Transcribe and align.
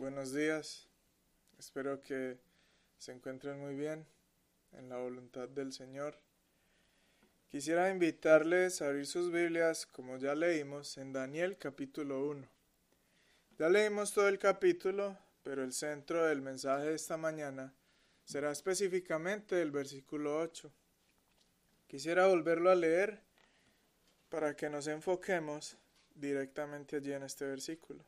buenos 0.00 0.32
días. 0.32 0.88
Espero 1.58 2.00
que 2.00 2.38
se 2.96 3.12
encuentren 3.12 3.60
muy 3.60 3.74
bien 3.74 4.06
en 4.72 4.88
la 4.88 4.96
voluntad 4.96 5.46
del 5.46 5.74
Señor. 5.74 6.16
Quisiera 7.50 7.90
invitarles 7.90 8.80
a 8.80 8.86
abrir 8.86 9.06
sus 9.06 9.30
Biblias, 9.30 9.84
como 9.84 10.16
ya 10.16 10.34
leímos, 10.34 10.96
en 10.96 11.12
Daniel 11.12 11.58
capítulo 11.58 12.26
1. 12.30 12.48
Ya 13.58 13.68
leímos 13.68 14.14
todo 14.14 14.26
el 14.28 14.38
capítulo, 14.38 15.18
pero 15.42 15.62
el 15.62 15.74
centro 15.74 16.24
del 16.24 16.40
mensaje 16.40 16.86
de 16.86 16.94
esta 16.94 17.18
mañana 17.18 17.74
será 18.24 18.52
específicamente 18.52 19.60
el 19.60 19.70
versículo 19.70 20.40
8. 20.40 20.72
Quisiera 21.88 22.26
volverlo 22.26 22.70
a 22.70 22.74
leer 22.74 23.20
para 24.30 24.56
que 24.56 24.70
nos 24.70 24.86
enfoquemos 24.86 25.76
directamente 26.14 26.96
allí 26.96 27.12
en 27.12 27.24
este 27.24 27.44
versículo. 27.44 28.02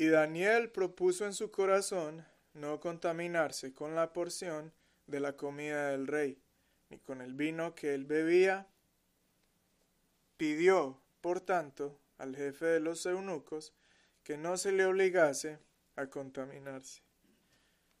Y 0.00 0.08
Daniel 0.08 0.70
propuso 0.70 1.26
en 1.26 1.34
su 1.34 1.50
corazón 1.50 2.24
no 2.54 2.80
contaminarse 2.80 3.74
con 3.74 3.94
la 3.94 4.14
porción 4.14 4.72
de 5.06 5.20
la 5.20 5.36
comida 5.36 5.90
del 5.90 6.06
rey, 6.06 6.42
ni 6.88 6.98
con 7.00 7.20
el 7.20 7.34
vino 7.34 7.74
que 7.74 7.92
él 7.92 8.06
bebía. 8.06 8.66
Pidió, 10.38 10.98
por 11.20 11.42
tanto, 11.42 12.00
al 12.16 12.34
jefe 12.34 12.64
de 12.64 12.80
los 12.80 13.04
eunucos 13.04 13.74
que 14.22 14.38
no 14.38 14.56
se 14.56 14.72
le 14.72 14.86
obligase 14.86 15.58
a 15.96 16.06
contaminarse. 16.06 17.02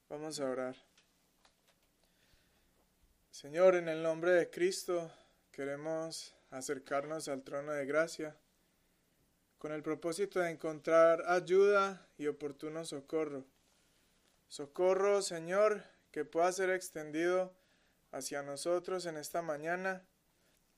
Vamos 0.08 0.40
a 0.40 0.48
orar. 0.48 0.76
Señor, 3.30 3.74
en 3.74 3.90
el 3.90 4.02
nombre 4.02 4.30
de 4.30 4.48
Cristo 4.48 5.12
queremos 5.52 6.34
acercarnos 6.48 7.28
al 7.28 7.42
trono 7.42 7.72
de 7.72 7.84
gracia 7.84 8.39
con 9.60 9.72
el 9.72 9.82
propósito 9.82 10.40
de 10.40 10.48
encontrar 10.48 11.22
ayuda 11.26 12.08
y 12.16 12.28
oportuno 12.28 12.82
socorro. 12.86 13.44
Socorro, 14.48 15.20
Señor, 15.20 15.84
que 16.10 16.24
pueda 16.24 16.50
ser 16.50 16.70
extendido 16.70 17.52
hacia 18.10 18.42
nosotros 18.42 19.04
en 19.04 19.18
esta 19.18 19.42
mañana, 19.42 20.02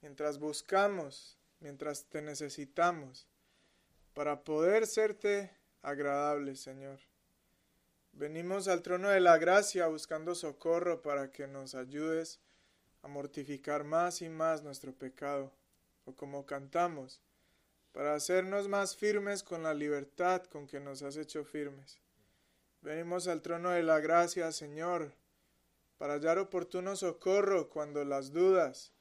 mientras 0.00 0.40
buscamos, 0.40 1.38
mientras 1.60 2.06
te 2.06 2.22
necesitamos, 2.22 3.28
para 4.14 4.42
poder 4.42 4.88
serte 4.88 5.56
agradable, 5.82 6.56
Señor. 6.56 6.98
Venimos 8.10 8.66
al 8.66 8.82
trono 8.82 9.10
de 9.10 9.20
la 9.20 9.38
gracia 9.38 9.86
buscando 9.86 10.34
socorro 10.34 11.02
para 11.02 11.30
que 11.30 11.46
nos 11.46 11.76
ayudes 11.76 12.40
a 13.02 13.06
mortificar 13.06 13.84
más 13.84 14.22
y 14.22 14.28
más 14.28 14.64
nuestro 14.64 14.92
pecado, 14.92 15.52
o 16.04 16.16
como 16.16 16.46
cantamos, 16.46 17.22
para 17.92 18.14
hacernos 18.14 18.68
más 18.68 18.96
firmes 18.96 19.42
con 19.42 19.62
la 19.62 19.74
libertad 19.74 20.42
con 20.44 20.66
que 20.66 20.80
nos 20.80 21.02
has 21.02 21.16
hecho 21.16 21.44
firmes. 21.44 21.98
Venimos 22.80 23.28
al 23.28 23.42
trono 23.42 23.70
de 23.70 23.82
la 23.82 24.00
gracia, 24.00 24.50
Señor, 24.50 25.12
para 25.98 26.14
hallar 26.14 26.38
oportuno 26.38 26.96
socorro 26.96 27.68
cuando 27.68 28.04
las 28.04 28.32
dudas 28.32 28.92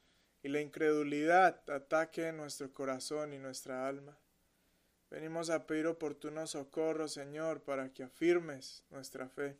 y 0.42 0.48
la 0.48 0.60
incredulidad 0.60 1.68
ataquen 1.68 2.36
nuestro 2.36 2.72
corazón 2.72 3.32
y 3.32 3.38
nuestra 3.38 3.88
alma. 3.88 4.16
Venimos 5.10 5.50
a 5.50 5.66
pedir 5.66 5.86
oportuno 5.86 6.46
socorro, 6.46 7.08
Señor, 7.08 7.60
para 7.62 7.92
que 7.92 8.02
afirmes 8.02 8.84
nuestra 8.90 9.28
fe, 9.28 9.56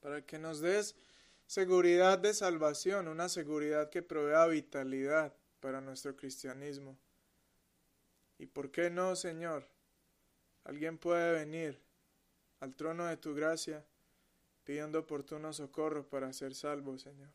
para 0.00 0.22
que 0.22 0.38
nos 0.38 0.60
des 0.60 0.96
seguridad 1.46 2.18
de 2.18 2.34
salvación, 2.34 3.08
una 3.08 3.28
seguridad 3.28 3.90
que 3.90 4.02
provea 4.02 4.46
vitalidad 4.46 5.34
para 5.60 5.80
nuestro 5.80 6.16
cristianismo. 6.16 6.96
¿Y 8.42 8.46
por 8.46 8.72
qué 8.72 8.90
no, 8.90 9.14
Señor? 9.14 9.68
Alguien 10.64 10.98
puede 10.98 11.30
venir 11.30 11.80
al 12.58 12.74
trono 12.74 13.06
de 13.06 13.16
tu 13.16 13.36
gracia 13.36 13.86
pidiendo 14.64 14.98
oportuno 14.98 15.52
socorro 15.52 16.08
para 16.08 16.32
ser 16.32 16.56
salvo, 16.56 16.98
Señor. 16.98 17.30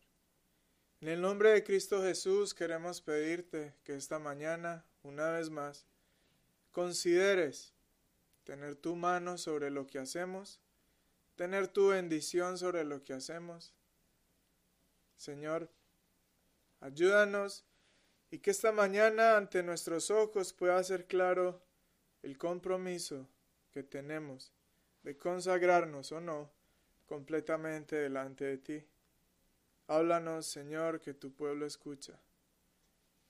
En 0.99 1.07
el 1.07 1.21
nombre 1.21 1.51
de 1.51 1.63
Cristo 1.63 2.03
Jesús 2.03 2.53
queremos 2.53 2.99
pedirte 2.99 3.73
que 3.85 3.95
esta 3.95 4.19
mañana, 4.19 4.83
una 5.01 5.31
vez 5.31 5.49
más, 5.49 5.85
consideres 6.73 7.71
tener 8.43 8.75
tu 8.75 8.97
mano 8.97 9.37
sobre 9.37 9.71
lo 9.71 9.87
que 9.87 9.99
hacemos, 9.99 10.59
tener 11.37 11.69
tu 11.69 11.87
bendición 11.87 12.57
sobre 12.57 12.83
lo 12.83 13.01
que 13.05 13.13
hacemos. 13.13 13.73
Señor, 15.15 15.69
ayúdanos 16.81 17.63
y 18.29 18.39
que 18.39 18.51
esta 18.51 18.71
mañana 18.71 19.37
ante 19.37 19.63
nuestros 19.63 20.11
ojos 20.11 20.53
pueda 20.53 20.83
ser 20.83 21.05
claro 21.05 21.61
el 22.23 22.37
compromiso 22.37 23.27
que 23.71 23.83
tenemos 23.83 24.51
de 25.03 25.17
consagrarnos 25.17 26.11
o 26.11 26.19
no 26.19 26.51
completamente 27.05 27.95
delante 27.95 28.45
de 28.45 28.57
ti. 28.57 28.85
Háblanos, 29.87 30.45
Señor, 30.45 30.99
que 30.99 31.13
tu 31.13 31.31
pueblo 31.31 31.65
escucha. 31.65 32.19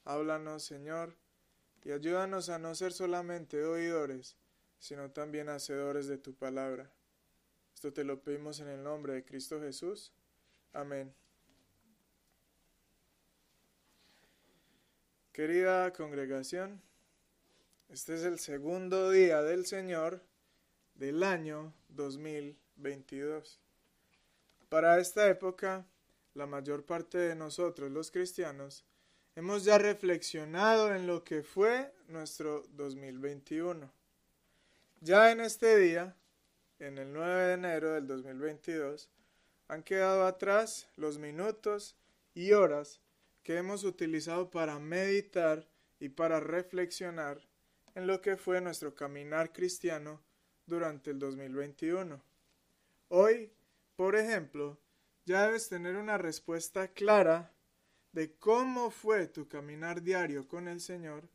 Háblanos, 0.05 0.63
Señor, 0.63 1.15
y 1.83 1.91
ayúdanos 1.91 2.49
a 2.49 2.57
no 2.57 2.73
ser 2.73 2.91
solamente 2.91 3.63
oidores, 3.63 4.35
sino 4.79 5.11
también 5.11 5.49
hacedores 5.49 6.07
de 6.07 6.17
tu 6.17 6.33
palabra. 6.33 6.91
Esto 7.73 7.93
te 7.93 8.03
lo 8.03 8.21
pedimos 8.21 8.59
en 8.59 8.69
el 8.69 8.83
nombre 8.83 9.13
de 9.13 9.23
Cristo 9.23 9.61
Jesús. 9.61 10.11
Amén. 10.73 11.13
Querida 15.37 15.93
congregación, 15.93 16.81
este 17.89 18.15
es 18.15 18.23
el 18.23 18.39
segundo 18.39 19.11
día 19.11 19.43
del 19.43 19.67
Señor 19.67 20.23
del 20.95 21.21
año 21.21 21.75
2022. 21.89 23.59
Para 24.67 24.99
esta 24.99 25.29
época, 25.29 25.85
la 26.33 26.47
mayor 26.47 26.87
parte 26.87 27.19
de 27.19 27.35
nosotros 27.35 27.91
los 27.91 28.09
cristianos 28.09 28.83
hemos 29.35 29.63
ya 29.63 29.77
reflexionado 29.77 30.95
en 30.95 31.05
lo 31.05 31.23
que 31.23 31.43
fue 31.43 31.93
nuestro 32.07 32.63
2021. 32.71 33.91
Ya 35.01 35.31
en 35.31 35.41
este 35.41 35.77
día, 35.77 36.15
en 36.79 36.97
el 36.97 37.13
9 37.13 37.43
de 37.43 37.53
enero 37.53 37.91
del 37.91 38.07
2022, 38.07 39.07
han 39.67 39.83
quedado 39.83 40.25
atrás 40.25 40.87
los 40.95 41.19
minutos 41.19 41.95
y 42.33 42.53
horas 42.53 43.01
que 43.47 43.55
hemos 43.55 43.85
utilizado 43.85 44.49
para 44.51 44.77
meditar 44.77 45.69
y 46.01 46.09
para 46.09 46.41
reflexionar 46.41 47.47
en 47.95 48.05
lo 48.05 48.19
que 48.19 48.35
fue 48.35 48.59
nuestro 48.59 48.93
caminar 48.93 49.53
cristiano 49.53 50.21
durante 50.65 51.11
el 51.11 51.19
2021. 51.19 52.21
Hoy, 53.07 53.49
por 53.95 54.17
ejemplo, 54.17 54.77
ya 55.23 55.45
debes 55.45 55.69
tener 55.69 55.95
una 55.95 56.17
respuesta 56.17 56.89
clara 56.89 57.53
de 58.11 58.35
cómo 58.35 58.91
fue 58.91 59.27
tu 59.27 59.47
caminar 59.47 60.01
diario 60.01 60.45
con 60.45 60.67
el 60.67 60.81
Señor 60.81 61.29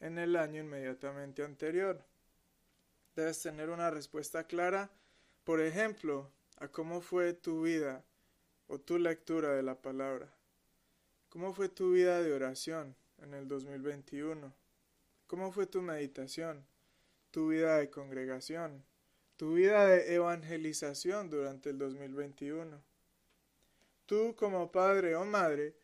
en 0.00 0.18
el 0.18 0.36
año 0.36 0.60
inmediatamente 0.60 1.44
anterior. 1.44 2.04
Debes 3.16 3.40
tener 3.40 3.70
una 3.70 3.90
respuesta 3.90 4.44
clara, 4.44 4.90
por 5.44 5.62
ejemplo, 5.62 6.30
a 6.58 6.68
cómo 6.68 7.00
fue 7.00 7.32
tu 7.32 7.62
vida 7.62 8.04
o 8.66 8.78
tu 8.78 8.98
lectura 8.98 9.54
de 9.54 9.62
la 9.62 9.80
palabra. 9.80 10.30
¿Cómo 11.34 11.52
fue 11.52 11.68
tu 11.68 11.90
vida 11.90 12.22
de 12.22 12.32
oración 12.32 12.94
en 13.18 13.34
el 13.34 13.48
2021? 13.48 14.54
¿Cómo 15.26 15.50
fue 15.50 15.66
tu 15.66 15.82
meditación, 15.82 16.64
tu 17.32 17.48
vida 17.48 17.78
de 17.78 17.90
congregación, 17.90 18.84
tu 19.36 19.54
vida 19.54 19.84
de 19.84 20.14
evangelización 20.14 21.30
durante 21.30 21.70
el 21.70 21.78
2021? 21.78 22.80
Tú 24.06 24.36
como 24.36 24.70
padre 24.70 25.16
o 25.16 25.24
madre 25.24 25.74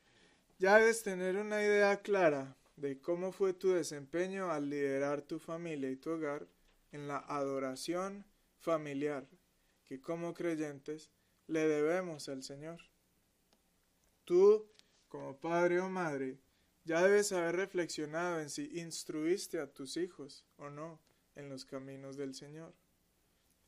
ya 0.60 0.78
debes 0.78 1.02
tener 1.02 1.34
una 1.34 1.60
idea 1.60 2.00
clara 2.00 2.56
de 2.76 3.00
cómo 3.00 3.32
fue 3.32 3.52
tu 3.52 3.70
desempeño 3.70 4.52
al 4.52 4.70
liderar 4.70 5.20
tu 5.20 5.40
familia 5.40 5.90
y 5.90 5.96
tu 5.96 6.10
hogar 6.10 6.46
en 6.92 7.08
la 7.08 7.18
adoración 7.18 8.24
familiar 8.60 9.26
que 9.84 10.00
como 10.00 10.32
creyentes 10.32 11.10
le 11.48 11.66
debemos 11.66 12.28
al 12.28 12.44
Señor. 12.44 12.78
Tú 14.24 14.70
como 15.10 15.36
padre 15.36 15.80
o 15.80 15.90
madre, 15.90 16.38
ya 16.84 17.02
debes 17.02 17.32
haber 17.32 17.56
reflexionado 17.56 18.40
en 18.40 18.48
si 18.48 18.70
instruiste 18.78 19.58
a 19.58 19.66
tus 19.66 19.96
hijos 19.98 20.46
o 20.56 20.70
no 20.70 21.00
en 21.34 21.50
los 21.50 21.64
caminos 21.66 22.16
del 22.16 22.34
Señor. 22.34 22.72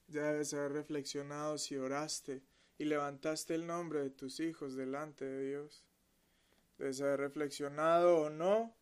Ya 0.06 0.23
debes 0.33 0.55
haber 0.55 0.73
reflexionado 0.73 1.59
si 1.59 1.77
oraste 1.77 2.43
y 2.79 2.85
levantaste 2.85 3.55
el 3.55 3.67
nombre 3.67 4.00
de 4.00 4.11
tus 4.11 4.41
hijos 4.41 4.77
delante 4.77 5.25
de 5.25 5.49
Dios. 5.49 5.85
Debes 6.79 7.00
haber 7.00 7.21
reflexionado 7.21 8.19
o 8.19 8.31
no 8.31 8.75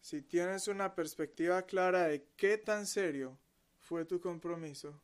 si 0.00 0.22
tienes 0.22 0.68
una 0.68 0.94
perspectiva 0.94 1.62
clara 1.62 2.04
de 2.04 2.24
qué 2.36 2.58
tan 2.58 2.86
serio 2.86 3.36
fue 3.80 4.04
tu 4.04 4.20
compromiso 4.20 5.02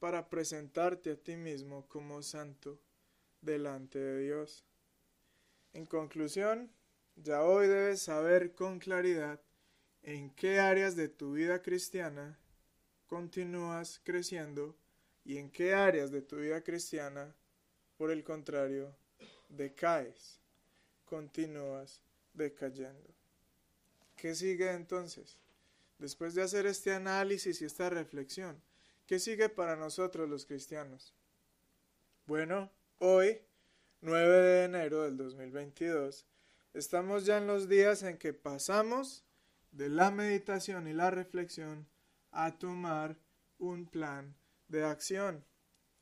para 0.00 0.28
presentarte 0.28 1.12
a 1.12 1.16
ti 1.16 1.36
mismo 1.36 1.86
como 1.88 2.20
santo 2.22 2.80
delante 3.40 4.00
de 4.00 4.22
Dios. 4.22 4.64
En 5.72 5.86
conclusión, 5.86 6.70
ya 7.16 7.42
hoy 7.44 7.66
debes 7.66 8.02
saber 8.02 8.54
con 8.54 8.78
claridad 8.78 9.40
en 10.02 10.30
qué 10.30 10.60
áreas 10.60 10.96
de 10.96 11.08
tu 11.08 11.32
vida 11.32 11.62
cristiana 11.62 12.38
continúas 13.06 14.00
creciendo 14.04 14.76
y 15.24 15.38
en 15.38 15.50
qué 15.50 15.74
áreas 15.74 16.10
de 16.10 16.22
tu 16.22 16.36
vida 16.36 16.62
cristiana, 16.62 17.34
por 17.96 18.10
el 18.10 18.24
contrario, 18.24 18.94
decaes, 19.48 20.40
continúas 21.04 22.02
decayendo. 22.34 23.14
¿Qué 24.16 24.34
sigue 24.34 24.72
entonces? 24.72 25.38
Después 25.98 26.34
de 26.34 26.42
hacer 26.42 26.66
este 26.66 26.92
análisis 26.92 27.60
y 27.60 27.64
esta 27.64 27.88
reflexión, 27.90 28.60
¿qué 29.06 29.18
sigue 29.18 29.48
para 29.48 29.76
nosotros 29.76 30.28
los 30.28 30.46
cristianos? 30.46 31.14
Bueno, 32.26 32.70
hoy, 32.98 33.40
9 34.04 34.36
de 34.36 34.64
enero 34.64 35.02
del 35.04 35.16
2022, 35.16 36.26
estamos 36.74 37.24
ya 37.24 37.38
en 37.38 37.46
los 37.46 37.68
días 37.68 38.02
en 38.02 38.18
que 38.18 38.32
pasamos 38.32 39.24
de 39.70 39.88
la 39.88 40.10
meditación 40.10 40.88
y 40.88 40.92
la 40.92 41.12
reflexión 41.12 41.86
a 42.32 42.58
tomar 42.58 43.16
un 43.58 43.86
plan 43.86 44.34
de 44.66 44.82
acción. 44.82 45.44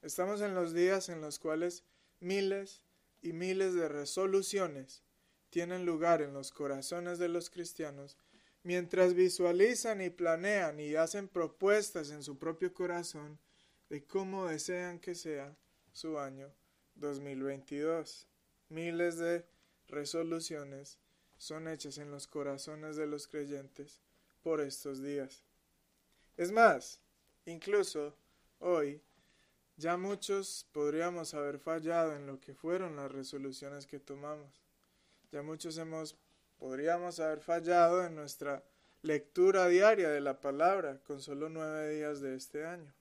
Estamos 0.00 0.40
en 0.40 0.54
los 0.54 0.72
días 0.72 1.10
en 1.10 1.20
los 1.20 1.38
cuales 1.38 1.84
miles 2.20 2.86
y 3.20 3.34
miles 3.34 3.74
de 3.74 3.90
resoluciones 3.90 5.02
tienen 5.50 5.84
lugar 5.84 6.22
en 6.22 6.32
los 6.32 6.52
corazones 6.52 7.18
de 7.18 7.28
los 7.28 7.50
cristianos 7.50 8.16
mientras 8.62 9.12
visualizan 9.12 10.00
y 10.00 10.08
planean 10.08 10.80
y 10.80 10.94
hacen 10.94 11.28
propuestas 11.28 12.10
en 12.10 12.22
su 12.22 12.38
propio 12.38 12.72
corazón 12.72 13.38
de 13.90 14.06
cómo 14.06 14.46
desean 14.46 15.00
que 15.00 15.14
sea 15.14 15.54
su 15.92 16.18
año 16.18 16.50
2022. 17.00 18.26
Miles 18.68 19.18
de 19.18 19.44
resoluciones 19.88 20.98
son 21.38 21.66
hechas 21.66 21.98
en 21.98 22.10
los 22.10 22.26
corazones 22.26 22.96
de 22.96 23.06
los 23.06 23.26
creyentes 23.26 24.00
por 24.42 24.60
estos 24.60 25.02
días. 25.02 25.42
Es 26.36 26.52
más, 26.52 27.00
incluso 27.46 28.14
hoy, 28.60 29.02
ya 29.76 29.96
muchos 29.96 30.66
podríamos 30.72 31.34
haber 31.34 31.58
fallado 31.58 32.14
en 32.14 32.26
lo 32.26 32.38
que 32.40 32.54
fueron 32.54 32.96
las 32.96 33.10
resoluciones 33.10 33.86
que 33.86 33.98
tomamos. 33.98 34.62
Ya 35.32 35.42
muchos 35.42 35.78
hemos, 35.78 36.16
podríamos 36.58 37.18
haber 37.20 37.40
fallado 37.40 38.04
en 38.04 38.14
nuestra 38.14 38.62
lectura 39.02 39.68
diaria 39.68 40.10
de 40.10 40.20
la 40.20 40.40
palabra 40.40 41.00
con 41.06 41.22
solo 41.22 41.48
nueve 41.48 41.94
días 41.94 42.20
de 42.20 42.36
este 42.36 42.66
año. 42.66 42.92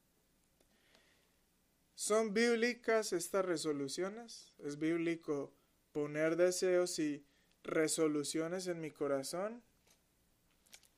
¿Son 1.99 2.33
bíblicas 2.33 3.11
estas 3.11 3.43
resoluciones? 3.43 4.53
¿Es 4.59 4.79
bíblico 4.79 5.51
poner 5.91 6.37
deseos 6.37 6.97
y 6.97 7.25
resoluciones 7.61 8.67
en 8.67 8.79
mi 8.79 8.89
corazón? 8.89 9.61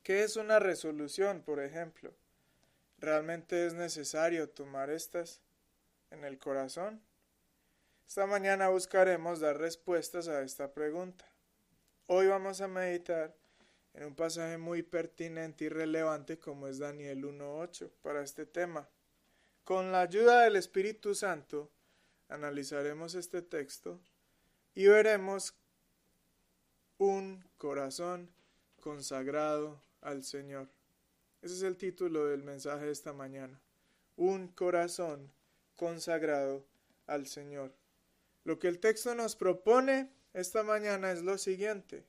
¿Qué 0.04 0.22
es 0.22 0.36
una 0.36 0.60
resolución, 0.60 1.42
por 1.42 1.58
ejemplo? 1.58 2.14
¿Realmente 2.98 3.66
es 3.66 3.74
necesario 3.74 4.48
tomar 4.50 4.90
estas 4.90 5.40
en 6.12 6.22
el 6.22 6.38
corazón? 6.38 7.02
Esta 8.06 8.26
mañana 8.26 8.68
buscaremos 8.68 9.40
dar 9.40 9.58
respuestas 9.58 10.28
a 10.28 10.42
esta 10.42 10.72
pregunta. 10.72 11.24
Hoy 12.06 12.28
vamos 12.28 12.60
a 12.60 12.68
meditar 12.68 13.34
en 13.94 14.04
un 14.04 14.14
pasaje 14.14 14.56
muy 14.56 14.84
pertinente 14.84 15.64
y 15.64 15.68
relevante 15.68 16.38
como 16.38 16.68
es 16.68 16.78
Daniel 16.78 17.24
1.8 17.24 17.90
para 18.02 18.22
este 18.22 18.46
tema. 18.46 18.88
Con 19.64 19.92
la 19.92 20.00
ayuda 20.00 20.42
del 20.42 20.56
Espíritu 20.56 21.14
Santo 21.14 21.70
analizaremos 22.28 23.14
este 23.14 23.42
texto 23.42 24.00
y 24.74 24.86
veremos 24.86 25.54
un 26.98 27.44
corazón 27.58 28.28
consagrado 28.80 29.80
al 30.00 30.24
Señor. 30.24 30.68
Ese 31.42 31.54
es 31.54 31.62
el 31.62 31.76
título 31.76 32.26
del 32.26 32.42
mensaje 32.42 32.86
de 32.86 32.92
esta 32.92 33.12
mañana. 33.12 33.60
Un 34.16 34.48
corazón 34.48 35.32
consagrado 35.76 36.64
al 37.06 37.28
Señor. 37.28 37.72
Lo 38.42 38.58
que 38.58 38.66
el 38.66 38.80
texto 38.80 39.14
nos 39.14 39.36
propone 39.36 40.10
esta 40.32 40.64
mañana 40.64 41.12
es 41.12 41.22
lo 41.22 41.38
siguiente. 41.38 42.04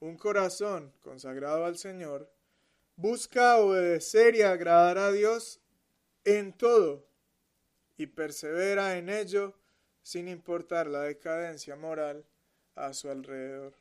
Un 0.00 0.16
corazón 0.16 0.92
consagrado 1.00 1.64
al 1.66 1.78
Señor 1.78 2.28
busca 2.96 3.58
obedecer 3.58 4.34
y 4.34 4.42
agradar 4.42 4.98
a 4.98 5.12
Dios 5.12 5.60
en 6.24 6.52
todo 6.52 7.06
y 7.96 8.06
persevera 8.06 8.96
en 8.96 9.08
ello 9.08 9.54
sin 10.02 10.28
importar 10.28 10.86
la 10.86 11.00
decadencia 11.02 11.76
moral 11.76 12.24
a 12.74 12.92
su 12.92 13.10
alrededor. 13.10 13.74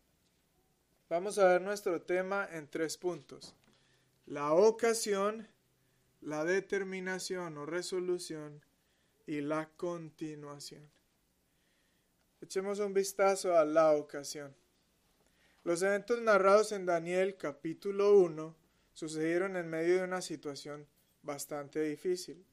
Vamos 1.09 1.37
a 1.37 1.47
ver 1.47 1.61
nuestro 1.61 2.01
tema 2.01 2.47
en 2.51 2.67
tres 2.67 2.97
puntos. 2.97 3.55
La 4.25 4.53
ocasión, 4.53 5.47
la 6.21 6.45
determinación 6.45 7.57
o 7.57 7.65
resolución 7.65 8.63
y 9.25 9.41
la 9.41 9.69
continuación. 9.75 10.89
Echemos 12.41 12.79
un 12.79 12.93
vistazo 12.93 13.57
a 13.57 13.65
la 13.65 13.91
ocasión. 13.91 14.55
Los 15.63 15.81
eventos 15.81 16.21
narrados 16.21 16.71
en 16.71 16.85
Daniel 16.85 17.37
capítulo 17.37 18.17
1 18.17 18.55
sucedieron 18.93 19.55
en 19.55 19.69
medio 19.69 19.97
de 19.97 20.03
una 20.03 20.21
situación 20.21 20.87
bastante 21.23 21.81
difícil. 21.81 22.45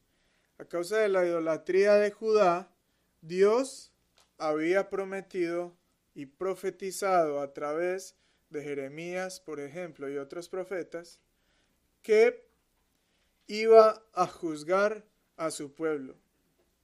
A 0.58 0.64
causa 0.64 0.98
de 0.98 1.08
la 1.08 1.26
idolatría 1.26 1.94
de 1.94 2.10
Judá, 2.10 2.72
Dios 3.20 3.92
había 4.38 4.88
prometido 4.88 5.76
y 6.14 6.26
profetizado 6.26 7.40
a 7.40 7.52
través 7.52 8.16
de 8.48 8.62
Jeremías, 8.62 9.40
por 9.40 9.60
ejemplo, 9.60 10.08
y 10.10 10.16
otros 10.16 10.48
profetas, 10.48 11.20
que 12.02 12.48
iba 13.46 14.02
a 14.12 14.26
juzgar 14.26 15.04
a 15.36 15.50
su 15.50 15.74
pueblo. 15.74 16.16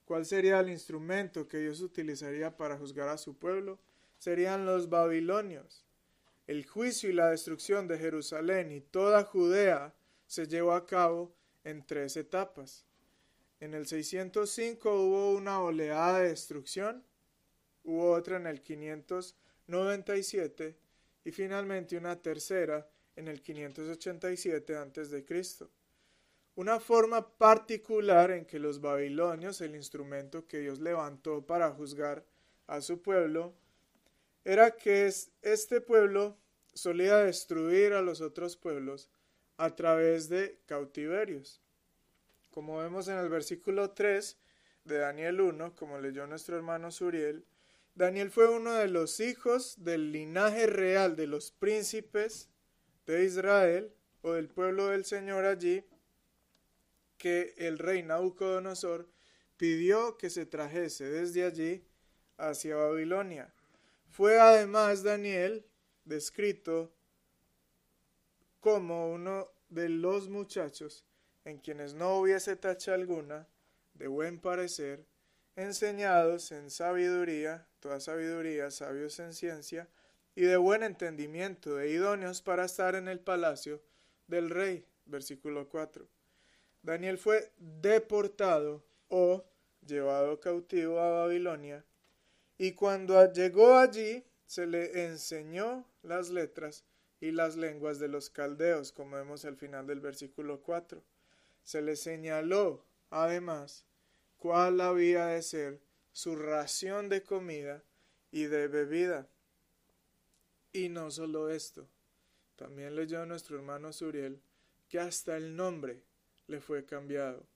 ¿Cuál 0.05 0.25
sería 0.25 0.61
el 0.61 0.71
instrumento 0.71 1.49
que 1.49 1.59
Dios 1.59 1.81
utilizaría 1.81 2.57
para 2.57 2.79
juzgar 2.79 3.09
a 3.09 3.19
su 3.19 3.37
pueblo? 3.37 3.79
Serían 4.19 4.65
los 4.65 4.89
babilonios. 4.89 5.85
El 6.47 6.65
juicio 6.65 7.11
y 7.11 7.13
la 7.13 7.31
destrucción 7.31 7.89
de 7.89 7.99
Jerusalén 7.99 8.71
y 8.71 8.81
toda 8.81 9.25
Judea 9.25 9.95
se 10.27 10.47
llevó 10.47 10.73
a 10.73 10.87
cabo 10.87 11.35
en 11.67 11.85
tres 11.85 12.17
etapas. 12.17 12.87
En 13.59 13.75
el 13.75 13.87
605 13.87 14.89
hubo 14.89 15.33
una 15.33 15.61
oleada 15.61 16.21
de 16.21 16.29
destrucción, 16.29 17.05
hubo 17.83 18.13
otra 18.13 18.37
en 18.37 18.47
el 18.47 18.63
597 18.63 20.79
y 21.25 21.33
finalmente 21.33 21.97
una 21.97 22.23
tercera 22.23 22.89
en 23.17 23.27
el 23.27 23.43
587 23.43 24.77
a.C. 24.77 25.27
Una 26.55 26.79
forma 26.79 27.37
particular 27.37 28.31
en 28.31 28.47
que 28.47 28.61
los 28.61 28.81
babilonios, 28.81 29.61
el 29.61 29.75
instrumento 29.75 30.47
que 30.47 30.61
Dios 30.61 30.79
levantó 30.79 31.45
para 31.45 31.73
juzgar 31.73 32.25
a 32.69 32.81
su 32.81 33.03
pueblo, 33.03 33.57
era 34.45 34.77
que 34.77 35.13
este 35.43 35.81
pueblo 35.81 36.39
solía 36.75 37.17
destruir 37.17 37.93
a 37.93 38.03
los 38.03 38.21
otros 38.21 38.57
pueblos 38.57 39.11
a 39.57 39.75
través 39.75 40.29
de 40.29 40.61
cautiverios. 40.67 41.61
Como 42.51 42.79
vemos 42.79 43.09
en 43.09 43.19
el 43.19 43.29
versículo 43.29 43.91
3 43.91 44.37
de 44.85 44.99
Daniel 44.99 45.41
1, 45.41 45.75
como 45.75 45.99
leyó 45.99 46.27
nuestro 46.27 46.57
hermano 46.57 46.91
Suriel, 46.91 47.45
Daniel 47.95 48.31
fue 48.31 48.49
uno 48.49 48.75
de 48.75 48.89
los 48.89 49.21
hijos 49.21 49.83
del 49.83 50.13
linaje 50.13 50.67
real 50.67 51.17
de 51.17 51.27
los 51.27 51.51
príncipes 51.51 52.51
de 53.07 53.25
Israel 53.25 53.93
o 54.23 54.33
del 54.33 54.49
pueblo 54.49 54.89
del 54.89 55.05
Señor 55.05 55.45
allí, 55.45 55.85
que 57.17 57.55
el 57.57 57.79
rey 57.79 58.03
Nabucodonosor 58.03 59.09
pidió 59.57 60.19
que 60.19 60.29
se 60.29 60.45
trajese 60.45 61.05
desde 61.05 61.45
allí 61.45 61.85
hacia 62.37 62.77
Babilonia. 62.77 63.53
Fue 64.11 64.39
además 64.39 65.03
Daniel 65.03 65.65
descrito 66.05 66.96
como 68.67 69.13
uno 69.13 69.49
de 69.69 69.89
los 69.89 70.29
muchachos 70.29 71.05
en 71.45 71.59
quienes 71.59 71.95
no 71.95 72.19
hubiese 72.19 72.57
tacha 72.57 72.95
alguna, 72.95 73.47
de 73.95 74.09
buen 74.09 74.41
parecer, 74.41 75.07
enseñados 75.55 76.51
en 76.51 76.69
sabiduría, 76.71 77.69
toda 77.79 78.01
sabiduría, 78.01 78.73
sabios 78.73 79.21
en 79.21 79.35
ciencia, 79.35 79.89
y 80.35 80.41
de 80.41 80.57
buen 80.57 80.83
entendimiento, 80.83 81.79
e 81.79 81.91
idóneos 81.91 82.43
para 82.43 82.65
estar 82.65 82.97
en 82.97 83.07
el 83.07 83.21
palacio 83.21 83.81
del 84.27 84.51
rey. 84.51 84.85
Versículo 85.05 85.69
4. 85.69 86.05
Daniel 86.83 87.19
fue 87.19 87.53
deportado 87.59 88.83
o 89.07 89.45
llevado 89.87 90.41
cautivo 90.41 90.99
a 90.99 91.23
Babilonia, 91.23 91.85
y 92.59 92.73
cuando 92.73 93.33
llegó 93.33 93.77
allí 93.77 94.25
se 94.45 94.67
le 94.67 95.05
enseñó 95.05 95.87
las 96.03 96.31
letras 96.31 96.85
y 97.21 97.31
las 97.31 97.57
lenguas 97.57 97.99
de 97.99 98.09
los 98.09 98.31
caldeos, 98.31 98.93
como 98.93 99.17
vemos 99.17 99.45
al 99.45 99.57
final 99.57 99.87
del 99.87 100.01
versículo 100.01 100.61
4. 100.63 101.03
Se 101.63 101.83
le 101.83 101.97
señaló, 101.97 102.85
además, 103.11 103.87
cuál 104.37 104.81
había 104.81 105.27
de 105.27 105.43
ser 105.43 105.81
su 106.13 106.37
ración 106.37 107.09
de 107.09 107.23
comida 107.23 107.83
y 108.31 108.45
de 108.45 108.69
bebida. 108.69 109.29
Y 110.73 110.89
no 110.89 111.11
solo 111.11 111.49
esto, 111.49 111.89
también 112.57 112.95
leyó 112.95 113.25
nuestro 113.27 113.57
hermano 113.57 113.93
Suriel 113.93 114.41
que 114.89 115.01
hasta 115.01 115.37
el 115.37 115.57
nombre 115.57 116.03
le 116.47 116.61
fue 116.61 116.85
cambiado. 116.85 117.47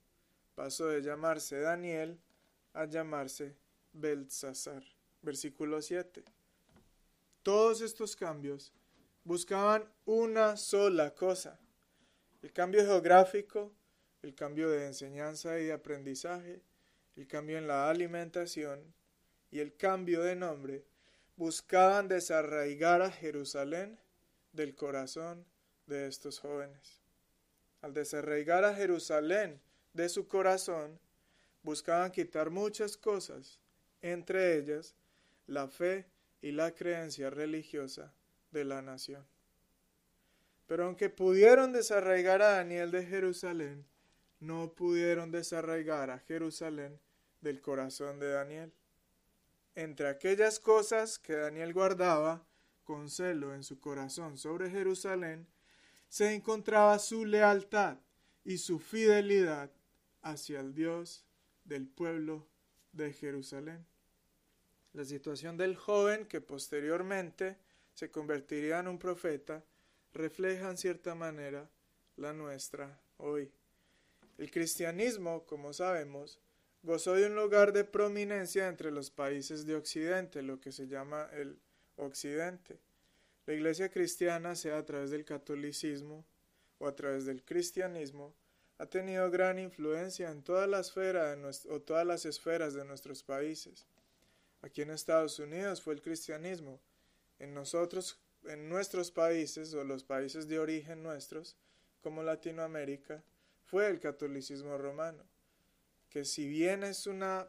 Pasó 0.54 0.86
de 0.88 1.02
llamarse 1.02 1.60
Daniel 1.60 2.18
a 2.72 2.84
llamarse 2.86 3.56
Belsasar. 3.92 4.84
Versículo 5.22 5.80
7. 5.80 6.24
Todos 7.42 7.80
estos 7.80 8.16
cambios 8.16 8.72
buscaban 9.24 9.84
una 10.06 10.56
sola 10.56 11.14
cosa. 11.14 11.58
El 12.42 12.52
cambio 12.52 12.82
geográfico, 12.84 13.72
el 14.22 14.34
cambio 14.34 14.70
de 14.70 14.86
enseñanza 14.86 15.58
y 15.58 15.64
de 15.66 15.72
aprendizaje, 15.72 16.62
el 17.16 17.26
cambio 17.26 17.58
en 17.58 17.66
la 17.66 17.90
alimentación 17.90 18.94
y 19.50 19.60
el 19.60 19.76
cambio 19.76 20.22
de 20.22 20.36
nombre 20.36 20.84
buscaban 21.36 22.08
desarraigar 22.08 23.02
a 23.02 23.10
Jerusalén 23.10 23.98
del 24.52 24.74
corazón 24.74 25.44
de 25.86 26.06
estos 26.06 26.38
jóvenes. 26.38 27.00
Al 27.82 27.94
desarraigar 27.94 28.64
a 28.64 28.74
Jerusalén 28.74 29.60
de 29.92 30.08
su 30.08 30.28
corazón, 30.28 30.98
buscaban 31.62 32.10
quitar 32.10 32.50
muchas 32.50 32.96
cosas, 32.96 33.58
entre 34.00 34.56
ellas 34.56 34.94
la 35.46 35.68
fe 35.68 36.06
y 36.40 36.52
la 36.52 36.74
creencia 36.74 37.28
religiosa 37.28 38.14
de 38.50 38.64
la 38.64 38.82
nación. 38.82 39.26
Pero 40.66 40.84
aunque 40.84 41.10
pudieron 41.10 41.72
desarraigar 41.72 42.42
a 42.42 42.52
Daniel 42.52 42.90
de 42.90 43.04
Jerusalén, 43.04 43.86
no 44.38 44.72
pudieron 44.72 45.30
desarraigar 45.30 46.10
a 46.10 46.18
Jerusalén 46.20 46.98
del 47.40 47.60
corazón 47.60 48.18
de 48.18 48.30
Daniel. 48.30 48.72
Entre 49.74 50.08
aquellas 50.08 50.58
cosas 50.60 51.18
que 51.18 51.34
Daniel 51.34 51.72
guardaba 51.72 52.46
con 52.84 53.08
celo 53.08 53.54
en 53.54 53.62
su 53.62 53.80
corazón 53.80 54.38
sobre 54.38 54.70
Jerusalén, 54.70 55.46
se 56.08 56.34
encontraba 56.34 56.98
su 56.98 57.24
lealtad 57.24 57.98
y 58.44 58.58
su 58.58 58.78
fidelidad 58.78 59.70
hacia 60.22 60.60
el 60.60 60.74
Dios 60.74 61.24
del 61.64 61.86
pueblo 61.86 62.48
de 62.92 63.12
Jerusalén. 63.12 63.86
La 64.92 65.04
situación 65.04 65.56
del 65.56 65.76
joven 65.76 66.26
que 66.26 66.40
posteriormente 66.40 67.58
se 67.94 68.10
convertiría 68.10 68.78
en 68.78 68.88
un 68.88 68.98
profeta 68.98 69.64
refleja 70.12 70.70
en 70.70 70.76
cierta 70.76 71.14
manera 71.14 71.68
la 72.16 72.32
nuestra 72.32 73.00
hoy. 73.18 73.50
El 74.38 74.50
cristianismo, 74.50 75.44
como 75.46 75.72
sabemos, 75.72 76.40
gozó 76.82 77.14
de 77.14 77.26
un 77.26 77.34
lugar 77.34 77.72
de 77.72 77.84
prominencia 77.84 78.68
entre 78.68 78.90
los 78.90 79.10
países 79.10 79.66
de 79.66 79.76
Occidente, 79.76 80.42
lo 80.42 80.60
que 80.60 80.72
se 80.72 80.86
llama 80.86 81.28
el 81.32 81.58
Occidente. 81.96 82.78
La 83.46 83.54
iglesia 83.54 83.90
cristiana, 83.90 84.54
sea 84.54 84.78
a 84.78 84.84
través 84.84 85.10
del 85.10 85.24
catolicismo 85.24 86.24
o 86.78 86.86
a 86.86 86.94
través 86.94 87.26
del 87.26 87.42
cristianismo, 87.44 88.34
ha 88.78 88.86
tenido 88.86 89.30
gran 89.30 89.58
influencia 89.58 90.30
en 90.30 90.42
todas 90.42 90.68
las 90.68 92.24
esferas 92.24 92.74
de 92.74 92.84
nuestros 92.84 93.22
países. 93.22 93.86
Aquí 94.62 94.82
en 94.82 94.90
Estados 94.90 95.38
Unidos 95.38 95.82
fue 95.82 95.94
el 95.94 96.00
cristianismo. 96.00 96.80
En 97.40 97.54
nosotros, 97.54 98.20
en 98.44 98.68
nuestros 98.68 99.10
países 99.10 99.74
o 99.74 99.82
los 99.82 100.04
países 100.04 100.46
de 100.46 100.58
origen 100.58 101.02
nuestros, 101.02 101.56
como 102.02 102.22
Latinoamérica, 102.22 103.24
fue 103.64 103.88
el 103.88 103.98
catolicismo 103.98 104.76
romano, 104.76 105.24
que 106.10 106.24
si 106.24 106.46
bien 106.46 106.84
es 106.84 107.06
una 107.06 107.48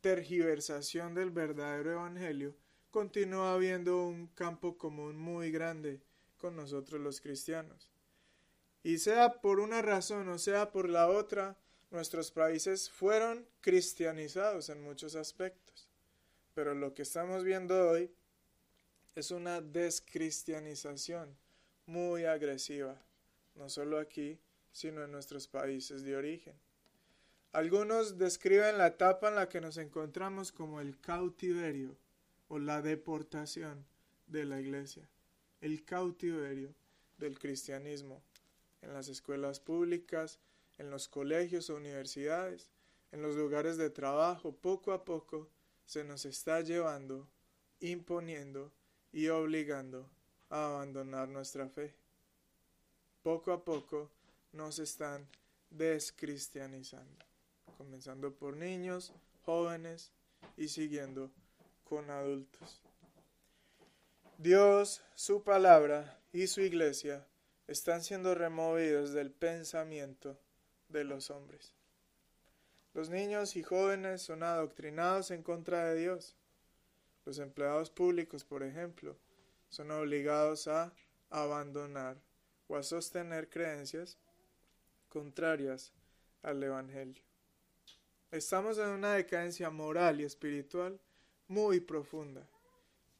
tergiversación 0.00 1.14
del 1.14 1.30
verdadero 1.30 1.92
evangelio, 1.92 2.54
continúa 2.90 3.54
habiendo 3.54 4.06
un 4.06 4.28
campo 4.28 4.78
común 4.78 5.16
muy 5.16 5.50
grande 5.50 6.00
con 6.36 6.54
nosotros 6.54 7.00
los 7.00 7.20
cristianos. 7.20 7.90
Y 8.84 8.98
sea 8.98 9.40
por 9.40 9.58
una 9.58 9.82
razón 9.82 10.28
o 10.28 10.38
sea 10.38 10.70
por 10.70 10.88
la 10.88 11.08
otra, 11.08 11.58
nuestros 11.90 12.30
países 12.30 12.88
fueron 12.88 13.48
cristianizados 13.62 14.68
en 14.68 14.82
muchos 14.82 15.16
aspectos. 15.16 15.88
Pero 16.54 16.74
lo 16.74 16.94
que 16.94 17.02
estamos 17.02 17.42
viendo 17.42 17.88
hoy 17.88 18.12
es 19.14 19.30
una 19.30 19.60
descristianización 19.60 21.36
muy 21.86 22.24
agresiva, 22.24 23.00
no 23.54 23.68
solo 23.68 23.98
aquí, 23.98 24.38
sino 24.72 25.04
en 25.04 25.12
nuestros 25.12 25.46
países 25.46 26.02
de 26.02 26.16
origen. 26.16 26.54
Algunos 27.52 28.18
describen 28.18 28.78
la 28.78 28.88
etapa 28.88 29.28
en 29.28 29.36
la 29.36 29.48
que 29.48 29.60
nos 29.60 29.76
encontramos 29.76 30.50
como 30.50 30.80
el 30.80 30.98
cautiverio 31.00 31.96
o 32.48 32.58
la 32.58 32.82
deportación 32.82 33.86
de 34.26 34.44
la 34.44 34.60
iglesia, 34.60 35.08
el 35.60 35.84
cautiverio 35.84 36.74
del 37.18 37.38
cristianismo 37.38 38.20
en 38.82 38.92
las 38.92 39.08
escuelas 39.08 39.60
públicas, 39.60 40.40
en 40.78 40.90
los 40.90 41.08
colegios 41.08 41.70
o 41.70 41.76
universidades, 41.76 42.70
en 43.12 43.22
los 43.22 43.36
lugares 43.36 43.76
de 43.76 43.90
trabajo, 43.90 44.52
poco 44.52 44.92
a 44.92 45.04
poco 45.04 45.48
se 45.86 46.02
nos 46.02 46.24
está 46.24 46.60
llevando, 46.60 47.28
imponiendo 47.78 48.72
y 49.14 49.28
obligando 49.28 50.10
a 50.50 50.66
abandonar 50.66 51.28
nuestra 51.28 51.68
fe. 51.68 51.94
Poco 53.22 53.52
a 53.52 53.64
poco 53.64 54.10
nos 54.52 54.80
están 54.80 55.26
descristianizando, 55.70 57.24
comenzando 57.78 58.34
por 58.34 58.56
niños, 58.56 59.12
jóvenes 59.44 60.10
y 60.56 60.66
siguiendo 60.66 61.30
con 61.84 62.10
adultos. 62.10 62.82
Dios, 64.36 65.00
su 65.14 65.44
palabra 65.44 66.20
y 66.32 66.48
su 66.48 66.60
iglesia 66.60 67.24
están 67.68 68.02
siendo 68.02 68.34
removidos 68.34 69.12
del 69.12 69.30
pensamiento 69.30 70.36
de 70.88 71.04
los 71.04 71.30
hombres. 71.30 71.72
Los 72.94 73.10
niños 73.10 73.54
y 73.54 73.62
jóvenes 73.62 74.22
son 74.22 74.42
adoctrinados 74.42 75.30
en 75.30 75.44
contra 75.44 75.84
de 75.86 76.00
Dios. 76.00 76.36
Los 77.24 77.38
empleados 77.38 77.90
públicos, 77.90 78.44
por 78.44 78.62
ejemplo, 78.62 79.16
son 79.68 79.90
obligados 79.90 80.68
a 80.68 80.92
abandonar 81.30 82.16
o 82.68 82.76
a 82.76 82.82
sostener 82.82 83.48
creencias 83.48 84.18
contrarias 85.08 85.92
al 86.42 86.62
Evangelio. 86.62 87.22
Estamos 88.30 88.78
en 88.78 88.88
una 88.88 89.14
decadencia 89.14 89.70
moral 89.70 90.20
y 90.20 90.24
espiritual 90.24 91.00
muy 91.48 91.80
profunda, 91.80 92.46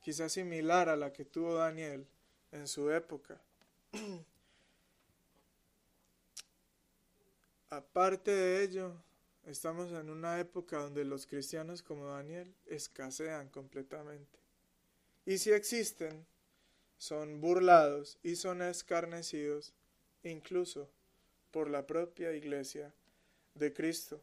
quizás 0.01 0.33
similar 0.33 0.89
a 0.89 0.97
la 0.97 1.13
que 1.13 1.25
tuvo 1.25 1.55
Daniel 1.55 2.07
en 2.53 2.67
su 2.69 2.91
época. 2.91 3.41
Aparte 7.71 8.31
de 8.31 8.65
ello, 8.65 8.93
estamos 9.47 9.93
en 9.93 10.11
una 10.11 10.41
época 10.41 10.79
donde 10.79 11.05
los 11.05 11.27
cristianos 11.27 11.83
como 11.83 12.07
Daniel 12.07 12.55
escasean 12.67 13.49
completamente. 13.49 14.39
Y 15.27 15.39
si 15.39 15.53
existen, 15.53 16.27
son 16.99 17.41
burlados 17.41 18.19
y 18.23 18.37
son 18.37 18.63
escarnecidos 18.63 19.73
incluso 20.23 20.91
por 21.51 21.69
la 21.69 21.87
propia 21.87 22.33
iglesia 22.33 22.93
de 23.55 23.73
Cristo. 23.73 24.21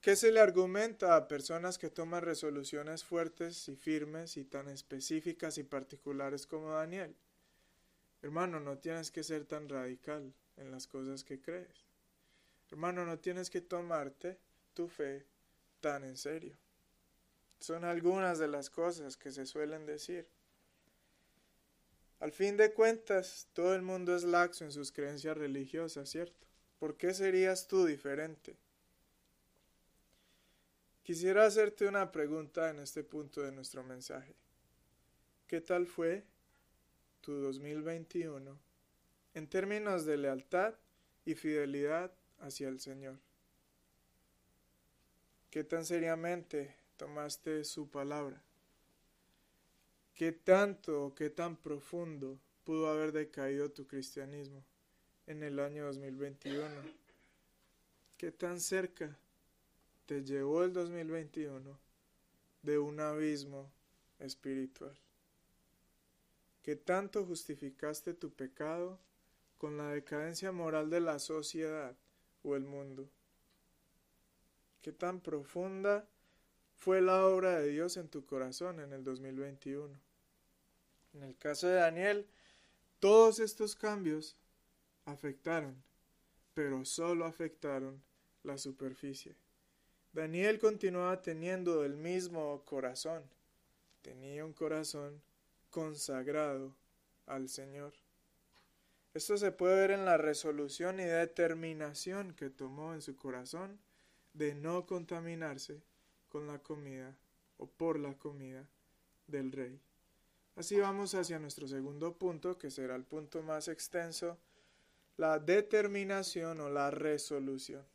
¿Qué 0.00 0.14
se 0.14 0.30
le 0.30 0.40
argumenta 0.40 1.16
a 1.16 1.26
personas 1.26 1.78
que 1.78 1.90
toman 1.90 2.22
resoluciones 2.22 3.02
fuertes 3.02 3.68
y 3.68 3.76
firmes 3.76 4.36
y 4.36 4.44
tan 4.44 4.68
específicas 4.68 5.58
y 5.58 5.64
particulares 5.64 6.46
como 6.46 6.70
Daniel? 6.70 7.16
Hermano, 8.22 8.60
no 8.60 8.78
tienes 8.78 9.10
que 9.10 9.24
ser 9.24 9.44
tan 9.46 9.68
radical 9.68 10.32
en 10.56 10.70
las 10.70 10.86
cosas 10.86 11.24
que 11.24 11.40
crees. 11.40 11.85
Hermano, 12.70 13.04
no 13.04 13.18
tienes 13.18 13.50
que 13.50 13.60
tomarte 13.60 14.38
tu 14.74 14.88
fe 14.88 15.24
tan 15.80 16.04
en 16.04 16.16
serio. 16.16 16.56
Son 17.58 17.84
algunas 17.84 18.38
de 18.38 18.48
las 18.48 18.70
cosas 18.70 19.16
que 19.16 19.32
se 19.32 19.46
suelen 19.46 19.86
decir. 19.86 20.26
Al 22.20 22.32
fin 22.32 22.56
de 22.56 22.72
cuentas, 22.72 23.48
todo 23.52 23.74
el 23.74 23.82
mundo 23.82 24.14
es 24.14 24.24
laxo 24.24 24.64
en 24.64 24.72
sus 24.72 24.90
creencias 24.90 25.36
religiosas, 25.36 26.08
¿cierto? 26.08 26.46
¿Por 26.78 26.96
qué 26.96 27.14
serías 27.14 27.66
tú 27.68 27.84
diferente? 27.84 28.56
Quisiera 31.02 31.46
hacerte 31.46 31.86
una 31.86 32.10
pregunta 32.10 32.68
en 32.70 32.80
este 32.80 33.04
punto 33.04 33.42
de 33.42 33.52
nuestro 33.52 33.84
mensaje. 33.84 34.34
¿Qué 35.46 35.60
tal 35.60 35.86
fue 35.86 36.24
tu 37.20 37.32
2021 37.32 38.58
en 39.34 39.46
términos 39.46 40.04
de 40.04 40.16
lealtad 40.16 40.74
y 41.24 41.34
fidelidad 41.34 42.12
hacia 42.40 42.68
el 42.68 42.80
Señor. 42.80 43.18
¿Qué 45.50 45.64
tan 45.64 45.86
seriamente 45.86 46.74
tomaste 46.96 47.64
su 47.64 47.88
palabra? 47.88 48.42
¿Qué 50.14 50.32
tanto 50.32 51.14
qué 51.14 51.30
tan 51.30 51.56
profundo 51.56 52.38
pudo 52.64 52.88
haber 52.88 53.12
decaído 53.12 53.70
tu 53.70 53.86
cristianismo 53.86 54.64
en 55.26 55.42
el 55.42 55.58
año 55.60 55.86
2021? 55.86 56.64
¿Qué 58.16 58.32
tan 58.32 58.60
cerca 58.60 59.16
te 60.06 60.24
llevó 60.24 60.64
el 60.64 60.72
2021 60.72 61.78
de 62.62 62.78
un 62.78 63.00
abismo 63.00 63.70
espiritual? 64.18 64.96
¿Qué 66.62 66.76
tanto 66.76 67.24
justificaste 67.24 68.14
tu 68.14 68.30
pecado 68.30 68.98
con 69.58 69.76
la 69.76 69.88
decadencia 69.90 70.50
moral 70.50 70.90
de 70.90 71.00
la 71.00 71.18
sociedad 71.18 71.96
o 72.46 72.56
el 72.56 72.64
mundo. 72.64 73.08
¿Qué 74.80 74.92
tan 74.92 75.20
profunda 75.20 76.08
fue 76.76 77.00
la 77.00 77.26
obra 77.26 77.58
de 77.58 77.68
Dios 77.68 77.96
en 77.96 78.08
tu 78.08 78.24
corazón 78.24 78.80
en 78.80 78.92
el 78.92 79.02
2021? 79.02 79.98
En 81.14 81.22
el 81.22 81.36
caso 81.36 81.66
de 81.66 81.74
Daniel, 81.74 82.26
todos 83.00 83.40
estos 83.40 83.74
cambios 83.74 84.36
afectaron, 85.06 85.82
pero 86.54 86.84
solo 86.84 87.24
afectaron 87.24 88.02
la 88.44 88.58
superficie. 88.58 89.34
Daniel 90.12 90.58
continuaba 90.58 91.20
teniendo 91.20 91.84
el 91.84 91.96
mismo 91.96 92.62
corazón, 92.64 93.24
tenía 94.02 94.44
un 94.44 94.52
corazón 94.52 95.20
consagrado 95.70 96.76
al 97.26 97.48
Señor. 97.48 97.92
Esto 99.16 99.38
se 99.38 99.50
puede 99.50 99.76
ver 99.76 99.92
en 99.92 100.04
la 100.04 100.18
resolución 100.18 101.00
y 101.00 101.04
determinación 101.04 102.34
que 102.34 102.50
tomó 102.50 102.92
en 102.92 103.00
su 103.00 103.16
corazón 103.16 103.80
de 104.34 104.54
no 104.54 104.84
contaminarse 104.84 105.80
con 106.28 106.46
la 106.46 106.58
comida 106.58 107.16
o 107.56 107.66
por 107.66 107.98
la 107.98 108.12
comida 108.18 108.68
del 109.26 109.52
rey. 109.52 109.80
Así 110.54 110.78
vamos 110.78 111.14
hacia 111.14 111.38
nuestro 111.38 111.66
segundo 111.66 112.12
punto, 112.12 112.58
que 112.58 112.70
será 112.70 112.94
el 112.94 113.04
punto 113.04 113.42
más 113.42 113.68
extenso, 113.68 114.36
la 115.16 115.38
determinación 115.38 116.60
o 116.60 116.68
la 116.68 116.90
resolución. 116.90 117.86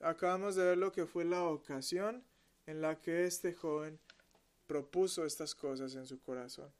Acabamos 0.00 0.56
de 0.56 0.64
ver 0.64 0.78
lo 0.78 0.90
que 0.90 1.06
fue 1.06 1.24
la 1.24 1.44
ocasión 1.44 2.24
en 2.66 2.80
la 2.80 2.98
que 2.98 3.26
este 3.26 3.52
joven 3.52 4.00
propuso 4.66 5.24
estas 5.24 5.54
cosas 5.54 5.94
en 5.94 6.04
su 6.04 6.20
corazón. 6.20 6.72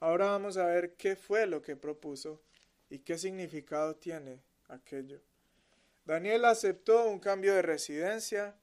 Ahora 0.00 0.30
vamos 0.30 0.56
a 0.56 0.64
ver 0.64 0.94
qué 0.94 1.16
fue 1.16 1.46
lo 1.46 1.60
que 1.60 1.76
propuso 1.76 2.40
y 2.88 3.00
qué 3.00 3.18
significado 3.18 3.96
tiene 3.96 4.42
aquello. 4.68 5.20
Daniel 6.04 6.44
aceptó 6.44 7.08
un 7.08 7.18
cambio 7.18 7.54
de 7.54 7.62
residencia, 7.62 8.56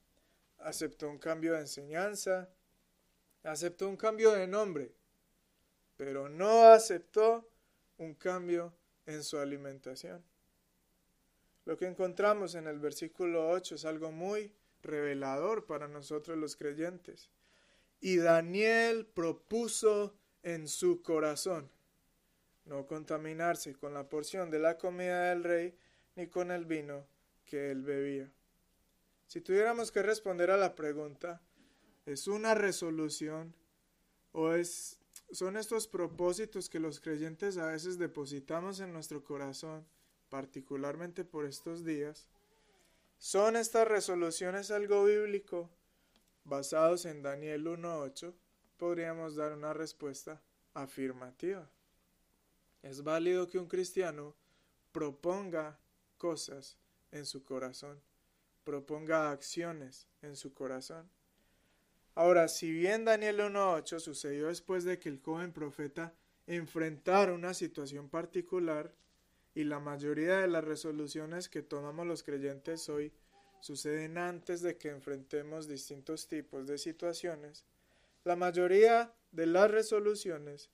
aceptó 0.58 1.08
un 1.08 1.18
cambio 1.18 1.54
de 1.54 1.60
enseñanza, 1.60 2.48
aceptó 3.42 3.88
un 3.88 3.96
cambio 3.96 4.32
de 4.32 4.46
nombre 4.46 4.94
pero 5.96 6.28
no 6.28 6.64
aceptó 6.64 7.48
un 7.98 8.14
cambio 8.14 8.74
en 9.06 9.22
su 9.22 9.38
alimentación. 9.38 10.24
Lo 11.64 11.76
que 11.76 11.86
encontramos 11.86 12.54
en 12.54 12.66
el 12.66 12.78
versículo 12.78 13.48
8 13.48 13.76
es 13.76 13.84
algo 13.84 14.10
muy 14.10 14.52
revelador 14.82 15.66
para 15.66 15.88
nosotros 15.88 16.36
los 16.36 16.56
creyentes. 16.56 17.30
Y 18.00 18.16
Daniel 18.16 19.06
propuso 19.06 20.14
en 20.42 20.68
su 20.68 21.00
corazón 21.02 21.70
no 22.64 22.86
contaminarse 22.86 23.74
con 23.74 23.94
la 23.94 24.08
porción 24.08 24.50
de 24.50 24.58
la 24.58 24.78
comida 24.78 25.30
del 25.30 25.44
rey 25.44 25.76
ni 26.16 26.28
con 26.28 26.50
el 26.50 26.64
vino 26.64 27.06
que 27.44 27.70
él 27.70 27.82
bebía. 27.82 28.30
Si 29.26 29.40
tuviéramos 29.40 29.90
que 29.90 30.02
responder 30.02 30.50
a 30.50 30.56
la 30.56 30.74
pregunta, 30.74 31.42
¿es 32.06 32.28
una 32.28 32.54
resolución 32.54 33.54
o 34.32 34.52
es 34.52 34.98
son 35.30 35.56
estos 35.56 35.88
propósitos 35.88 36.68
que 36.68 36.78
los 36.78 37.00
creyentes 37.00 37.56
a 37.56 37.66
veces 37.66 37.98
depositamos 37.98 38.80
en 38.80 38.92
nuestro 38.92 39.24
corazón, 39.24 39.86
particularmente 40.28 41.24
por 41.24 41.44
estos 41.44 41.84
días. 41.84 42.28
¿Son 43.18 43.56
estas 43.56 43.88
resoluciones 43.88 44.70
algo 44.70 45.04
bíblico? 45.04 45.70
Basados 46.44 47.04
en 47.06 47.22
Daniel 47.22 47.66
1.8, 47.66 48.34
podríamos 48.76 49.34
dar 49.34 49.52
una 49.52 49.72
respuesta 49.72 50.42
afirmativa. 50.74 51.68
Es 52.84 53.02
válido 53.02 53.48
que 53.48 53.58
un 53.58 53.66
cristiano 53.66 54.36
proponga 54.92 55.80
cosas 56.18 56.76
en 57.12 57.24
su 57.24 57.42
corazón, 57.42 57.98
proponga 58.62 59.30
acciones 59.30 60.06
en 60.20 60.36
su 60.36 60.52
corazón. 60.52 61.08
Ahora, 62.14 62.46
si 62.46 62.70
bien 62.70 63.06
Daniel 63.06 63.40
1.8 63.40 64.00
sucedió 64.00 64.48
después 64.48 64.84
de 64.84 64.98
que 64.98 65.08
el 65.08 65.18
joven 65.20 65.50
profeta 65.50 66.14
enfrentara 66.46 67.32
una 67.32 67.54
situación 67.54 68.10
particular, 68.10 68.94
y 69.54 69.64
la 69.64 69.78
mayoría 69.78 70.40
de 70.40 70.48
las 70.48 70.64
resoluciones 70.64 71.48
que 71.48 71.62
tomamos 71.62 72.06
los 72.06 72.22
creyentes 72.22 72.88
hoy 72.90 73.12
suceden 73.60 74.18
antes 74.18 74.60
de 74.60 74.76
que 74.76 74.90
enfrentemos 74.90 75.68
distintos 75.68 76.28
tipos 76.28 76.66
de 76.66 76.76
situaciones, 76.76 77.64
la 78.24 78.36
mayoría 78.36 79.14
de 79.32 79.46
las 79.46 79.70
resoluciones 79.70 80.68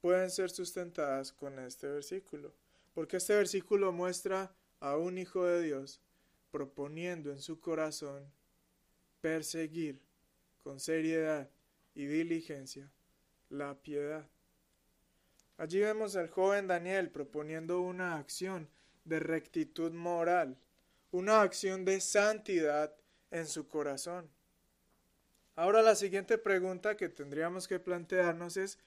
pueden 0.00 0.30
ser 0.30 0.50
sustentadas 0.50 1.32
con 1.32 1.58
este 1.58 1.88
versículo, 1.88 2.52
porque 2.94 3.16
este 3.16 3.34
versículo 3.34 3.92
muestra 3.92 4.54
a 4.80 4.96
un 4.96 5.18
hijo 5.18 5.44
de 5.44 5.62
Dios 5.62 6.00
proponiendo 6.50 7.30
en 7.30 7.40
su 7.40 7.60
corazón 7.60 8.30
perseguir 9.20 10.00
con 10.62 10.80
seriedad 10.80 11.50
y 11.94 12.06
diligencia 12.06 12.90
la 13.48 13.74
piedad. 13.74 14.28
Allí 15.58 15.80
vemos 15.80 16.16
al 16.16 16.28
joven 16.28 16.66
Daniel 16.66 17.10
proponiendo 17.10 17.80
una 17.80 18.16
acción 18.16 18.68
de 19.04 19.20
rectitud 19.20 19.92
moral, 19.92 20.58
una 21.10 21.42
acción 21.42 21.84
de 21.84 22.00
santidad 22.00 22.94
en 23.30 23.46
su 23.46 23.66
corazón. 23.66 24.28
Ahora 25.54 25.80
la 25.80 25.94
siguiente 25.94 26.36
pregunta 26.36 26.96
que 26.96 27.08
tendríamos 27.08 27.66
que 27.66 27.80
plantearnos 27.80 28.58
es 28.58 28.78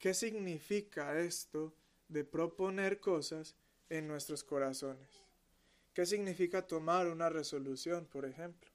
¿qué 0.00 0.14
significa 0.14 1.20
esto 1.20 1.72
de 2.08 2.24
proponer 2.24 2.98
cosas 2.98 3.54
en 3.88 4.08
nuestros 4.08 4.42
corazones? 4.42 5.08
¿Qué 5.94 6.06
significa 6.06 6.66
tomar 6.66 7.06
una 7.06 7.28
resolución, 7.28 8.06
por 8.06 8.24
ejemplo? 8.24 8.70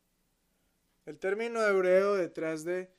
El 1.05 1.17
término 1.17 1.61
hebreo 1.61 2.15
detrás 2.15 2.63
de 2.63 2.89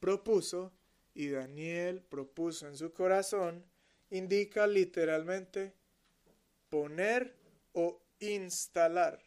propuso 0.00 0.72
y 1.14 1.28
Daniel 1.28 2.02
propuso 2.02 2.66
en 2.66 2.76
su 2.76 2.92
corazón 2.92 3.64
indica 4.10 4.66
literalmente 4.66 5.72
poner 6.70 7.36
o 7.72 8.00
instalar. 8.18 9.20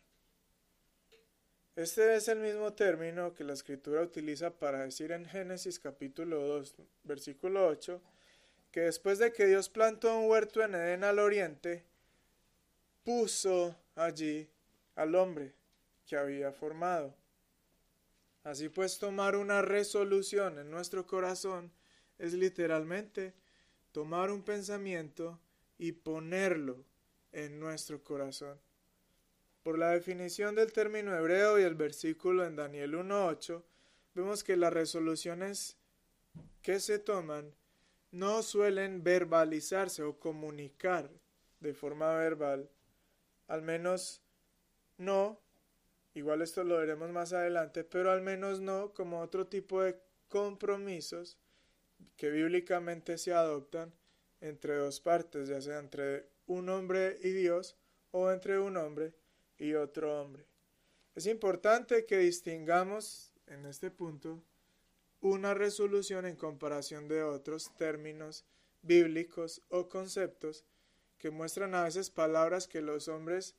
Este 1.76 2.16
es 2.16 2.28
el 2.28 2.40
mismo 2.40 2.74
término 2.74 3.34
que 3.34 3.44
la 3.44 3.54
escritura 3.54 4.02
utiliza 4.02 4.50
para 4.52 4.84
decir 4.84 5.12
en 5.12 5.26
Génesis 5.26 5.80
capítulo 5.80 6.40
2, 6.40 6.76
versículo 7.04 7.68
8, 7.68 8.02
que 8.72 8.82
después 8.82 9.20
de 9.20 9.34
que 9.34 9.46
Dios 9.46 9.70
plantó 9.70 10.18
un 10.18 10.30
huerto 10.30 10.62
en 10.62 10.76
Edén 10.76 11.04
al 11.04 11.20
oriente, 11.20 11.86
puso 13.04 13.76
allí 13.96 14.50
al 14.96 15.16
hombre 15.16 15.54
que 16.06 16.18
había 16.18 16.52
formado. 16.52 17.16
Así 18.44 18.70
pues, 18.70 18.98
tomar 18.98 19.36
una 19.36 19.62
resolución 19.62 20.58
en 20.60 20.72
nuestro 20.72 21.06
corazón 21.06 21.72
es 22.18 22.34
literalmente 22.34 23.34
tomar 23.92 24.32
un 24.32 24.44
pensamiento 24.44 25.40
y 25.78 25.92
ponerlo 25.92 26.86
en 27.32 27.60
nuestro 27.60 28.04
corazón. 28.04 28.60
Por 29.64 29.78
la 29.78 29.92
definición 29.92 30.56
del 30.56 30.72
término 30.72 31.16
hebreo 31.16 31.60
y 31.60 31.64
el 31.64 31.76
versículo 31.76 32.46
en 32.46 32.56
Daniel 32.56 32.94
1.8, 32.94 33.64
vemos 34.16 34.44
que 34.44 34.56
las 34.56 34.72
resoluciones 34.72 35.78
que 36.62 36.80
se 36.80 37.00
toman 37.00 37.54
no 38.18 38.44
suelen 38.44 39.04
verbalizarse 39.04 40.04
o 40.04 40.20
comunicar 40.20 41.10
de 41.60 41.74
forma 41.74 42.16
verbal, 42.16 42.70
al 43.48 43.62
menos 43.62 44.22
no 44.98 45.40
Igual 46.18 46.42
esto 46.42 46.64
lo 46.64 46.78
veremos 46.78 47.12
más 47.12 47.32
adelante, 47.32 47.84
pero 47.84 48.10
al 48.10 48.24
menos 48.24 48.60
no 48.60 48.92
como 48.92 49.22
otro 49.22 49.46
tipo 49.46 49.84
de 49.84 50.02
compromisos 50.30 51.38
que 52.16 52.32
bíblicamente 52.32 53.20
se 53.20 53.34
adoptan 53.34 53.94
entre 54.42 54.78
dos 54.78 55.00
partes, 55.00 55.48
ya 55.48 55.62
sea 55.62 55.78
entre 55.78 56.28
un 56.48 56.70
hombre 56.70 57.20
y 57.22 57.30
Dios 57.30 57.78
o 58.10 58.32
entre 58.32 58.58
un 58.58 58.78
hombre 58.78 59.14
y 59.60 59.76
otro 59.76 60.20
hombre. 60.20 60.48
Es 61.14 61.28
importante 61.28 62.08
que 62.08 62.18
distingamos 62.18 63.32
en 63.46 63.68
este 63.68 63.92
punto 63.92 64.42
una 65.28 65.54
resolución 65.54 66.26
en 66.26 66.36
comparación 66.36 67.08
de 67.08 67.24
otros 67.24 67.76
términos 67.78 68.46
bíblicos 68.82 69.62
o 69.70 69.88
conceptos 69.88 70.66
que 71.18 71.32
muestran 71.32 71.76
a 71.76 71.84
veces 71.84 72.10
palabras 72.10 72.68
que 72.68 72.82
los 72.82 73.08
hombres 73.08 73.56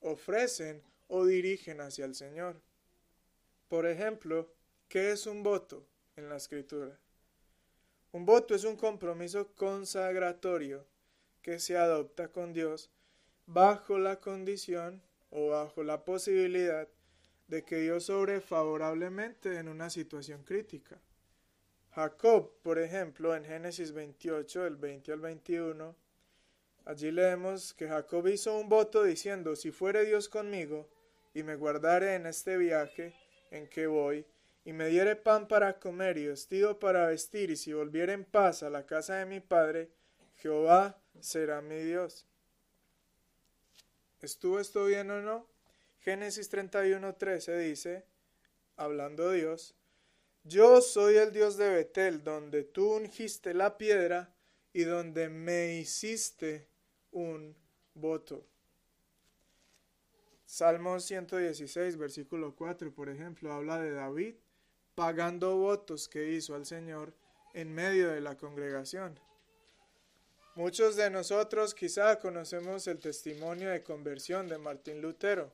ofrecen 0.00 0.82
o 1.08 1.26
dirigen 1.26 1.80
hacia 1.80 2.04
el 2.04 2.14
Señor. 2.14 2.60
Por 3.68 3.86
ejemplo, 3.86 4.52
¿qué 4.88 5.12
es 5.12 5.26
un 5.26 5.42
voto 5.42 5.86
en 6.16 6.28
la 6.28 6.36
escritura? 6.36 6.98
Un 8.12 8.24
voto 8.24 8.54
es 8.54 8.64
un 8.64 8.76
compromiso 8.76 9.52
consagratorio 9.54 10.86
que 11.42 11.60
se 11.60 11.76
adopta 11.76 12.32
con 12.32 12.52
Dios 12.52 12.90
bajo 13.46 13.98
la 13.98 14.20
condición 14.20 15.02
o 15.30 15.48
bajo 15.48 15.82
la 15.84 16.04
posibilidad 16.04 16.88
de 17.48 17.64
que 17.64 17.76
Dios 17.76 18.10
obre 18.10 18.40
favorablemente 18.40 19.58
en 19.58 19.68
una 19.68 19.90
situación 19.90 20.44
crítica. 20.44 21.00
Jacob, 21.94 22.52
por 22.62 22.78
ejemplo, 22.78 23.34
en 23.34 23.44
Génesis 23.44 23.92
28, 23.92 24.64
del 24.64 24.76
20 24.76 25.12
al 25.12 25.20
21, 25.20 25.96
Allí 26.84 27.10
leemos 27.10 27.74
que 27.74 27.88
Jacob 27.88 28.26
hizo 28.26 28.58
un 28.58 28.68
voto 28.68 29.04
diciendo, 29.04 29.54
si 29.54 29.70
fuere 29.70 30.04
Dios 30.04 30.28
conmigo, 30.28 30.88
y 31.34 31.42
me 31.42 31.54
guardare 31.54 32.14
en 32.14 32.26
este 32.26 32.56
viaje 32.56 33.14
en 33.50 33.68
que 33.68 33.86
voy, 33.86 34.26
y 34.64 34.72
me 34.72 34.88
diere 34.88 35.14
pan 35.14 35.46
para 35.46 35.78
comer 35.78 36.18
y 36.18 36.26
vestido 36.26 36.78
para 36.78 37.06
vestir, 37.06 37.50
y 37.50 37.56
si 37.56 37.72
volviere 37.72 38.12
en 38.12 38.24
paz 38.24 38.62
a 38.62 38.70
la 38.70 38.86
casa 38.86 39.16
de 39.16 39.26
mi 39.26 39.40
padre, 39.40 39.90
Jehová 40.38 40.98
será 41.20 41.60
mi 41.60 41.78
Dios. 41.78 42.26
¿Estuvo 44.20 44.58
esto 44.58 44.86
bien 44.86 45.10
o 45.10 45.20
no? 45.20 45.46
Génesis 46.00 46.50
31:13 46.50 47.56
dice, 47.58 48.04
hablando 48.76 49.30
Dios, 49.30 49.74
Yo 50.42 50.80
soy 50.80 51.16
el 51.16 51.32
Dios 51.32 51.56
de 51.56 51.68
Betel, 51.68 52.24
donde 52.24 52.64
tú 52.64 52.94
ungiste 52.94 53.52
la 53.52 53.76
piedra 53.76 54.34
y 54.72 54.84
donde 54.84 55.28
me 55.28 55.74
hiciste 55.76 56.68
un 57.10 57.56
voto. 57.94 58.46
Salmo 60.46 60.98
116, 60.98 61.96
versículo 61.96 62.56
4, 62.56 62.92
por 62.92 63.08
ejemplo, 63.08 63.52
habla 63.52 63.78
de 63.80 63.92
David 63.92 64.34
pagando 64.94 65.56
votos 65.56 66.08
que 66.08 66.32
hizo 66.32 66.54
al 66.54 66.66
Señor 66.66 67.14
en 67.54 67.72
medio 67.72 68.10
de 68.10 68.20
la 68.20 68.36
congregación. 68.36 69.18
Muchos 70.56 70.96
de 70.96 71.10
nosotros 71.10 71.74
quizá 71.74 72.18
conocemos 72.18 72.86
el 72.86 72.98
testimonio 72.98 73.70
de 73.70 73.82
conversión 73.82 74.48
de 74.48 74.58
Martín 74.58 75.00
Lutero. 75.00 75.52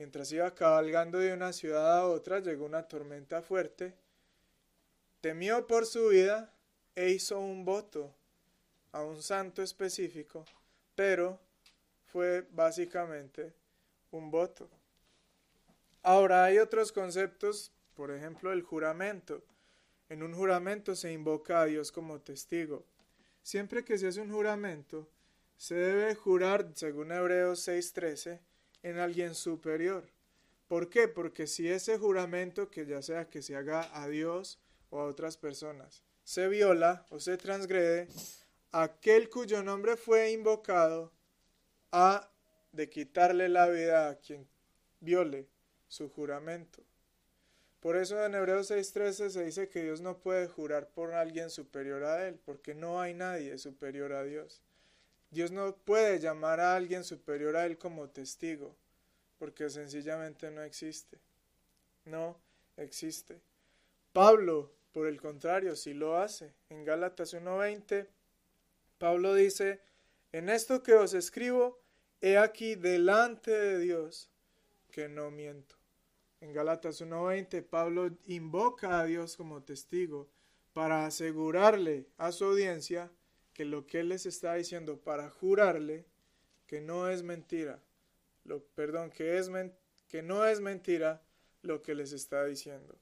Mientras 0.00 0.32
iba 0.32 0.54
cabalgando 0.54 1.18
de 1.18 1.34
una 1.34 1.52
ciudad 1.52 1.98
a 1.98 2.06
otra, 2.06 2.38
llegó 2.40 2.64
una 2.64 2.88
tormenta 2.88 3.42
fuerte, 3.42 3.92
temió 5.20 5.66
por 5.66 5.84
su 5.84 6.08
vida 6.08 6.54
e 6.94 7.10
hizo 7.10 7.38
un 7.38 7.66
voto 7.66 8.10
a 8.92 9.02
un 9.02 9.22
santo 9.22 9.62
específico, 9.62 10.46
pero 10.94 11.38
fue 12.06 12.48
básicamente 12.50 13.52
un 14.10 14.30
voto. 14.30 14.70
Ahora 16.02 16.44
hay 16.44 16.56
otros 16.56 16.92
conceptos, 16.92 17.70
por 17.94 18.10
ejemplo 18.10 18.52
el 18.52 18.62
juramento. 18.62 19.44
En 20.08 20.22
un 20.22 20.32
juramento 20.32 20.96
se 20.96 21.12
invoca 21.12 21.60
a 21.60 21.66
Dios 21.66 21.92
como 21.92 22.22
testigo. 22.22 22.86
Siempre 23.42 23.84
que 23.84 23.98
se 23.98 24.06
hace 24.06 24.22
un 24.22 24.32
juramento, 24.32 25.10
se 25.58 25.74
debe 25.74 26.14
jurar, 26.14 26.70
según 26.74 27.12
Hebreos 27.12 27.68
6:13, 27.68 28.40
en 28.82 28.98
alguien 28.98 29.34
superior. 29.34 30.04
¿Por 30.68 30.88
qué? 30.88 31.08
Porque 31.08 31.46
si 31.46 31.68
ese 31.68 31.98
juramento, 31.98 32.70
que 32.70 32.86
ya 32.86 33.02
sea 33.02 33.28
que 33.28 33.42
se 33.42 33.56
haga 33.56 33.90
a 33.92 34.08
Dios 34.08 34.60
o 34.90 35.00
a 35.00 35.04
otras 35.04 35.36
personas, 35.36 36.04
se 36.22 36.48
viola 36.48 37.04
o 37.10 37.18
se 37.18 37.36
transgrede, 37.36 38.08
aquel 38.70 39.28
cuyo 39.28 39.62
nombre 39.62 39.96
fue 39.96 40.30
invocado 40.30 41.12
ha 41.90 42.30
de 42.72 42.88
quitarle 42.88 43.48
la 43.48 43.68
vida 43.68 44.10
a 44.10 44.18
quien 44.18 44.46
viole 45.00 45.48
su 45.88 46.08
juramento. 46.08 46.82
Por 47.80 47.96
eso 47.96 48.24
en 48.24 48.34
Hebreos 48.34 48.70
6:13 48.70 49.30
se 49.30 49.44
dice 49.44 49.68
que 49.68 49.82
Dios 49.82 50.00
no 50.00 50.18
puede 50.18 50.46
jurar 50.46 50.90
por 50.90 51.14
alguien 51.14 51.50
superior 51.50 52.04
a 52.04 52.28
Él, 52.28 52.38
porque 52.44 52.74
no 52.74 53.00
hay 53.00 53.14
nadie 53.14 53.56
superior 53.58 54.12
a 54.12 54.22
Dios. 54.22 54.62
Dios 55.30 55.50
no 55.52 55.76
puede 55.76 56.18
llamar 56.18 56.60
a 56.60 56.74
alguien 56.74 57.04
superior 57.04 57.56
a 57.56 57.66
Él 57.66 57.78
como 57.78 58.08
testigo, 58.08 58.74
porque 59.38 59.70
sencillamente 59.70 60.50
no 60.50 60.62
existe. 60.62 61.18
No 62.04 62.36
existe. 62.76 63.40
Pablo, 64.12 64.72
por 64.92 65.06
el 65.06 65.20
contrario, 65.20 65.76
sí 65.76 65.94
lo 65.94 66.16
hace. 66.16 66.52
En 66.68 66.84
Gálatas 66.84 67.32
1:20, 67.34 68.08
Pablo 68.98 69.34
dice, 69.34 69.80
en 70.32 70.48
esto 70.48 70.82
que 70.82 70.94
os 70.94 71.14
escribo, 71.14 71.80
he 72.20 72.36
aquí 72.36 72.74
delante 72.74 73.50
de 73.50 73.78
Dios 73.78 74.28
que 74.90 75.08
no 75.08 75.30
miento. 75.30 75.76
En 76.40 76.52
Galatas 76.52 77.00
1.20, 77.02 77.62
Pablo 77.62 78.10
invoca 78.26 79.00
a 79.00 79.04
Dios 79.04 79.36
como 79.36 79.62
testigo 79.62 80.28
para 80.72 81.04
asegurarle 81.04 82.06
a 82.16 82.32
su 82.32 82.44
audiencia 82.44 83.10
que 83.60 83.66
lo 83.66 83.86
que 83.86 84.00
él 84.00 84.08
les 84.08 84.24
está 84.24 84.54
diciendo, 84.54 84.96
para 84.96 85.28
jurarle 85.28 86.06
que 86.66 86.80
no 86.80 87.10
es 87.10 87.22
mentira, 87.22 87.78
lo, 88.44 88.64
perdón, 88.64 89.10
que, 89.10 89.36
es 89.36 89.50
que 90.08 90.22
no 90.22 90.46
es 90.46 90.62
mentira 90.62 91.20
lo 91.60 91.82
que 91.82 91.94
les 91.94 92.12
está 92.12 92.46
diciendo. 92.46 92.96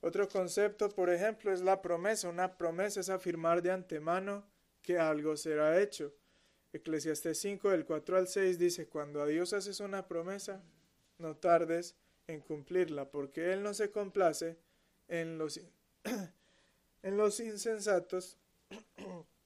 Otro 0.00 0.26
concepto, 0.26 0.88
por 0.88 1.10
ejemplo, 1.10 1.52
es 1.52 1.60
la 1.60 1.82
promesa. 1.82 2.30
Una 2.30 2.56
promesa 2.56 3.00
es 3.00 3.10
afirmar 3.10 3.60
de 3.60 3.72
antemano 3.72 4.46
que 4.80 4.98
algo 4.98 5.36
será 5.36 5.78
hecho. 5.82 6.14
Eclesiastes 6.72 7.38
5, 7.38 7.68
del 7.68 7.84
4 7.84 8.16
al 8.16 8.26
6 8.26 8.58
dice, 8.58 8.88
cuando 8.88 9.20
a 9.20 9.26
Dios 9.26 9.52
haces 9.52 9.80
una 9.80 10.08
promesa, 10.08 10.62
no 11.18 11.36
tardes 11.36 11.94
en 12.26 12.40
cumplirla, 12.40 13.10
porque 13.10 13.52
Él 13.52 13.62
no 13.62 13.74
se 13.74 13.90
complace 13.90 14.56
en 15.08 15.36
los, 15.36 15.60
en 17.02 17.16
los 17.18 17.38
insensatos, 17.38 18.38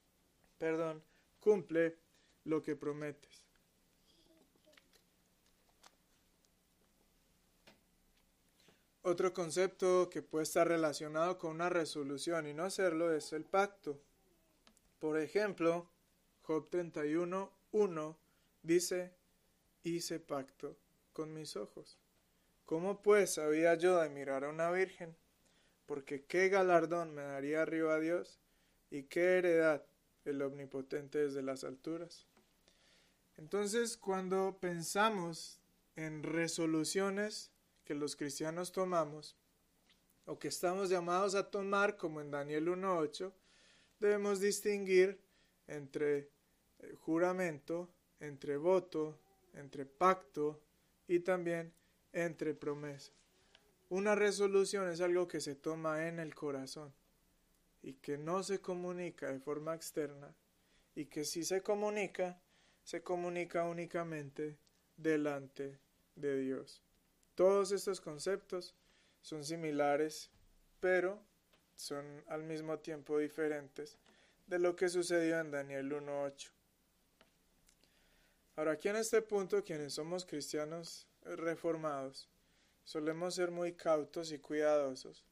perdón, 0.58 1.02
cumple 1.40 1.96
lo 2.44 2.62
que 2.62 2.76
prometes. 2.76 3.44
Otro 9.02 9.34
concepto 9.34 10.08
que 10.08 10.22
puede 10.22 10.44
estar 10.44 10.66
relacionado 10.66 11.36
con 11.36 11.50
una 11.50 11.68
resolución 11.68 12.46
y 12.46 12.54
no 12.54 12.64
hacerlo 12.64 13.12
es 13.12 13.34
el 13.34 13.44
pacto. 13.44 14.00
Por 14.98 15.18
ejemplo, 15.18 15.90
Job 16.40 16.70
31, 16.70 17.52
1 17.72 18.18
dice, 18.62 19.12
hice 19.82 20.20
pacto 20.20 20.78
con 21.12 21.34
mis 21.34 21.54
ojos. 21.54 21.98
¿Cómo 22.64 23.02
pues 23.02 23.36
había 23.36 23.74
yo 23.74 24.00
de 24.00 24.08
mirar 24.08 24.44
a 24.44 24.48
una 24.48 24.70
virgen? 24.70 25.14
Porque 25.84 26.24
qué 26.24 26.48
galardón 26.48 27.14
me 27.14 27.22
daría 27.22 27.60
arriba 27.60 27.96
a 27.96 28.00
Dios 28.00 28.40
y 28.90 29.02
qué 29.02 29.36
heredad 29.36 29.84
el 30.24 30.42
omnipotente 30.42 31.18
desde 31.18 31.42
las 31.42 31.64
alturas. 31.64 32.26
Entonces, 33.37 33.96
cuando 33.96 34.58
pensamos 34.60 35.60
en 35.96 36.22
resoluciones 36.22 37.50
que 37.84 37.94
los 37.94 38.16
cristianos 38.16 38.72
tomamos, 38.72 39.37
o 40.26 40.38
que 40.38 40.48
estamos 40.48 40.88
llamados 40.88 41.34
a 41.34 41.50
tomar, 41.50 41.96
como 41.96 42.20
en 42.20 42.30
Daniel 42.30 42.68
1.8, 42.68 43.32
debemos 44.00 44.40
distinguir 44.40 45.20
entre 45.66 46.30
eh, 46.78 46.94
juramento, 47.00 47.90
entre 48.20 48.56
voto, 48.56 49.18
entre 49.52 49.84
pacto 49.84 50.60
y 51.06 51.20
también 51.20 51.72
entre 52.12 52.54
promesa. 52.54 53.12
Una 53.90 54.14
resolución 54.14 54.88
es 54.88 55.00
algo 55.00 55.28
que 55.28 55.40
se 55.40 55.54
toma 55.54 56.08
en 56.08 56.18
el 56.18 56.34
corazón 56.34 56.92
y 57.85 57.92
que 57.92 58.16
no 58.16 58.42
se 58.42 58.61
comunica 58.61 59.31
de 59.31 59.38
forma 59.38 59.75
externa 59.75 60.35
y 60.94 61.05
que 61.05 61.27
si 61.27 61.44
se 61.44 61.62
comunica, 61.62 62.40
se 62.83 63.03
comunica 63.03 63.64
únicamente 63.64 64.57
delante 64.97 65.79
de 66.16 66.40
Dios. 66.40 66.83
Todos 67.35 67.73
estos 67.73 68.01
conceptos 68.01 68.75
son 69.20 69.44
similares, 69.44 70.31
pero 70.81 71.20
son 71.77 72.25
al 72.29 72.42
mismo 72.44 72.79
tiempo 72.79 73.18
diferentes 73.18 73.99
de 74.47 74.59
lo 74.59 74.75
que 74.75 74.88
sucedió 74.88 75.38
en 75.40 75.51
Daniel 75.51 75.92
1.8. 75.92 76.53
Ahora, 78.57 78.73
aquí 78.73 78.88
en 78.88 78.97
este 78.97 79.20
punto, 79.20 79.62
quienes 79.62 79.92
somos 79.92 80.25
cristianos 80.25 81.07
reformados, 81.23 82.31
solemos 82.83 83.35
ser 83.35 83.51
muy 83.51 83.75
cautos 83.75 84.33
y 84.33 84.38
cuidadosos, 84.38 85.23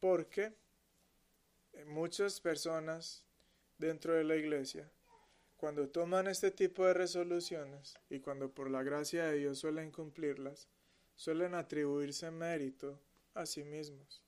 porque 0.00 0.54
muchas 1.86 2.40
personas 2.40 3.24
dentro 3.78 4.14
de 4.14 4.24
la 4.24 4.36
iglesia, 4.36 4.90
cuando 5.56 5.88
toman 5.88 6.26
este 6.26 6.50
tipo 6.50 6.84
de 6.84 6.94
resoluciones 6.94 7.94
y 8.10 8.20
cuando 8.20 8.50
por 8.52 8.70
la 8.70 8.82
gracia 8.82 9.26
de 9.26 9.38
Dios 9.38 9.58
suelen 9.58 9.90
cumplirlas, 9.90 10.68
suelen 11.14 11.54
atribuirse 11.54 12.30
mérito 12.30 13.00
a 13.34 13.46
sí 13.46 13.62
mismos. 13.64 14.24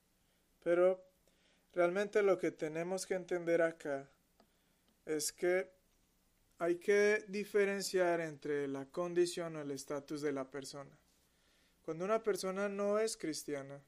Pero 0.62 1.04
realmente 1.72 2.22
lo 2.22 2.38
que 2.38 2.52
tenemos 2.52 3.06
que 3.06 3.14
entender 3.14 3.62
acá 3.62 4.08
es 5.06 5.32
que 5.32 5.70
hay 6.58 6.76
que 6.76 7.24
diferenciar 7.28 8.20
entre 8.20 8.68
la 8.68 8.86
condición 8.86 9.56
o 9.56 9.60
el 9.60 9.70
estatus 9.72 10.22
de 10.22 10.32
la 10.32 10.50
persona. 10.50 10.96
Cuando 11.82 12.04
una 12.04 12.22
persona 12.22 12.68
no 12.68 12.98
es 12.98 13.16
cristiana, 13.16 13.82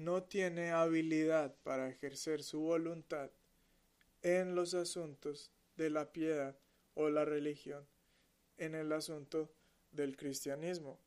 no 0.00 0.22
tiene 0.22 0.70
habilidad 0.70 1.54
para 1.62 1.90
ejercer 1.90 2.42
su 2.42 2.60
voluntad 2.60 3.30
en 4.22 4.54
los 4.54 4.72
asuntos 4.72 5.52
de 5.76 5.90
la 5.90 6.10
piedad 6.10 6.56
o 6.94 7.10
la 7.10 7.26
religión, 7.26 7.86
en 8.56 8.74
el 8.74 8.92
asunto 8.92 9.52
del 9.92 10.16
cristianismo. 10.16 10.98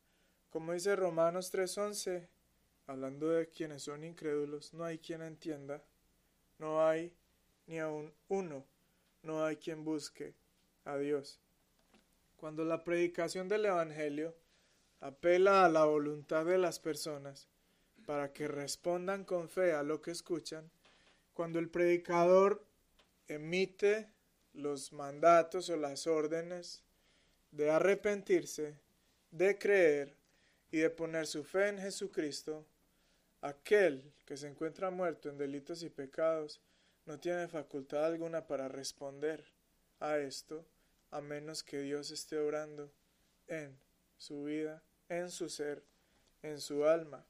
Como 0.51 0.73
dice 0.73 0.95
Romanos 0.95 1.51
3:11, 1.51 2.27
hablando 2.85 3.29
de 3.29 3.49
quienes 3.49 3.81
son 3.81 4.03
incrédulos, 4.03 4.73
no 4.75 4.83
hay 4.83 4.99
quien 4.99 5.23
entienda, 5.23 5.83
no 6.59 6.87
hay 6.87 7.11
ni 7.65 7.79
aun 7.79 8.13
uno 8.27 8.63
no 9.23 9.43
hay 9.43 9.55
quien 9.55 9.83
busque 9.83 10.35
a 10.85 10.97
Dios. 10.97 11.39
Cuando 12.35 12.63
la 12.65 12.83
predicación 12.83 13.47
del 13.47 13.65
Evangelio 13.65 14.35
apela 14.99 15.65
a 15.65 15.69
la 15.69 15.85
voluntad 15.85 16.45
de 16.45 16.57
las 16.57 16.77
personas 16.79 17.47
para 18.05 18.33
que 18.33 18.47
respondan 18.47 19.23
con 19.23 19.49
fe 19.49 19.73
a 19.73 19.83
lo 19.83 20.01
que 20.01 20.11
escuchan, 20.11 20.69
cuando 21.33 21.59
el 21.59 21.69
predicador 21.69 22.65
emite 23.27 24.09
los 24.53 24.93
mandatos 24.93 25.69
o 25.69 25.77
las 25.77 26.07
órdenes 26.07 26.83
de 27.51 27.71
arrepentirse, 27.71 28.75
de 29.31 29.57
creer 29.57 30.15
y 30.71 30.79
de 30.79 30.89
poner 30.89 31.27
su 31.27 31.43
fe 31.43 31.69
en 31.69 31.79
Jesucristo, 31.79 32.65
aquel 33.41 34.13
que 34.25 34.37
se 34.37 34.47
encuentra 34.47 34.89
muerto 34.89 35.29
en 35.29 35.37
delitos 35.37 35.83
y 35.83 35.89
pecados 35.89 36.61
no 37.05 37.19
tiene 37.19 37.47
facultad 37.47 38.05
alguna 38.05 38.47
para 38.47 38.67
responder 38.67 39.43
a 39.99 40.17
esto, 40.17 40.65
a 41.11 41.21
menos 41.21 41.63
que 41.63 41.81
Dios 41.81 42.11
esté 42.11 42.37
orando 42.37 42.91
en 43.47 43.77
su 44.17 44.43
vida, 44.43 44.81
en 45.09 45.29
su 45.29 45.49
ser, 45.49 45.83
en 46.41 46.59
su 46.59 46.85
alma. 46.85 47.25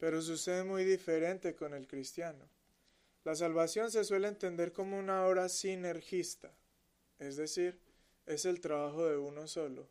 Pero 0.00 0.22
sucede 0.22 0.64
muy 0.64 0.84
diferente 0.84 1.54
con 1.54 1.74
el 1.74 1.86
cristiano. 1.86 2.48
La 3.22 3.34
salvación 3.36 3.90
se 3.90 4.02
suele 4.02 4.28
entender 4.28 4.72
como 4.72 4.98
una 4.98 5.26
obra 5.26 5.48
sinergista, 5.50 6.50
es 7.18 7.36
decir, 7.36 7.78
es 8.24 8.46
el 8.46 8.60
trabajo 8.60 9.06
de 9.06 9.18
uno 9.18 9.46
solo. 9.46 9.86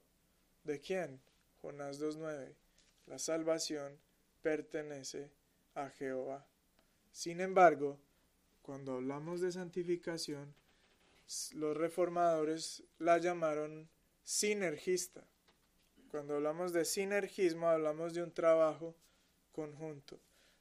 ¿De 0.63 0.79
quién? 0.81 1.21
Jonás 1.61 2.01
2.9. 2.01 2.55
La 3.05 3.19
salvación 3.19 3.99
pertenece 4.41 5.29
a 5.75 5.89
Jehová. 5.89 6.45
Sin 7.11 7.39
embargo, 7.39 7.99
cuando 8.63 8.93
hablamos 8.93 9.41
de 9.41 9.51
santificación, 9.51 10.55
los 11.53 11.77
reformadores 11.77 12.83
la 12.97 13.19
llamaron 13.19 13.87
sinergista. 14.23 15.23
Cuando 16.09 16.35
hablamos 16.35 16.73
de 16.73 16.85
sinergismo, 16.85 17.67
hablamos 17.67 18.15
de 18.15 18.23
un 18.23 18.31
trabajo 18.31 18.95
conjunto. 19.59 20.17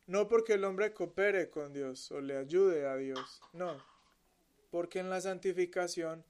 No 0.09 0.27
porque 0.27 0.55
el 0.55 0.65
hombre 0.65 0.93
coopere 0.93 1.51
con 1.51 1.73
Dios 1.73 2.11
o 2.11 2.21
le 2.21 2.37
ayude 2.37 2.89
a 2.89 2.97
Dios, 2.97 3.41
no, 3.53 3.81
porque 4.71 4.99
en 4.99 5.09
la 5.09 5.21
santificación 5.21 6.25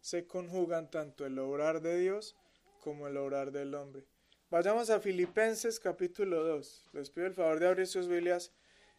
se 0.00 0.26
conjugan 0.26 0.90
tanto 0.90 1.26
el 1.26 1.38
obrar 1.38 1.82
de 1.82 1.98
Dios 1.98 2.34
como 2.80 3.08
el 3.08 3.18
obrar 3.18 3.52
del 3.52 3.74
hombre. 3.74 4.04
Vayamos 4.50 4.88
a 4.88 5.00
Filipenses 5.00 5.78
capítulo 5.78 6.44
2. 6.44 6.90
Les 6.92 7.10
pido 7.10 7.26
el 7.26 7.34
favor 7.34 7.58
de 7.60 7.66
abrir 7.66 7.86
sus 7.86 8.08
Biblias 8.08 8.52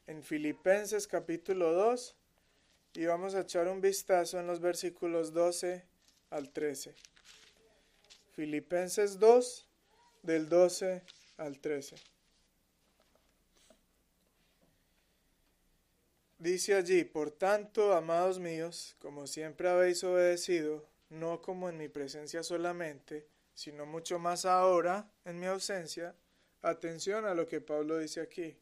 en 0.06 0.22
Filipenses 0.22 1.08
capítulo 1.08 1.74
2 1.74 2.16
y 2.94 3.06
vamos 3.06 3.34
a 3.34 3.42
echar 3.42 3.68
un 3.68 3.82
vistazo 3.82 4.40
en 4.40 4.46
los 4.46 4.60
versículos 4.60 5.34
12 5.34 5.84
al 6.30 6.52
13. 6.52 6.94
Filipenses 8.34 9.18
2 9.18 9.68
del 10.22 10.48
12 10.48 11.02
al 11.38 11.60
13. 11.60 12.15
Dice 16.38 16.76
allí, 16.76 17.06
por 17.06 17.32
tanto, 17.32 17.94
amados 17.94 18.40
míos, 18.40 18.98
como 19.00 19.26
siempre 19.26 19.70
habéis 19.70 20.04
obedecido, 20.04 20.86
no 21.10 21.42
como 21.42 21.70
en 21.70 21.78
mi 21.78 21.88
presencia 21.88 22.44
solamente, 22.44 23.26
sino 23.54 23.86
mucho 23.86 24.20
más 24.20 24.44
ahora, 24.44 25.10
en 25.24 25.40
mi 25.40 25.46
ausencia, 25.46 26.14
atención 26.62 27.26
a 27.26 27.34
lo 27.34 27.48
que 27.48 27.62
Pablo 27.62 28.00
dice 28.00 28.20
aquí. 28.20 28.58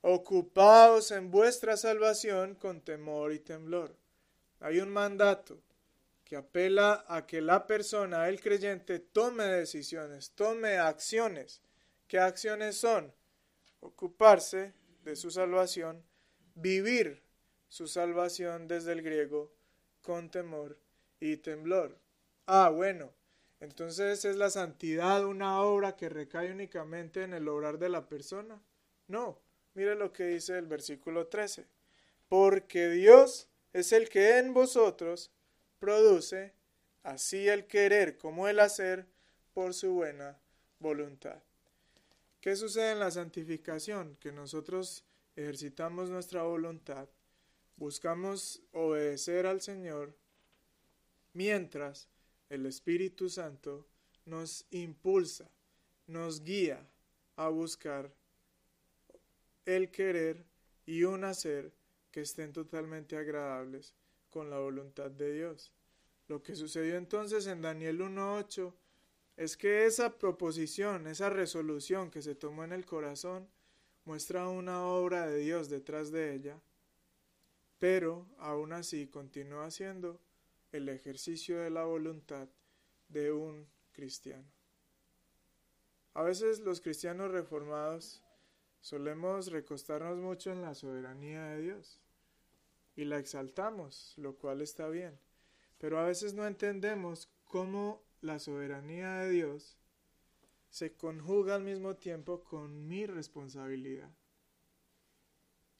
Ocupaos 0.00 1.10
en 1.10 1.30
vuestra 1.30 1.76
salvación 1.76 2.54
con 2.54 2.80
temor 2.80 3.34
y 3.34 3.38
temblor. 3.38 3.94
Hay 4.60 4.80
un 4.80 4.88
mandato 4.88 5.60
que 6.24 6.36
apela 6.36 7.04
a 7.06 7.26
que 7.26 7.42
la 7.42 7.66
persona, 7.66 8.30
el 8.30 8.40
creyente, 8.40 8.98
tome 8.98 9.44
decisiones, 9.44 10.30
tome 10.30 10.78
acciones. 10.78 11.60
¿Qué 12.08 12.18
acciones 12.18 12.76
son? 12.76 13.12
Ocuparse 13.80 14.72
de 15.02 15.16
su 15.16 15.30
salvación 15.30 16.02
vivir 16.54 17.22
su 17.68 17.88
salvación 17.88 18.68
desde 18.68 18.92
el 18.92 19.02
griego 19.02 19.52
con 20.02 20.30
temor 20.30 20.78
y 21.20 21.36
temblor. 21.38 21.98
Ah, 22.46 22.68
bueno, 22.68 23.12
entonces 23.60 24.24
es 24.24 24.36
la 24.36 24.50
santidad 24.50 25.24
una 25.24 25.60
obra 25.62 25.96
que 25.96 26.08
recae 26.08 26.52
únicamente 26.52 27.22
en 27.22 27.32
el 27.32 27.48
obrar 27.48 27.78
de 27.78 27.88
la 27.88 28.06
persona. 28.06 28.62
No, 29.08 29.40
mire 29.74 29.94
lo 29.94 30.12
que 30.12 30.24
dice 30.24 30.58
el 30.58 30.66
versículo 30.66 31.28
13. 31.28 31.66
Porque 32.28 32.88
Dios 32.90 33.48
es 33.72 33.92
el 33.92 34.08
que 34.08 34.38
en 34.38 34.54
vosotros 34.54 35.30
produce 35.78 36.52
así 37.02 37.48
el 37.48 37.66
querer 37.66 38.16
como 38.18 38.48
el 38.48 38.60
hacer 38.60 39.06
por 39.52 39.74
su 39.74 39.92
buena 39.92 40.38
voluntad. 40.78 41.42
¿Qué 42.40 42.56
sucede 42.56 42.92
en 42.92 43.00
la 43.00 43.10
santificación? 43.10 44.16
Que 44.20 44.32
nosotros 44.32 45.04
ejercitamos 45.36 46.10
nuestra 46.10 46.42
voluntad, 46.42 47.08
buscamos 47.76 48.62
obedecer 48.72 49.46
al 49.46 49.60
Señor, 49.60 50.16
mientras 51.32 52.08
el 52.48 52.66
Espíritu 52.66 53.28
Santo 53.28 53.86
nos 54.26 54.66
impulsa, 54.70 55.50
nos 56.06 56.42
guía 56.42 56.86
a 57.36 57.48
buscar 57.48 58.12
el 59.64 59.90
querer 59.90 60.44
y 60.86 61.04
un 61.04 61.24
hacer 61.24 61.72
que 62.10 62.20
estén 62.20 62.52
totalmente 62.52 63.16
agradables 63.16 63.94
con 64.30 64.50
la 64.50 64.58
voluntad 64.58 65.10
de 65.10 65.32
Dios. 65.32 65.72
Lo 66.28 66.42
que 66.42 66.54
sucedió 66.54 66.96
entonces 66.96 67.46
en 67.46 67.62
Daniel 67.62 68.00
1.8 68.00 68.72
es 69.36 69.56
que 69.56 69.84
esa 69.86 70.18
proposición, 70.18 71.06
esa 71.06 71.28
resolución 71.28 72.10
que 72.10 72.22
se 72.22 72.34
tomó 72.34 72.64
en 72.64 72.72
el 72.72 72.86
corazón, 72.86 73.48
muestra 74.04 74.48
una 74.48 74.86
obra 74.86 75.26
de 75.26 75.38
Dios 75.38 75.68
detrás 75.68 76.10
de 76.10 76.34
ella, 76.34 76.60
pero 77.78 78.26
aún 78.38 78.72
así 78.72 79.06
continúa 79.06 79.70
siendo 79.70 80.20
el 80.72 80.88
ejercicio 80.88 81.60
de 81.60 81.70
la 81.70 81.84
voluntad 81.84 82.48
de 83.08 83.32
un 83.32 83.66
cristiano. 83.92 84.50
A 86.14 86.22
veces 86.22 86.60
los 86.60 86.80
cristianos 86.80 87.30
reformados 87.30 88.22
solemos 88.80 89.50
recostarnos 89.50 90.18
mucho 90.18 90.52
en 90.52 90.62
la 90.62 90.74
soberanía 90.74 91.44
de 91.46 91.62
Dios 91.62 92.00
y 92.96 93.04
la 93.04 93.18
exaltamos, 93.18 94.14
lo 94.16 94.36
cual 94.36 94.60
está 94.60 94.88
bien, 94.88 95.18
pero 95.78 95.98
a 95.98 96.04
veces 96.04 96.34
no 96.34 96.46
entendemos 96.46 97.28
cómo 97.44 98.02
la 98.20 98.38
soberanía 98.38 99.20
de 99.20 99.30
Dios 99.30 99.76
se 100.74 100.96
conjuga 100.96 101.54
al 101.54 101.62
mismo 101.62 101.94
tiempo 101.94 102.42
con 102.42 102.88
mi 102.88 103.06
responsabilidad. 103.06 104.10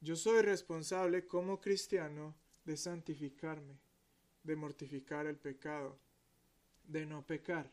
Yo 0.00 0.14
soy 0.14 0.40
responsable 0.42 1.26
como 1.26 1.60
cristiano 1.60 2.36
de 2.64 2.76
santificarme, 2.76 3.80
de 4.44 4.54
mortificar 4.54 5.26
el 5.26 5.36
pecado, 5.36 5.98
de 6.84 7.06
no 7.06 7.26
pecar. 7.26 7.72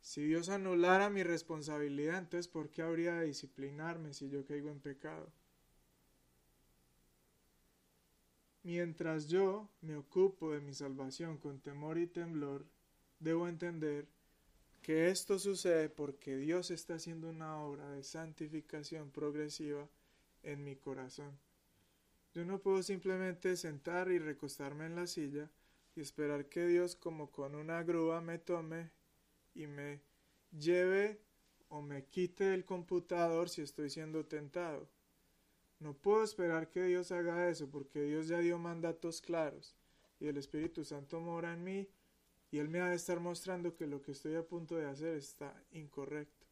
Si 0.00 0.22
Dios 0.22 0.48
anulara 0.48 1.10
mi 1.10 1.24
responsabilidad, 1.24 2.18
entonces 2.18 2.46
¿por 2.46 2.70
qué 2.70 2.82
habría 2.82 3.14
de 3.14 3.26
disciplinarme 3.26 4.14
si 4.14 4.30
yo 4.30 4.46
caigo 4.46 4.70
en 4.70 4.78
pecado? 4.78 5.32
Mientras 8.62 9.26
yo 9.26 9.68
me 9.80 9.96
ocupo 9.96 10.52
de 10.52 10.60
mi 10.60 10.72
salvación 10.72 11.38
con 11.38 11.58
temor 11.58 11.98
y 11.98 12.06
temblor, 12.06 12.64
debo 13.18 13.48
entender 13.48 14.06
que 14.88 15.10
esto 15.10 15.38
sucede 15.38 15.90
porque 15.90 16.38
Dios 16.38 16.70
está 16.70 16.94
haciendo 16.94 17.28
una 17.28 17.58
obra 17.58 17.90
de 17.90 18.02
santificación 18.02 19.10
progresiva 19.10 19.86
en 20.42 20.64
mi 20.64 20.76
corazón. 20.76 21.38
Yo 22.32 22.46
no 22.46 22.58
puedo 22.58 22.82
simplemente 22.82 23.54
sentar 23.58 24.10
y 24.10 24.18
recostarme 24.18 24.86
en 24.86 24.96
la 24.96 25.06
silla 25.06 25.50
y 25.94 26.00
esperar 26.00 26.48
que 26.48 26.66
Dios 26.66 26.96
como 26.96 27.30
con 27.30 27.54
una 27.54 27.82
grúa 27.82 28.22
me 28.22 28.38
tome 28.38 28.90
y 29.54 29.66
me 29.66 30.00
lleve 30.58 31.20
o 31.68 31.82
me 31.82 32.06
quite 32.06 32.44
del 32.44 32.64
computador 32.64 33.50
si 33.50 33.60
estoy 33.60 33.90
siendo 33.90 34.24
tentado. 34.24 34.88
No 35.80 35.92
puedo 35.92 36.24
esperar 36.24 36.70
que 36.70 36.84
Dios 36.84 37.12
haga 37.12 37.50
eso 37.50 37.68
porque 37.68 38.04
Dios 38.04 38.26
ya 38.26 38.38
dio 38.38 38.58
mandatos 38.58 39.20
claros 39.20 39.76
y 40.18 40.28
el 40.28 40.38
Espíritu 40.38 40.82
Santo 40.82 41.20
mora 41.20 41.52
en 41.52 41.62
mí 41.62 41.88
y 42.50 42.58
Él 42.58 42.68
me 42.68 42.80
ha 42.80 42.88
de 42.88 42.96
estar 42.96 43.20
mostrando 43.20 43.74
que 43.74 43.86
lo 43.86 44.00
que 44.00 44.12
estoy 44.12 44.34
a 44.34 44.42
punto 44.42 44.76
de 44.76 44.86
hacer 44.86 45.14
está 45.16 45.54
incorrecto. 45.72 46.46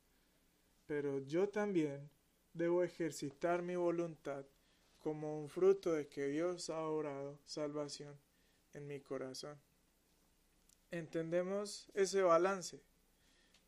Pero 0.87 1.21
yo 1.21 1.49
también 1.49 2.11
debo 2.53 2.83
ejercitar 2.83 3.63
mi 3.63 3.77
voluntad 3.77 4.45
como 4.99 5.41
un 5.41 5.49
fruto 5.49 5.93
de 5.93 6.09
que 6.09 6.27
Dios 6.27 6.69
ha 6.71 6.81
obrado 6.81 7.39
salvación 7.47 8.15
en 8.75 8.87
mi 8.87 9.01
corazón. 9.01 9.59
Entendemos 10.91 11.89
ese 11.95 12.23
balance. 12.23 12.81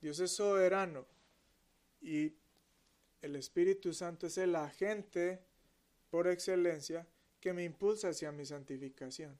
Dios 0.01 0.21
es 0.21 0.31
soberano 0.33 1.07
y 2.01 2.33
el 3.21 3.37
Espíritu 3.37 3.93
Santo 3.93 4.27
es 4.27 4.39
el 4.39 4.55
agente 4.55 5.41
por 6.11 6.29
excelencia 6.29 7.07
que 7.41 7.53
me 7.53 7.65
impulsa 7.65 8.09
hacia 8.09 8.33
mi 8.33 8.45
santificación. 8.45 9.39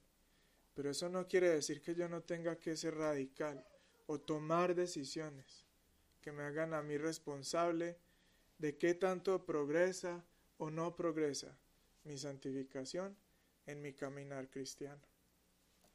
Pero 0.73 0.91
eso 0.91 1.09
no 1.09 1.27
quiere 1.27 1.49
decir 1.49 1.81
que 1.81 1.95
yo 1.95 2.07
no 2.07 2.21
tenga 2.21 2.57
que 2.57 2.77
ser 2.77 2.95
radical 2.95 3.65
o 4.07 4.19
tomar 4.19 4.75
decisiones 4.75 5.65
que 6.21 6.31
me 6.31 6.43
hagan 6.43 6.73
a 6.73 6.81
mí 6.81 6.97
responsable 6.97 7.97
de 8.57 8.77
qué 8.77 8.93
tanto 8.93 9.45
progresa 9.45 10.23
o 10.57 10.69
no 10.69 10.95
progresa 10.95 11.57
mi 12.03 12.17
santificación 12.17 13.15
en 13.65 13.81
mi 13.81 13.93
caminar 13.93 14.49
cristiano. 14.49 15.01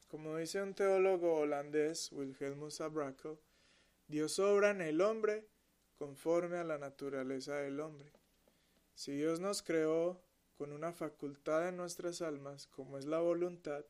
Como 0.08 0.36
dice 0.36 0.62
un 0.62 0.74
teólogo 0.74 1.34
holandés, 1.34 2.12
Wilhelmus 2.12 2.80
Abrakel, 2.80 3.38
Dios 4.06 4.38
obra 4.38 4.70
en 4.70 4.80
el 4.80 5.00
hombre 5.00 5.46
conforme 5.96 6.58
a 6.58 6.64
la 6.64 6.78
naturaleza 6.78 7.56
del 7.56 7.80
hombre. 7.80 8.12
Si 8.94 9.12
Dios 9.12 9.40
nos 9.40 9.62
creó 9.62 10.22
con 10.56 10.72
una 10.72 10.92
facultad 10.92 11.68
en 11.68 11.76
nuestras 11.76 12.22
almas, 12.22 12.66
como 12.68 12.96
es 12.96 13.06
la 13.06 13.18
voluntad, 13.18 13.84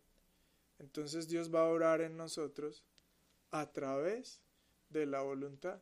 entonces 0.79 1.29
Dios 1.29 1.55
va 1.55 1.61
a 1.61 1.69
obrar 1.69 2.01
en 2.01 2.17
nosotros 2.17 2.85
a 3.51 3.71
través 3.73 4.41
de 4.91 5.07
la 5.07 5.23
voluntad. 5.23 5.81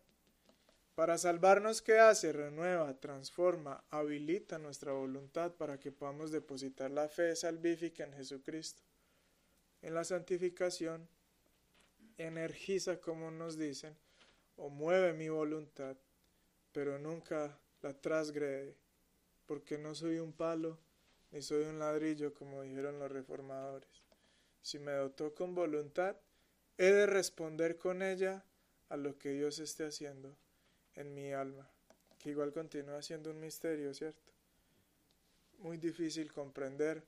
Para 0.95 1.17
salvarnos, 1.17 1.81
¿qué 1.81 1.99
hace? 1.99 2.33
Renueva, 2.33 3.01
transforma, 3.01 3.83
habilita 3.89 4.59
nuestra 4.59 4.93
voluntad 4.93 5.53
para 5.53 5.81
que 5.81 5.91
podamos 5.91 6.31
depositar 6.31 6.91
la 6.91 7.09
fe 7.09 7.35
salvífica 7.35 8.05
en 8.05 8.13
Jesucristo. 8.13 8.83
En 9.81 9.95
la 9.95 10.05
santificación, 10.05 11.09
energiza, 12.19 13.01
como 13.01 13.31
nos 13.31 13.57
dicen, 13.57 13.97
o 14.57 14.69
mueve 14.69 15.15
mi 15.15 15.29
voluntad, 15.29 15.97
pero 16.73 16.99
nunca 16.99 17.59
la 17.81 17.95
trasgrede, 17.95 18.77
porque 19.47 19.79
no 19.79 19.95
soy 19.95 20.19
un 20.19 20.33
palo 20.33 20.79
ni 21.31 21.41
soy 21.41 21.65
un 21.65 21.79
ladrillo, 21.79 22.35
como 22.35 22.63
dijeron 22.63 22.99
los 22.99 23.11
reformadores. 23.11 24.02
Si 24.63 24.79
me 24.79 24.93
dotó 24.93 25.35
con 25.35 25.55
voluntad, 25.55 26.17
he 26.79 26.91
de 26.91 27.07
responder 27.07 27.77
con 27.77 28.03
ella 28.03 28.45
a 28.89 28.97
lo 28.97 29.19
que 29.19 29.31
Dios 29.31 29.59
esté 29.59 29.85
haciendo 29.85 30.37
en 30.95 31.15
mi 31.15 31.33
alma, 31.33 31.69
que 32.19 32.31
igual 32.31 32.53
continúa 32.53 33.03
siendo 33.03 33.31
un 33.31 33.41
misterio, 33.41 33.93
¿cierto? 33.93 34.33
Muy 35.59 35.79
difícil 35.79 36.33
comprender 36.33 37.03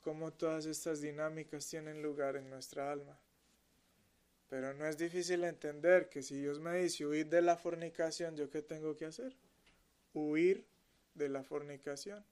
cómo 0.00 0.32
todas 0.32 0.66
estas 0.66 1.00
dinámicas 1.00 1.66
tienen 1.66 2.02
lugar 2.02 2.36
en 2.36 2.50
nuestra 2.50 2.92
alma. 2.92 3.18
Pero 4.48 4.74
no 4.74 4.86
es 4.86 4.98
difícil 4.98 5.44
entender 5.44 6.08
que 6.08 6.22
si 6.22 6.38
Dios 6.38 6.60
me 6.60 6.76
dice 6.78 7.06
huir 7.06 7.28
de 7.28 7.42
la 7.42 7.56
fornicación, 7.56 8.36
¿yo 8.36 8.50
qué 8.50 8.62
tengo 8.62 8.94
que 8.94 9.06
hacer? 9.06 9.34
Huir 10.12 10.66
de 11.14 11.28
la 11.28 11.42
fornicación. 11.42 12.24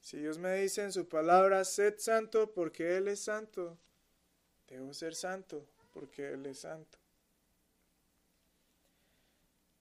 Si 0.00 0.18
Dios 0.18 0.38
me 0.38 0.54
dice 0.54 0.82
en 0.82 0.92
su 0.92 1.08
palabra, 1.08 1.64
sed 1.64 1.98
santo 1.98 2.52
porque 2.52 2.96
Él 2.96 3.08
es 3.08 3.20
santo, 3.20 3.78
debo 4.68 4.92
ser 4.94 5.14
santo 5.14 5.66
porque 5.92 6.32
Él 6.32 6.46
es 6.46 6.60
santo. 6.60 6.98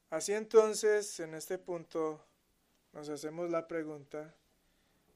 Así 0.10 0.34
entonces, 0.34 1.20
en 1.20 1.36
este 1.36 1.58
punto, 1.58 2.20
nos 2.94 3.10
hacemos 3.10 3.50
la 3.50 3.68
pregunta, 3.68 4.34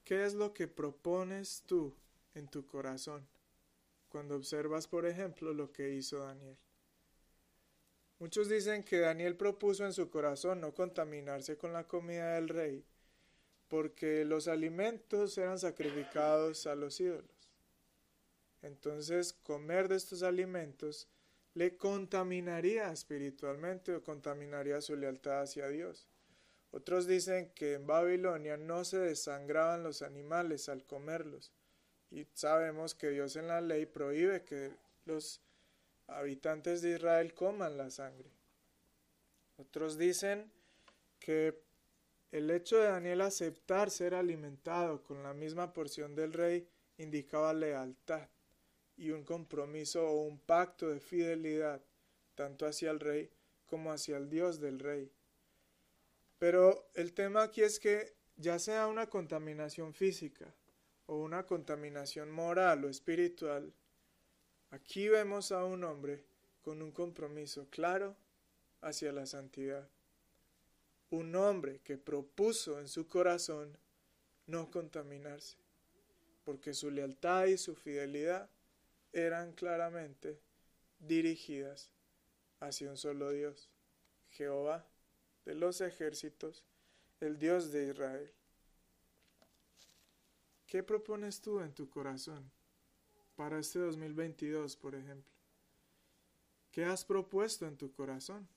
¿qué 0.04 0.24
es 0.24 0.34
lo 0.34 0.54
que 0.54 0.68
propones 0.68 1.64
tú 1.66 1.92
en 2.34 2.46
tu 2.46 2.64
corazón 2.66 3.26
cuando 4.08 4.36
observas, 4.36 4.86
por 4.86 5.04
ejemplo, 5.06 5.52
lo 5.52 5.72
que 5.72 5.90
hizo 5.90 6.20
Daniel? 6.20 6.56
Muchos 8.20 8.48
dicen 8.48 8.84
que 8.84 9.00
Daniel 9.00 9.36
propuso 9.36 9.84
en 9.84 9.92
su 9.92 10.08
corazón 10.08 10.60
no 10.60 10.72
contaminarse 10.72 11.56
con 11.56 11.72
la 11.72 11.88
comida 11.88 12.34
del 12.34 12.48
rey, 12.48 12.84
porque 13.74 14.24
los 14.24 14.46
alimentos 14.46 15.36
eran 15.36 15.58
sacrificados 15.58 16.68
a 16.68 16.76
los 16.76 17.00
ídolos. 17.00 17.50
Entonces, 18.62 19.32
comer 19.32 19.88
de 19.88 19.96
estos 19.96 20.22
alimentos 20.22 21.08
le 21.54 21.76
contaminaría 21.76 22.92
espiritualmente 22.92 23.92
o 23.92 24.00
contaminaría 24.00 24.80
su 24.80 24.94
lealtad 24.94 25.40
hacia 25.40 25.66
Dios. 25.66 26.06
Otros 26.70 27.08
dicen 27.08 27.50
que 27.56 27.72
en 27.72 27.84
Babilonia 27.84 28.56
no 28.56 28.84
se 28.84 28.98
desangraban 28.98 29.82
los 29.82 30.02
animales 30.02 30.68
al 30.68 30.84
comerlos, 30.84 31.50
y 32.12 32.28
sabemos 32.32 32.94
que 32.94 33.10
Dios 33.10 33.34
en 33.34 33.48
la 33.48 33.60
ley 33.60 33.86
prohíbe 33.86 34.44
que 34.44 34.70
los 35.04 35.40
habitantes 36.06 36.80
de 36.80 36.92
Israel 36.92 37.34
coman 37.34 37.76
la 37.76 37.90
sangre. 37.90 38.30
Otros 39.56 39.98
dicen 39.98 40.48
que 41.18 41.64
el 42.34 42.50
hecho 42.50 42.78
de 42.78 42.88
Daniel 42.88 43.20
aceptar 43.20 43.92
ser 43.92 44.12
alimentado 44.12 45.04
con 45.04 45.22
la 45.22 45.32
misma 45.32 45.72
porción 45.72 46.16
del 46.16 46.32
rey 46.32 46.66
indicaba 46.98 47.54
lealtad 47.54 48.28
y 48.96 49.10
un 49.10 49.22
compromiso 49.22 50.04
o 50.04 50.22
un 50.22 50.40
pacto 50.40 50.88
de 50.88 50.98
fidelidad 50.98 51.80
tanto 52.34 52.66
hacia 52.66 52.90
el 52.90 52.98
rey 52.98 53.30
como 53.66 53.92
hacia 53.92 54.16
el 54.16 54.28
Dios 54.28 54.58
del 54.58 54.80
rey. 54.80 55.12
Pero 56.40 56.90
el 56.94 57.12
tema 57.12 57.44
aquí 57.44 57.62
es 57.62 57.78
que 57.78 58.16
ya 58.34 58.58
sea 58.58 58.88
una 58.88 59.08
contaminación 59.08 59.94
física 59.94 60.52
o 61.06 61.18
una 61.18 61.46
contaminación 61.46 62.32
moral 62.32 62.84
o 62.84 62.88
espiritual, 62.88 63.72
aquí 64.70 65.08
vemos 65.08 65.52
a 65.52 65.64
un 65.64 65.84
hombre 65.84 66.24
con 66.62 66.82
un 66.82 66.90
compromiso 66.90 67.68
claro 67.70 68.16
hacia 68.80 69.12
la 69.12 69.24
santidad. 69.24 69.88
Un 71.14 71.36
hombre 71.36 71.78
que 71.84 71.96
propuso 71.96 72.80
en 72.80 72.88
su 72.88 73.06
corazón 73.06 73.78
no 74.48 74.68
contaminarse, 74.68 75.56
porque 76.42 76.74
su 76.74 76.90
lealtad 76.90 77.46
y 77.46 77.56
su 77.56 77.76
fidelidad 77.76 78.50
eran 79.12 79.52
claramente 79.52 80.40
dirigidas 80.98 81.92
hacia 82.58 82.90
un 82.90 82.96
solo 82.96 83.30
Dios, 83.30 83.70
Jehová 84.30 84.84
de 85.44 85.54
los 85.54 85.80
ejércitos, 85.82 86.64
el 87.20 87.38
Dios 87.38 87.70
de 87.70 87.90
Israel. 87.90 88.32
¿Qué 90.66 90.82
propones 90.82 91.40
tú 91.40 91.60
en 91.60 91.72
tu 91.72 91.88
corazón 91.88 92.50
para 93.36 93.60
este 93.60 93.78
2022, 93.78 94.76
por 94.76 94.96
ejemplo? 94.96 95.32
¿Qué 96.72 96.84
has 96.84 97.04
propuesto 97.04 97.68
en 97.68 97.76
tu 97.76 97.92
corazón? 97.92 98.48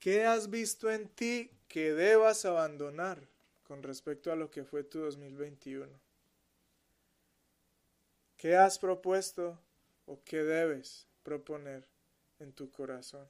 ¿Qué 0.00 0.24
has 0.24 0.48
visto 0.48 0.90
en 0.90 1.08
ti 1.08 1.50
que 1.68 1.92
debas 1.92 2.46
abandonar 2.46 3.20
con 3.64 3.82
respecto 3.82 4.32
a 4.32 4.36
lo 4.36 4.50
que 4.50 4.64
fue 4.64 4.82
tu 4.82 5.00
2021? 5.00 5.86
¿Qué 8.38 8.56
has 8.56 8.78
propuesto 8.78 9.58
o 10.06 10.18
qué 10.24 10.42
debes 10.42 11.06
proponer 11.22 11.86
en 12.38 12.50
tu 12.54 12.70
corazón? 12.70 13.28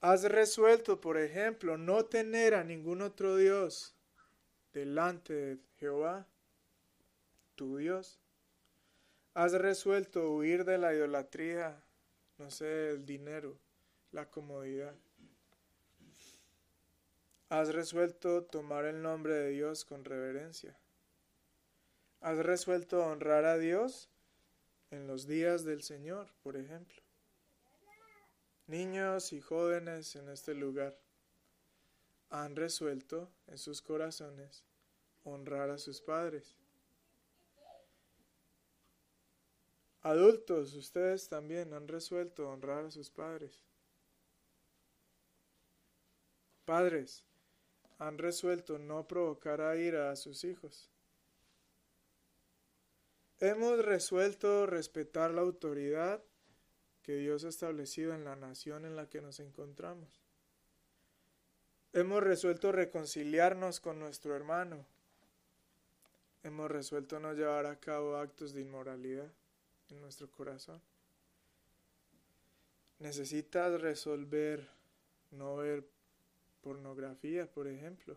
Has 0.00 0.22
resuelto, 0.24 1.02
por 1.02 1.18
ejemplo, 1.18 1.76
no 1.76 2.06
tener 2.06 2.54
a 2.54 2.64
ningún 2.64 3.02
otro 3.02 3.36
Dios 3.36 3.94
delante 4.72 5.34
de 5.34 5.58
Jehová, 5.78 6.26
tu 7.56 7.76
Dios. 7.76 8.18
Has 9.34 9.52
resuelto 9.52 10.30
huir 10.30 10.64
de 10.64 10.78
la 10.78 10.94
idolatría, 10.94 11.78
no 12.38 12.50
sé, 12.50 12.92
el 12.92 13.04
dinero, 13.04 13.58
la 14.12 14.30
comodidad. 14.30 14.94
Has 17.48 17.74
resuelto 17.74 18.44
tomar 18.44 18.84
el 18.84 19.02
nombre 19.02 19.34
de 19.34 19.50
Dios 19.50 19.84
con 19.84 20.04
reverencia. 20.04 20.78
¿Has 22.20 22.38
resuelto 22.38 23.04
honrar 23.04 23.44
a 23.44 23.58
Dios 23.58 24.08
en 24.90 25.06
los 25.06 25.26
días 25.26 25.64
del 25.64 25.82
Señor, 25.82 26.28
por 26.42 26.56
ejemplo? 26.56 27.02
Niños 28.66 29.32
y 29.32 29.40
jóvenes 29.40 30.14
en 30.16 30.28
este 30.28 30.54
lugar 30.54 30.96
han 32.30 32.56
resuelto 32.56 33.30
en 33.48 33.58
sus 33.58 33.82
corazones 33.82 34.64
honrar 35.24 35.70
a 35.70 35.78
sus 35.78 36.00
padres. 36.00 36.56
Adultos, 40.00 40.74
ustedes 40.74 41.28
también 41.28 41.74
han 41.74 41.86
resuelto 41.86 42.48
honrar 42.48 42.86
a 42.86 42.90
sus 42.90 43.10
padres. 43.10 43.62
Padres, 46.64 47.24
han 47.98 48.18
resuelto 48.18 48.78
no 48.78 49.06
provocar 49.06 49.60
a 49.60 49.76
ira 49.76 50.10
a 50.10 50.16
sus 50.16 50.44
hijos. 50.44 50.90
Hemos 53.38 53.84
resuelto 53.84 54.66
respetar 54.66 55.32
la 55.32 55.40
autoridad 55.40 56.22
que 57.02 57.16
Dios 57.16 57.44
ha 57.44 57.48
establecido 57.48 58.14
en 58.14 58.24
la 58.24 58.36
nación 58.36 58.84
en 58.84 58.96
la 58.96 59.08
que 59.08 59.20
nos 59.20 59.40
encontramos. 59.40 60.22
Hemos 61.92 62.22
resuelto 62.22 62.72
reconciliarnos 62.72 63.80
con 63.80 63.98
nuestro 63.98 64.34
hermano. 64.34 64.86
Hemos 66.42 66.70
resuelto 66.70 67.20
no 67.20 67.34
llevar 67.34 67.66
a 67.66 67.78
cabo 67.78 68.16
actos 68.16 68.52
de 68.52 68.62
inmoralidad 68.62 69.30
en 69.90 70.00
nuestro 70.00 70.30
corazón. 70.30 70.80
Necesitas 72.98 73.80
resolver 73.80 74.68
no 75.32 75.56
ver 75.56 75.84
pornografía, 76.62 77.46
por 77.46 77.68
ejemplo. 77.68 78.16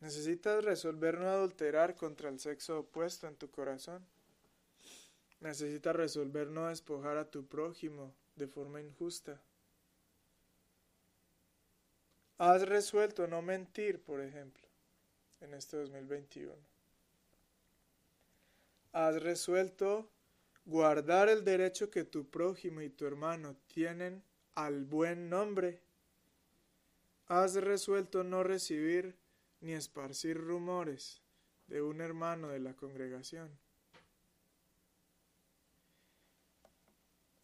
Necesitas 0.00 0.64
resolver 0.64 1.18
no 1.18 1.28
adulterar 1.28 1.94
contra 1.94 2.28
el 2.28 2.38
sexo 2.40 2.80
opuesto 2.80 3.26
en 3.28 3.36
tu 3.36 3.50
corazón. 3.50 4.04
Necesitas 5.40 5.94
resolver 5.94 6.48
no 6.48 6.68
despojar 6.68 7.16
a 7.16 7.30
tu 7.30 7.46
prójimo 7.46 8.14
de 8.34 8.46
forma 8.46 8.80
injusta. 8.80 9.40
Has 12.38 12.68
resuelto 12.68 13.26
no 13.26 13.40
mentir, 13.40 14.02
por 14.02 14.20
ejemplo, 14.20 14.66
en 15.40 15.54
este 15.54 15.76
2021. 15.78 16.54
Has 18.92 19.22
resuelto 19.22 20.10
guardar 20.66 21.28
el 21.28 21.44
derecho 21.44 21.90
que 21.90 22.04
tu 22.04 22.28
prójimo 22.28 22.82
y 22.82 22.90
tu 22.90 23.06
hermano 23.06 23.56
tienen 23.68 24.22
al 24.56 24.84
buen 24.84 25.30
nombre. 25.30 25.80
Has 27.28 27.54
resuelto 27.54 28.24
no 28.24 28.42
recibir 28.42 29.16
ni 29.60 29.74
esparcir 29.74 30.38
rumores 30.38 31.20
de 31.68 31.82
un 31.82 32.00
hermano 32.00 32.48
de 32.48 32.58
la 32.60 32.74
congregación. 32.74 33.50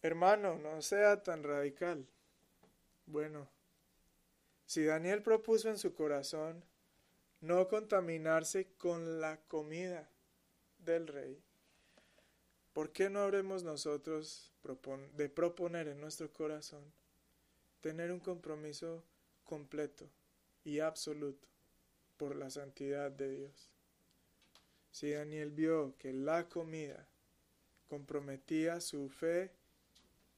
Hermano, 0.01 0.57
no 0.57 0.81
sea 0.81 1.23
tan 1.23 1.43
radical. 1.43 2.05
Bueno, 3.05 3.47
si 4.65 4.83
Daniel 4.83 5.21
propuso 5.21 5.69
en 5.69 5.77
su 5.77 5.93
corazón 5.93 6.63
no 7.41 7.67
contaminarse 7.67 8.67
con 8.77 9.21
la 9.21 9.37
comida 9.47 10.09
del 10.79 11.07
rey, 11.07 11.41
¿por 12.73 12.91
qué 12.91 13.09
no 13.09 13.19
habremos 13.19 13.63
nosotros 13.63 14.51
de 15.15 15.29
proponer 15.29 15.89
en 15.89 16.01
nuestro 16.01 16.31
corazón 16.31 16.83
tener 17.83 18.13
un 18.13 18.21
compromiso 18.21 19.03
completo 19.43 20.09
y 20.63 20.79
absoluto 20.79 21.49
por 22.15 22.37
la 22.37 22.49
santidad 22.49 23.11
de 23.11 23.29
Dios? 23.35 23.69
Si 24.89 25.11
Daniel 25.11 25.51
vio 25.51 25.97
que 25.97 26.13
la 26.13 26.47
comida 26.47 27.09
comprometía 27.89 28.79
su 28.79 29.09
fe 29.09 29.51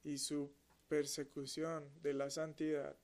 y 0.04 0.18
su 0.18 0.52
persecución 0.88 1.88
de 2.02 2.14
la 2.14 2.32
santidad, 2.32 2.98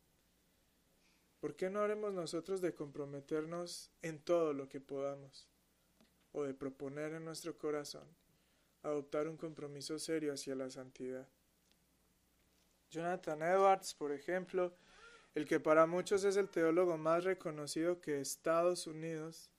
¿por 1.39 1.55
qué 1.55 1.69
no 1.69 1.81
haremos 1.81 2.11
nosotros 2.11 2.61
de 2.61 2.73
comprometernos 2.73 3.91
en 4.01 4.19
todo 4.19 4.53
lo 4.53 4.67
que 4.67 4.81
podamos 4.81 5.47
o 6.31 6.43
de 6.43 6.55
proponer 6.55 7.13
en 7.13 7.25
nuestro 7.25 7.59
corazón 7.59 8.07
adoptar 8.81 9.27
un 9.27 9.37
compromiso 9.37 9.99
serio 9.99 10.33
hacia 10.33 10.55
la 10.55 10.71
santidad? 10.71 11.29
Jonathan 12.91 13.41
Edwards, 13.41 13.93
por 13.93 14.11
ejemplo, 14.11 14.73
el 15.33 15.47
que 15.47 15.61
para 15.61 15.85
muchos 15.85 16.25
es 16.25 16.35
el 16.35 16.49
teólogo 16.49 16.97
más 16.97 17.23
reconocido 17.23 18.01
que 18.01 18.19
Estados 18.19 18.85
Unidos 18.85 19.49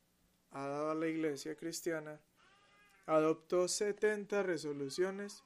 ha 0.50 0.66
dado 0.66 0.90
a 0.90 0.94
la 0.94 1.08
iglesia 1.08 1.56
cristiana, 1.56 2.20
adoptó 3.06 3.68
70 3.68 4.42
resoluciones 4.42 5.42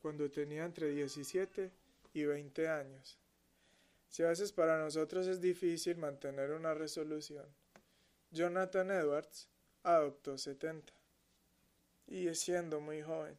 cuando 0.00 0.30
tenía 0.30 0.64
entre 0.64 0.88
17 0.88 1.70
y 2.14 2.24
20 2.24 2.68
años. 2.68 3.18
Si 4.08 4.22
a 4.22 4.28
veces 4.28 4.52
para 4.52 4.78
nosotros 4.78 5.26
es 5.26 5.42
difícil 5.42 5.98
mantener 5.98 6.52
una 6.52 6.72
resolución, 6.72 7.44
Jonathan 8.30 8.90
Edwards 8.90 9.50
adoptó 9.82 10.38
70 10.38 10.90
y 12.06 12.34
siendo 12.34 12.80
muy 12.80 13.02
joven. 13.02 13.38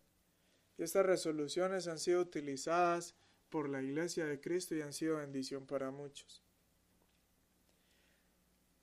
Y 0.77 0.83
estas 0.83 1.05
resoluciones 1.05 1.87
han 1.87 1.97
sido 1.97 2.21
utilizadas 2.21 3.15
por 3.49 3.69
la 3.69 3.81
Iglesia 3.81 4.25
de 4.25 4.39
Cristo 4.39 4.75
y 4.75 4.81
han 4.81 4.93
sido 4.93 5.17
bendición 5.17 5.65
para 5.65 5.91
muchos. 5.91 6.43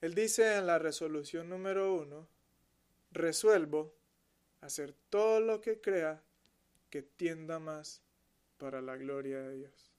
Él 0.00 0.14
dice 0.14 0.56
en 0.56 0.66
la 0.66 0.78
resolución 0.78 1.48
número 1.48 1.94
uno, 1.94 2.28
resuelvo 3.10 3.94
hacer 4.60 4.94
todo 5.10 5.40
lo 5.40 5.60
que 5.60 5.80
crea 5.80 6.22
que 6.90 7.02
tienda 7.02 7.58
más 7.58 8.02
para 8.58 8.80
la 8.80 8.96
gloria 8.96 9.40
de 9.40 9.56
Dios. 9.56 9.92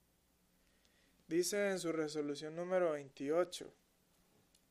Dice 1.27 1.71
en 1.71 1.79
su 1.79 1.91
resolución 1.91 2.55
número 2.55 2.91
28, 2.91 3.73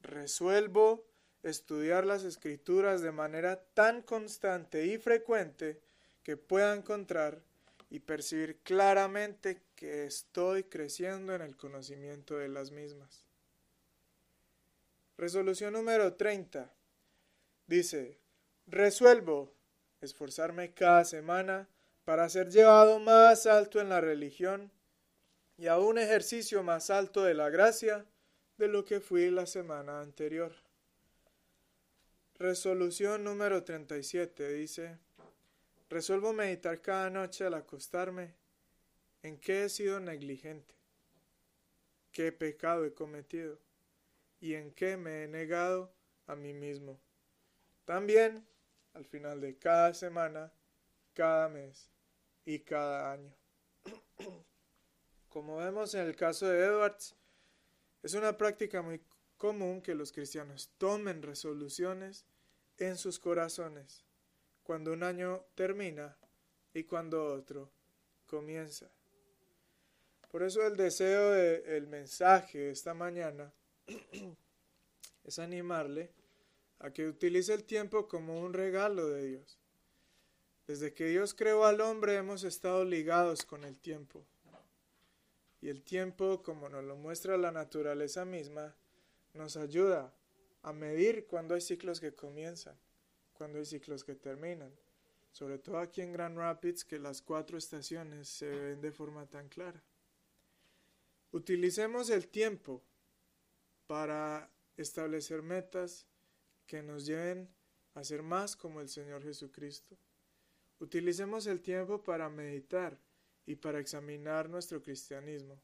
resuelvo 0.02 1.04
estudiar 1.42 2.06
las 2.06 2.22
escrituras 2.22 3.02
de 3.02 3.12
manera 3.12 3.62
tan 3.74 4.02
constante 4.02 4.86
y 4.86 4.98
frecuente 4.98 5.80
que 6.22 6.36
pueda 6.36 6.74
encontrar 6.74 7.42
y 7.94 8.00
percibir 8.00 8.58
claramente 8.64 9.62
que 9.76 10.04
estoy 10.04 10.64
creciendo 10.64 11.32
en 11.32 11.42
el 11.42 11.56
conocimiento 11.56 12.38
de 12.38 12.48
las 12.48 12.72
mismas. 12.72 13.28
Resolución 15.16 15.74
número 15.74 16.14
30 16.14 16.74
dice, 17.68 18.18
resuelvo 18.66 19.54
esforzarme 20.00 20.74
cada 20.74 21.04
semana 21.04 21.68
para 22.04 22.28
ser 22.28 22.50
llevado 22.50 22.98
más 22.98 23.46
alto 23.46 23.80
en 23.80 23.90
la 23.90 24.00
religión 24.00 24.72
y 25.56 25.68
a 25.68 25.78
un 25.78 25.96
ejercicio 25.96 26.64
más 26.64 26.90
alto 26.90 27.22
de 27.22 27.34
la 27.34 27.48
gracia 27.48 28.04
de 28.58 28.66
lo 28.66 28.84
que 28.84 28.98
fui 28.98 29.30
la 29.30 29.46
semana 29.46 30.00
anterior. 30.00 30.52
Resolución 32.40 33.22
número 33.22 33.62
37 33.62 34.52
dice, 34.52 34.98
resuelvo 35.88 36.32
meditar 36.32 36.80
cada 36.80 37.10
noche 37.10 37.44
al 37.44 37.54
acostarme 37.54 38.34
en 39.22 39.38
qué 39.38 39.64
he 39.64 39.68
sido 39.68 40.00
negligente, 40.00 40.74
qué 42.12 42.32
pecado 42.32 42.84
he 42.84 42.92
cometido 42.92 43.58
y 44.40 44.54
en 44.54 44.72
qué 44.72 44.96
me 44.96 45.24
he 45.24 45.28
negado 45.28 45.92
a 46.26 46.34
mí 46.36 46.52
mismo. 46.52 47.00
También 47.84 48.46
al 48.94 49.04
final 49.04 49.40
de 49.40 49.58
cada 49.58 49.92
semana, 49.94 50.52
cada 51.12 51.48
mes 51.48 51.90
y 52.44 52.60
cada 52.60 53.12
año. 53.12 53.34
Como 55.28 55.56
vemos 55.56 55.94
en 55.94 56.06
el 56.06 56.14
caso 56.14 56.46
de 56.46 56.64
Edwards, 56.64 57.16
es 58.02 58.14
una 58.14 58.36
práctica 58.36 58.82
muy 58.82 59.00
común 59.36 59.82
que 59.82 59.94
los 59.94 60.12
cristianos 60.12 60.70
tomen 60.78 61.22
resoluciones 61.22 62.24
en 62.78 62.96
sus 62.96 63.18
corazones 63.18 64.04
cuando 64.64 64.92
un 64.92 65.04
año 65.04 65.44
termina 65.54 66.16
y 66.72 66.82
cuando 66.84 67.24
otro 67.24 67.70
comienza. 68.26 68.90
Por 70.30 70.42
eso 70.42 70.66
el 70.66 70.76
deseo 70.76 71.30
del 71.30 71.86
mensaje 71.86 72.70
esta 72.70 72.92
mañana 72.92 73.52
es 75.24 75.38
animarle 75.38 76.10
a 76.80 76.90
que 76.92 77.06
utilice 77.06 77.54
el 77.54 77.62
tiempo 77.62 78.08
como 78.08 78.40
un 78.40 78.52
regalo 78.52 79.08
de 79.08 79.26
Dios. 79.28 79.58
Desde 80.66 80.92
que 80.92 81.06
Dios 81.06 81.34
creó 81.34 81.66
al 81.66 81.80
hombre 81.80 82.16
hemos 82.16 82.42
estado 82.42 82.84
ligados 82.84 83.44
con 83.44 83.64
el 83.64 83.78
tiempo. 83.78 84.24
Y 85.60 85.68
el 85.68 85.82
tiempo, 85.82 86.42
como 86.42 86.68
nos 86.68 86.84
lo 86.84 86.96
muestra 86.96 87.36
la 87.36 87.52
naturaleza 87.52 88.24
misma, 88.24 88.74
nos 89.34 89.56
ayuda 89.56 90.12
a 90.62 90.72
medir 90.72 91.26
cuando 91.26 91.54
hay 91.54 91.60
ciclos 91.60 92.00
que 92.00 92.14
comienzan, 92.14 92.76
cuando 93.34 93.58
hay 93.58 93.64
ciclos 93.64 94.04
que 94.04 94.14
terminan. 94.14 94.72
Sobre 95.30 95.58
todo 95.58 95.78
aquí 95.78 96.00
en 96.00 96.12
Grand 96.12 96.38
Rapids, 96.38 96.84
que 96.84 96.98
las 96.98 97.20
cuatro 97.20 97.58
estaciones 97.58 98.28
se 98.28 98.48
ven 98.48 98.80
de 98.80 98.92
forma 98.92 99.26
tan 99.26 99.48
clara. 99.48 99.82
Utilicemos 101.32 102.10
el 102.10 102.28
tiempo 102.28 102.82
para 103.88 104.48
establecer 104.76 105.42
metas 105.42 106.06
que 106.66 106.82
nos 106.82 107.04
lleven 107.06 107.52
a 107.94 108.04
ser 108.04 108.22
más 108.22 108.56
como 108.56 108.80
el 108.80 108.88
Señor 108.88 109.22
Jesucristo. 109.24 109.96
Utilicemos 110.78 111.46
el 111.46 111.60
tiempo 111.60 112.02
para 112.02 112.28
meditar 112.28 112.98
y 113.46 113.56
para 113.56 113.78
examinar 113.78 114.48
nuestro 114.48 114.82
cristianismo, 114.82 115.60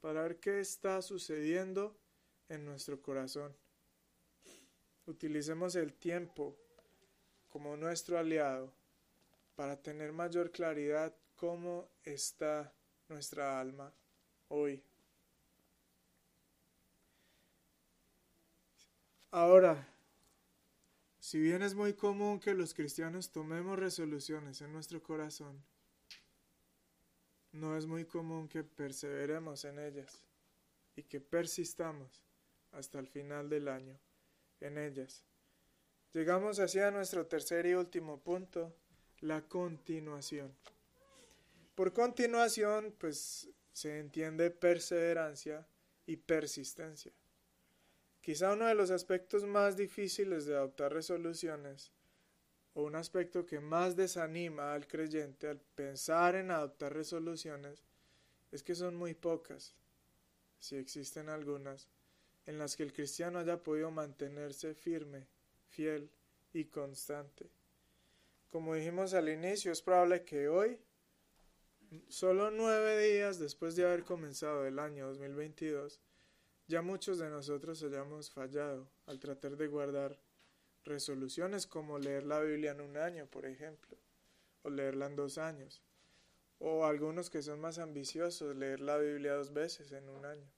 para 0.00 0.22
ver 0.22 0.40
qué 0.40 0.60
está 0.60 1.00
sucediendo 1.02 1.96
en 2.48 2.64
nuestro 2.64 3.00
corazón. 3.00 3.54
Utilicemos 5.06 5.74
el 5.76 5.94
tiempo 5.94 6.56
como 7.48 7.76
nuestro 7.76 8.18
aliado 8.18 8.72
para 9.54 9.76
tener 9.80 10.12
mayor 10.12 10.50
claridad 10.50 11.14
cómo 11.36 11.88
está 12.04 12.72
nuestra 13.08 13.60
alma 13.60 13.92
hoy. 14.48 14.82
Ahora, 19.30 19.86
si 21.18 21.38
bien 21.38 21.62
es 21.62 21.74
muy 21.74 21.92
común 21.92 22.40
que 22.40 22.54
los 22.54 22.72
cristianos 22.72 23.30
tomemos 23.30 23.78
resoluciones 23.78 24.62
en 24.62 24.72
nuestro 24.72 25.02
corazón, 25.02 25.62
no 27.52 27.76
es 27.76 27.86
muy 27.86 28.04
común 28.04 28.48
que 28.48 28.64
perseveremos 28.64 29.64
en 29.64 29.78
ellas 29.78 30.22
y 30.96 31.02
que 31.02 31.20
persistamos 31.20 32.24
hasta 32.72 32.98
el 32.98 33.08
final 33.08 33.48
del 33.48 33.68
año 33.68 33.98
en 34.60 34.78
ellas. 34.78 35.27
Llegamos 36.14 36.58
así 36.58 36.78
a 36.78 36.90
nuestro 36.90 37.26
tercer 37.26 37.66
y 37.66 37.74
último 37.74 38.18
punto, 38.18 38.74
la 39.20 39.42
continuación. 39.42 40.54
Por 41.74 41.92
continuación, 41.92 42.94
pues 42.98 43.50
se 43.72 43.98
entiende 43.98 44.50
perseverancia 44.50 45.66
y 46.06 46.16
persistencia. 46.16 47.12
Quizá 48.22 48.54
uno 48.54 48.66
de 48.66 48.74
los 48.74 48.90
aspectos 48.90 49.44
más 49.44 49.76
difíciles 49.76 50.46
de 50.46 50.56
adoptar 50.56 50.92
resoluciones, 50.92 51.92
o 52.72 52.84
un 52.84 52.96
aspecto 52.96 53.44
que 53.44 53.60
más 53.60 53.94
desanima 53.94 54.72
al 54.72 54.86
creyente 54.86 55.46
al 55.46 55.60
pensar 55.60 56.36
en 56.36 56.50
adoptar 56.50 56.94
resoluciones, 56.94 57.82
es 58.50 58.62
que 58.62 58.74
son 58.74 58.96
muy 58.96 59.14
pocas, 59.14 59.74
si 60.58 60.76
existen 60.76 61.28
algunas, 61.28 61.88
en 62.46 62.58
las 62.58 62.76
que 62.76 62.82
el 62.82 62.94
cristiano 62.94 63.38
haya 63.38 63.62
podido 63.62 63.90
mantenerse 63.90 64.74
firme, 64.74 65.26
fiel 65.68 66.10
y 66.52 66.66
constante. 66.66 67.50
Como 68.50 68.74
dijimos 68.74 69.14
al 69.14 69.28
inicio, 69.28 69.72
es 69.72 69.82
probable 69.82 70.24
que 70.24 70.48
hoy, 70.48 70.80
solo 72.08 72.50
nueve 72.50 72.98
días 72.98 73.38
después 73.38 73.76
de 73.76 73.84
haber 73.84 74.04
comenzado 74.04 74.66
el 74.66 74.78
año 74.78 75.06
2022, 75.08 76.00
ya 76.66 76.82
muchos 76.82 77.18
de 77.18 77.30
nosotros 77.30 77.82
hayamos 77.82 78.30
fallado 78.30 78.90
al 79.06 79.18
tratar 79.18 79.56
de 79.56 79.68
guardar 79.68 80.18
resoluciones 80.84 81.66
como 81.66 81.98
leer 81.98 82.24
la 82.24 82.40
Biblia 82.40 82.72
en 82.72 82.80
un 82.80 82.96
año, 82.96 83.26
por 83.26 83.46
ejemplo, 83.46 83.96
o 84.62 84.70
leerla 84.70 85.06
en 85.06 85.16
dos 85.16 85.38
años, 85.38 85.82
o 86.58 86.84
algunos 86.84 87.30
que 87.30 87.42
son 87.42 87.60
más 87.60 87.78
ambiciosos, 87.78 88.56
leer 88.56 88.80
la 88.80 88.98
Biblia 88.98 89.34
dos 89.34 89.52
veces 89.52 89.92
en 89.92 90.08
un 90.08 90.24
año. 90.24 90.50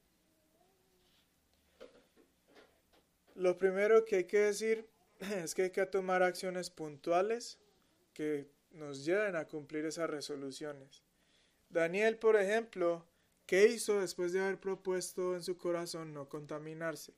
Lo 3.34 3.56
primero 3.58 4.04
que 4.04 4.16
hay 4.16 4.24
que 4.24 4.38
decir 4.38 4.88
es 5.44 5.54
que 5.54 5.62
hay 5.62 5.70
que 5.70 5.86
tomar 5.86 6.22
acciones 6.22 6.70
puntuales 6.70 7.58
que 8.14 8.48
nos 8.72 9.04
lleven 9.04 9.36
a 9.36 9.46
cumplir 9.46 9.84
esas 9.84 10.08
resoluciones. 10.08 11.02
Daniel, 11.68 12.16
por 12.16 12.36
ejemplo, 12.36 13.04
¿qué 13.46 13.66
hizo 13.68 14.00
después 14.00 14.32
de 14.32 14.40
haber 14.40 14.58
propuesto 14.58 15.34
en 15.34 15.42
su 15.42 15.56
corazón 15.56 16.14
no 16.14 16.28
contaminarse? 16.28 17.12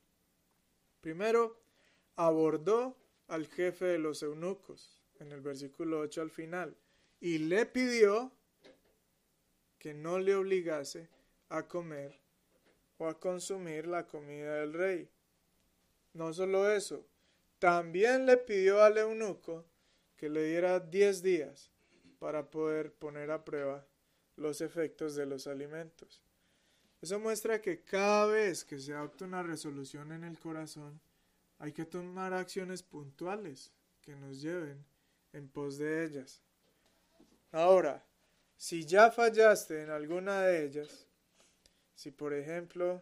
Primero, 1.00 1.60
abordó 2.16 2.96
al 3.28 3.46
jefe 3.46 3.86
de 3.86 3.98
los 3.98 4.22
eunucos, 4.22 5.00
en 5.20 5.32
el 5.32 5.40
versículo 5.40 6.00
8 6.00 6.22
al 6.22 6.30
final, 6.30 6.76
y 7.20 7.38
le 7.38 7.66
pidió 7.66 8.32
que 9.78 9.94
no 9.94 10.18
le 10.18 10.34
obligase 10.34 11.08
a 11.48 11.66
comer 11.66 12.18
o 12.98 13.06
a 13.06 13.18
consumir 13.18 13.86
la 13.86 14.06
comida 14.06 14.56
del 14.56 14.72
rey. 14.74 15.08
No 16.14 16.32
solo 16.32 16.70
eso, 16.70 17.06
también 17.62 18.26
le 18.26 18.38
pidió 18.38 18.82
al 18.82 18.98
eunuco 18.98 19.64
que 20.16 20.28
le 20.28 20.42
diera 20.42 20.80
diez 20.80 21.22
días 21.22 21.70
para 22.18 22.50
poder 22.50 22.92
poner 22.92 23.30
a 23.30 23.44
prueba 23.44 23.86
los 24.34 24.60
efectos 24.60 25.14
de 25.14 25.26
los 25.26 25.46
alimentos. 25.46 26.24
Eso 27.00 27.20
muestra 27.20 27.62
que 27.62 27.84
cada 27.84 28.26
vez 28.26 28.64
que 28.64 28.80
se 28.80 28.92
adopta 28.92 29.26
una 29.26 29.44
resolución 29.44 30.10
en 30.10 30.24
el 30.24 30.40
corazón, 30.40 31.00
hay 31.60 31.70
que 31.70 31.84
tomar 31.84 32.34
acciones 32.34 32.82
puntuales 32.82 33.70
que 34.00 34.16
nos 34.16 34.42
lleven 34.42 34.84
en 35.32 35.48
pos 35.48 35.78
de 35.78 36.04
ellas. 36.04 36.42
Ahora, 37.52 38.04
si 38.56 38.84
ya 38.84 39.12
fallaste 39.12 39.82
en 39.82 39.90
alguna 39.90 40.42
de 40.42 40.64
ellas, 40.64 41.06
si 41.94 42.10
por 42.10 42.34
ejemplo 42.34 43.00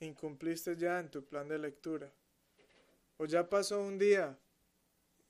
incumpliste 0.00 0.74
ya 0.74 1.00
en 1.00 1.10
tu 1.10 1.22
plan 1.22 1.48
de 1.48 1.58
lectura, 1.58 2.10
o 3.16 3.26
ya 3.26 3.48
pasó 3.48 3.80
un 3.80 3.98
día 3.98 4.38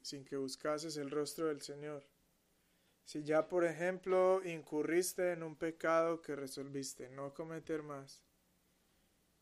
sin 0.03 0.25
que 0.25 0.37
buscases 0.37 0.97
el 0.97 1.11
rostro 1.11 1.47
del 1.47 1.63
Señor, 1.63 2.05
si 3.05 3.23
ya, 3.23 3.49
por 3.49 3.65
ejemplo, 3.65 4.43
incurriste 4.45 5.33
en 5.33 5.43
un 5.43 5.57
pecado 5.57 6.23
que 6.23 6.37
resolviste 6.37 7.11
no 7.11 7.35
cometer 7.35 7.83
más, 7.83 8.23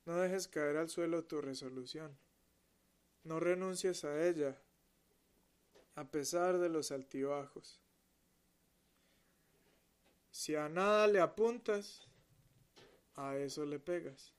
no 0.05 0.17
dejes 0.17 0.49
caer 0.49 0.77
al 0.77 0.89
suelo 0.89 1.25
tu 1.25 1.41
resolución. 1.41 2.17
No 3.25 3.39
renuncies 3.39 4.05
a 4.05 4.27
ella, 4.27 4.61
a 5.95 6.11
pesar 6.11 6.59
de 6.59 6.69
los 6.69 6.91
altibajos. 6.91 7.81
Si 10.33 10.57
a 10.57 10.69
nada 10.69 11.07
le 11.07 11.21
apuntas, 11.21 12.09
a 13.15 13.37
eso 13.37 13.65
le 13.65 13.79
pegas, 13.79 14.33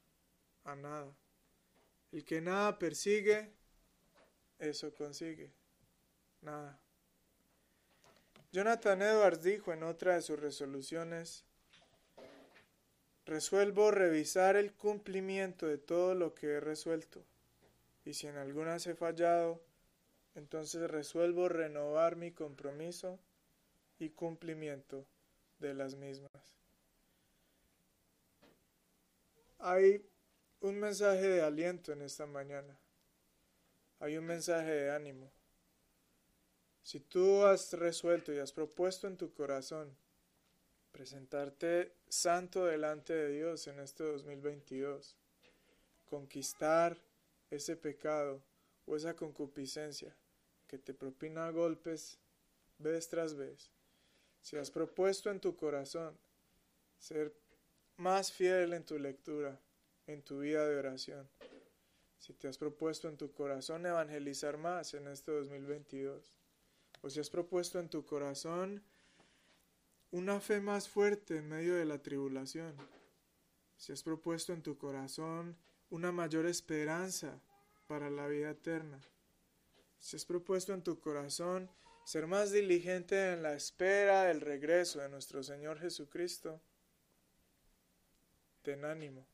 a 0.65 0.75
nada. 0.75 1.15
El 2.11 2.25
que 2.25 2.41
nada 2.41 2.77
persigue, 2.77 3.53
eso 4.63 4.93
consigue, 4.93 5.51
nada. 6.41 6.79
Jonathan 8.51 9.01
Edwards 9.01 9.43
dijo 9.43 9.73
en 9.73 9.83
otra 9.83 10.15
de 10.15 10.21
sus 10.21 10.39
resoluciones, 10.39 11.43
resuelvo 13.25 13.91
revisar 13.91 14.55
el 14.55 14.73
cumplimiento 14.73 15.65
de 15.67 15.77
todo 15.77 16.13
lo 16.13 16.35
que 16.35 16.47
he 16.47 16.59
resuelto, 16.59 17.23
y 18.05 18.13
si 18.13 18.27
en 18.27 18.37
algunas 18.37 18.85
he 18.87 18.95
fallado, 18.95 19.63
entonces 20.35 20.89
resuelvo 20.89 21.49
renovar 21.49 22.15
mi 22.15 22.31
compromiso 22.31 23.19
y 23.99 24.09
cumplimiento 24.09 25.05
de 25.59 25.73
las 25.73 25.95
mismas. 25.95 26.29
Hay 29.59 30.05
un 30.59 30.79
mensaje 30.79 31.27
de 31.27 31.41
aliento 31.41 31.93
en 31.93 32.01
esta 32.01 32.25
mañana. 32.25 32.77
Hay 34.03 34.17
un 34.17 34.25
mensaje 34.25 34.69
de 34.69 34.91
ánimo. 34.91 35.31
Si 36.83 36.99
tú 36.99 37.45
has 37.45 37.71
resuelto 37.71 38.33
y 38.33 38.37
has 38.37 38.51
propuesto 38.51 39.07
en 39.07 39.15
tu 39.15 39.33
corazón 39.33 39.95
presentarte 40.91 41.93
santo 42.09 42.65
delante 42.65 43.13
de 43.13 43.29
Dios 43.29 43.65
en 43.67 43.79
este 43.79 44.03
2022, 44.03 45.15
conquistar 46.09 46.97
ese 47.49 47.77
pecado 47.77 48.43
o 48.87 48.97
esa 48.97 49.15
concupiscencia 49.15 50.13
que 50.67 50.77
te 50.77 50.93
propina 50.93 51.49
golpes 51.51 52.19
vez 52.79 53.07
tras 53.07 53.35
vez, 53.35 53.71
si 54.41 54.57
has 54.57 54.69
propuesto 54.69 55.31
en 55.31 55.39
tu 55.39 55.55
corazón 55.55 56.13
ser 56.99 57.33
más 57.95 58.33
fiel 58.33 58.73
en 58.73 58.83
tu 58.83 58.99
lectura, 58.99 59.57
en 60.07 60.21
tu 60.23 60.39
vida 60.39 60.67
de 60.67 60.75
oración, 60.75 61.25
si 62.23 62.31
te 62.31 62.47
has 62.47 62.57
propuesto 62.57 63.09
en 63.09 63.17
tu 63.17 63.33
corazón 63.33 63.85
evangelizar 63.85 64.57
más 64.57 64.93
en 64.93 65.09
este 65.09 65.33
2022, 65.33 66.33
o 67.01 67.09
si 67.09 67.19
has 67.19 67.29
propuesto 67.29 67.79
en 67.79 67.89
tu 67.89 68.05
corazón 68.05 68.81
una 70.09 70.39
fe 70.39 70.61
más 70.61 70.87
fuerte 70.87 71.35
en 71.35 71.49
medio 71.49 71.75
de 71.75 71.83
la 71.83 72.01
tribulación, 72.01 72.77
si 73.75 73.91
has 73.91 74.03
propuesto 74.03 74.53
en 74.53 74.63
tu 74.63 74.77
corazón 74.77 75.57
una 75.89 76.13
mayor 76.13 76.45
esperanza 76.45 77.41
para 77.87 78.09
la 78.09 78.25
vida 78.27 78.51
eterna, 78.51 79.01
si 79.99 80.15
has 80.15 80.23
propuesto 80.23 80.73
en 80.73 80.81
tu 80.81 81.01
corazón 81.01 81.69
ser 82.05 82.25
más 82.27 82.53
diligente 82.53 83.33
en 83.33 83.43
la 83.43 83.53
espera 83.53 84.23
del 84.23 84.39
regreso 84.39 85.01
de 85.01 85.09
nuestro 85.09 85.43
Señor 85.43 85.77
Jesucristo, 85.77 86.61
ten 88.61 88.85
ánimo. 88.85 89.32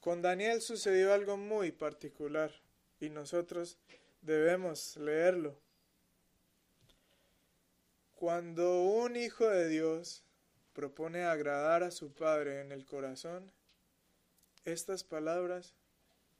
Con 0.00 0.22
Daniel 0.22 0.60
sucedió 0.62 1.12
algo 1.12 1.36
muy 1.36 1.72
particular 1.72 2.52
y 3.00 3.10
nosotros 3.10 3.78
debemos 4.22 4.96
leerlo. 4.96 5.58
Cuando 8.14 8.82
un 8.82 9.16
hijo 9.16 9.48
de 9.48 9.68
Dios 9.68 10.24
propone 10.72 11.24
agradar 11.24 11.82
a 11.82 11.90
su 11.90 12.12
Padre 12.12 12.60
en 12.60 12.72
el 12.72 12.84
corazón, 12.84 13.50
estas 14.64 15.02
palabras 15.02 15.74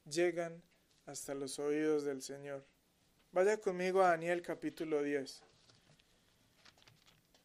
llegan 0.09 0.62
hasta 1.06 1.34
los 1.34 1.59
oídos 1.59 2.04
del 2.04 2.22
Señor. 2.22 2.64
Vaya 3.32 3.56
conmigo 3.59 4.02
a 4.02 4.11
Daniel 4.11 4.42
capítulo 4.42 5.02
10. 5.02 5.42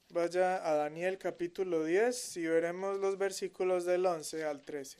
Vaya 0.09 0.67
a 0.69 0.75
Daniel 0.75 1.17
capítulo 1.17 1.83
10 1.83 2.37
y 2.37 2.45
veremos 2.45 2.99
los 2.99 3.17
versículos 3.17 3.85
del 3.85 4.05
11 4.05 4.45
al 4.45 4.61
13. 4.61 4.99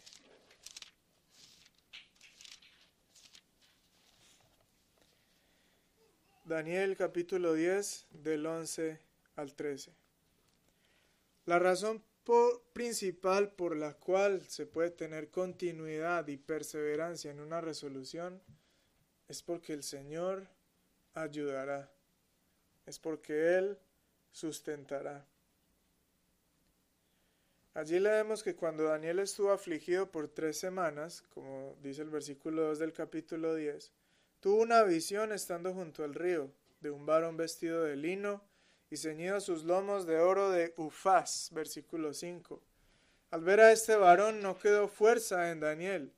Daniel 6.46 6.98
capítulo 6.98 7.54
10 7.54 8.08
del 8.12 8.46
11 8.46 9.00
al 9.38 9.56
13. 9.56 9.94
La 11.46 11.58
razón 11.58 12.04
principal 12.74 13.54
por 13.54 13.78
la 13.78 13.94
cual 13.94 14.42
se 14.42 14.66
puede 14.66 14.92
tener 14.92 15.30
continuidad 15.30 16.28
y 16.28 16.36
perseverancia 16.36 17.32
en 17.32 17.40
una 17.40 17.62
resolución 17.62 18.42
es 19.30 19.42
porque 19.42 19.72
el 19.72 19.84
Señor 19.84 20.46
ayudará, 21.14 21.90
es 22.86 23.00
porque 23.00 23.56
Él 23.58 23.78
sustentará. 24.34 25.26
Allí 27.74 28.00
leemos 28.00 28.44
que 28.44 28.58
cuando 28.58 28.84
Daniel 28.84 29.20
estuvo 29.20 29.52
afligido 29.52 30.12
por 30.12 30.28
tres 30.28 30.58
semanas, 30.58 31.24
como 31.34 31.78
dice 31.82 32.02
el 32.02 32.10
versículo 32.10 32.64
2 32.64 32.80
del 32.80 32.92
capítulo 32.92 33.56
10, 33.56 33.94
tuvo 34.44 34.62
una 34.62 34.84
visión 34.84 35.32
estando 35.32 35.74
junto 35.74 36.04
al 36.04 36.14
río 36.14 36.52
de 36.82 36.92
un 36.92 37.06
varón 37.06 37.38
vestido 37.38 37.82
de 37.84 37.96
lino 37.96 38.44
y 38.90 38.98
ceñido 38.98 39.40
sus 39.40 39.64
lomos 39.64 40.06
de 40.06 40.20
oro 40.20 40.50
de 40.50 40.74
Ufaz, 40.76 41.50
versículo 41.54 42.14
5. 42.14 42.62
Al 43.32 43.42
ver 43.42 43.62
a 43.62 43.72
este 43.72 43.96
varón 43.96 44.42
no 44.42 44.58
quedó 44.58 44.90
fuerza 44.90 45.50
en 45.50 45.62
Daniel, 45.62 46.14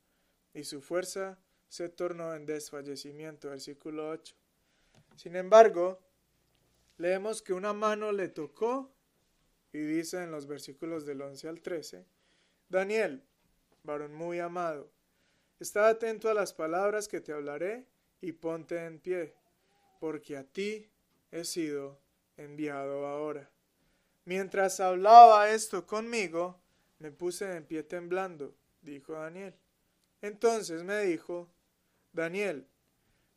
y 0.55 0.63
su 0.63 0.81
fuerza 0.81 1.37
se 1.67 1.87
tornó 1.87 2.33
en 2.33 2.47
desfallecimiento. 2.47 3.51
Versículo 3.51 4.09
8. 4.09 4.35
Sin 5.17 5.35
embargo, 5.35 6.01
leemos 6.97 7.43
que 7.43 7.53
una 7.53 7.73
mano 7.73 8.11
le 8.11 8.29
tocó 8.29 8.91
y 9.71 9.77
dice 9.77 10.23
en 10.23 10.31
los 10.31 10.47
versículos 10.47 11.05
del 11.05 11.21
11 11.21 11.47
al 11.47 11.61
13, 11.61 12.07
Daniel, 12.69 13.23
varón 13.83 14.15
muy 14.15 14.39
amado, 14.39 14.89
está 15.59 15.89
atento 15.89 16.27
a 16.27 16.33
las 16.33 16.53
palabras 16.53 17.07
que 17.07 17.21
te 17.21 17.31
hablaré 17.31 17.85
y 18.25 18.31
ponte 18.31 18.83
en 18.83 18.99
pie, 18.99 19.35
porque 19.99 20.35
a 20.35 20.43
ti 20.43 20.89
he 21.31 21.45
sido 21.45 21.99
enviado 22.37 23.05
ahora. 23.05 23.51
Mientras 24.25 24.79
hablaba 24.79 25.51
esto 25.51 25.85
conmigo, 25.85 26.59
me 26.97 27.11
puse 27.11 27.55
en 27.55 27.65
pie 27.65 27.83
temblando, 27.83 28.55
dijo 28.81 29.13
Daniel. 29.13 29.53
Entonces 30.21 30.83
me 30.83 31.01
dijo, 31.01 31.51
Daniel, 32.13 32.67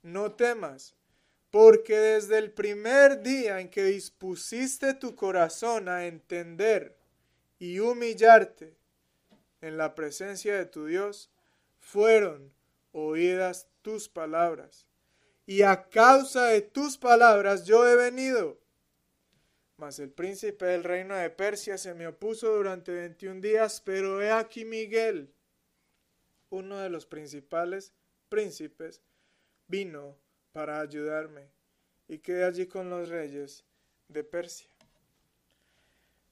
no 0.01 0.33
temas, 0.33 0.97
porque 1.51 1.99
desde 1.99 2.39
el 2.39 2.51
primer 2.51 3.23
día 3.23 3.61
en 3.61 3.69
que 3.69 3.85
dispusiste 3.85 4.95
tu 4.95 5.15
corazón 5.15 5.91
a 5.91 6.07
entender 6.07 6.97
y 7.59 7.79
humillarte 7.81 8.75
en 9.61 9.77
la 9.77 9.95
presencia 9.95 10.57
de 10.57 10.65
tu 10.65 10.87
Dios, 10.87 11.31
fueron 11.79 12.55
oídas 12.93 13.69
tus 13.89 14.07
palabras. 14.07 14.87
Y 15.47 15.63
a 15.63 15.89
causa 15.89 16.49
de 16.49 16.61
tus 16.61 16.99
palabras 16.99 17.65
yo 17.65 17.89
he 17.89 17.97
venido. 17.97 18.61
Mas 19.79 19.99
el 19.99 20.11
príncipe 20.11 20.67
del 20.67 20.85
reino 20.85 21.15
de 21.15 21.31
Persia 21.31 21.79
se 21.79 21.95
me 21.95 22.07
opuso 22.07 22.55
durante 22.55 22.93
veintiún 22.93 23.41
días, 23.41 23.81
pero 23.81 24.21
he 24.21 24.31
aquí 24.31 24.67
Miguel, 24.67 25.33
uno 26.51 26.77
de 26.77 26.91
los 26.91 27.07
principales 27.07 27.95
príncipes, 28.29 29.01
vino 29.69 30.19
para 30.53 30.81
ayudarme 30.81 31.49
y 32.09 32.19
quedé 32.19 32.45
allí 32.45 32.67
con 32.67 32.91
los 32.91 33.09
reyes 33.09 33.65
de 34.09 34.23
Persia. 34.23 34.69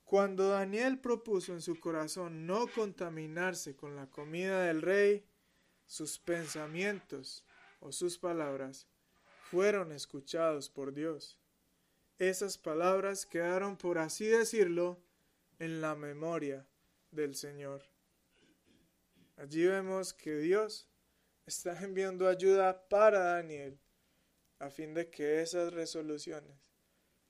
Cuando 0.05 0.51
Daniel 0.51 0.99
propuso 0.99 1.55
en 1.55 1.63
su 1.63 1.81
corazón 1.81 2.47
no 2.47 2.67
contaminarse 2.67 3.75
con 3.75 3.97
la 3.97 4.11
comida 4.11 4.65
del 4.65 4.83
rey, 4.83 5.25
sus 5.87 6.19
pensamientos 6.19 7.46
o 7.87 7.93
sus 7.93 8.19
palabras 8.19 8.89
fueron 9.49 9.93
escuchados 9.93 10.69
por 10.69 10.93
Dios. 10.93 11.39
Esas 12.19 12.59
palabras 12.59 13.25
quedaron, 13.25 13.77
por 13.77 13.99
así 13.99 14.27
decirlo, 14.27 14.99
en 15.61 15.81
la 15.81 15.95
memoria 15.95 16.67
del 17.13 17.37
Señor. 17.37 17.83
Allí 19.37 19.67
vemos 19.67 20.13
que 20.13 20.37
Dios 20.37 20.89
está 21.47 21.81
enviando 21.85 22.27
ayuda 22.27 22.89
para 22.89 23.21
Daniel 23.21 23.79
a 24.59 24.69
fin 24.69 24.93
de 24.93 25.09
que 25.09 25.41
esas 25.41 25.73
resoluciones 25.73 26.73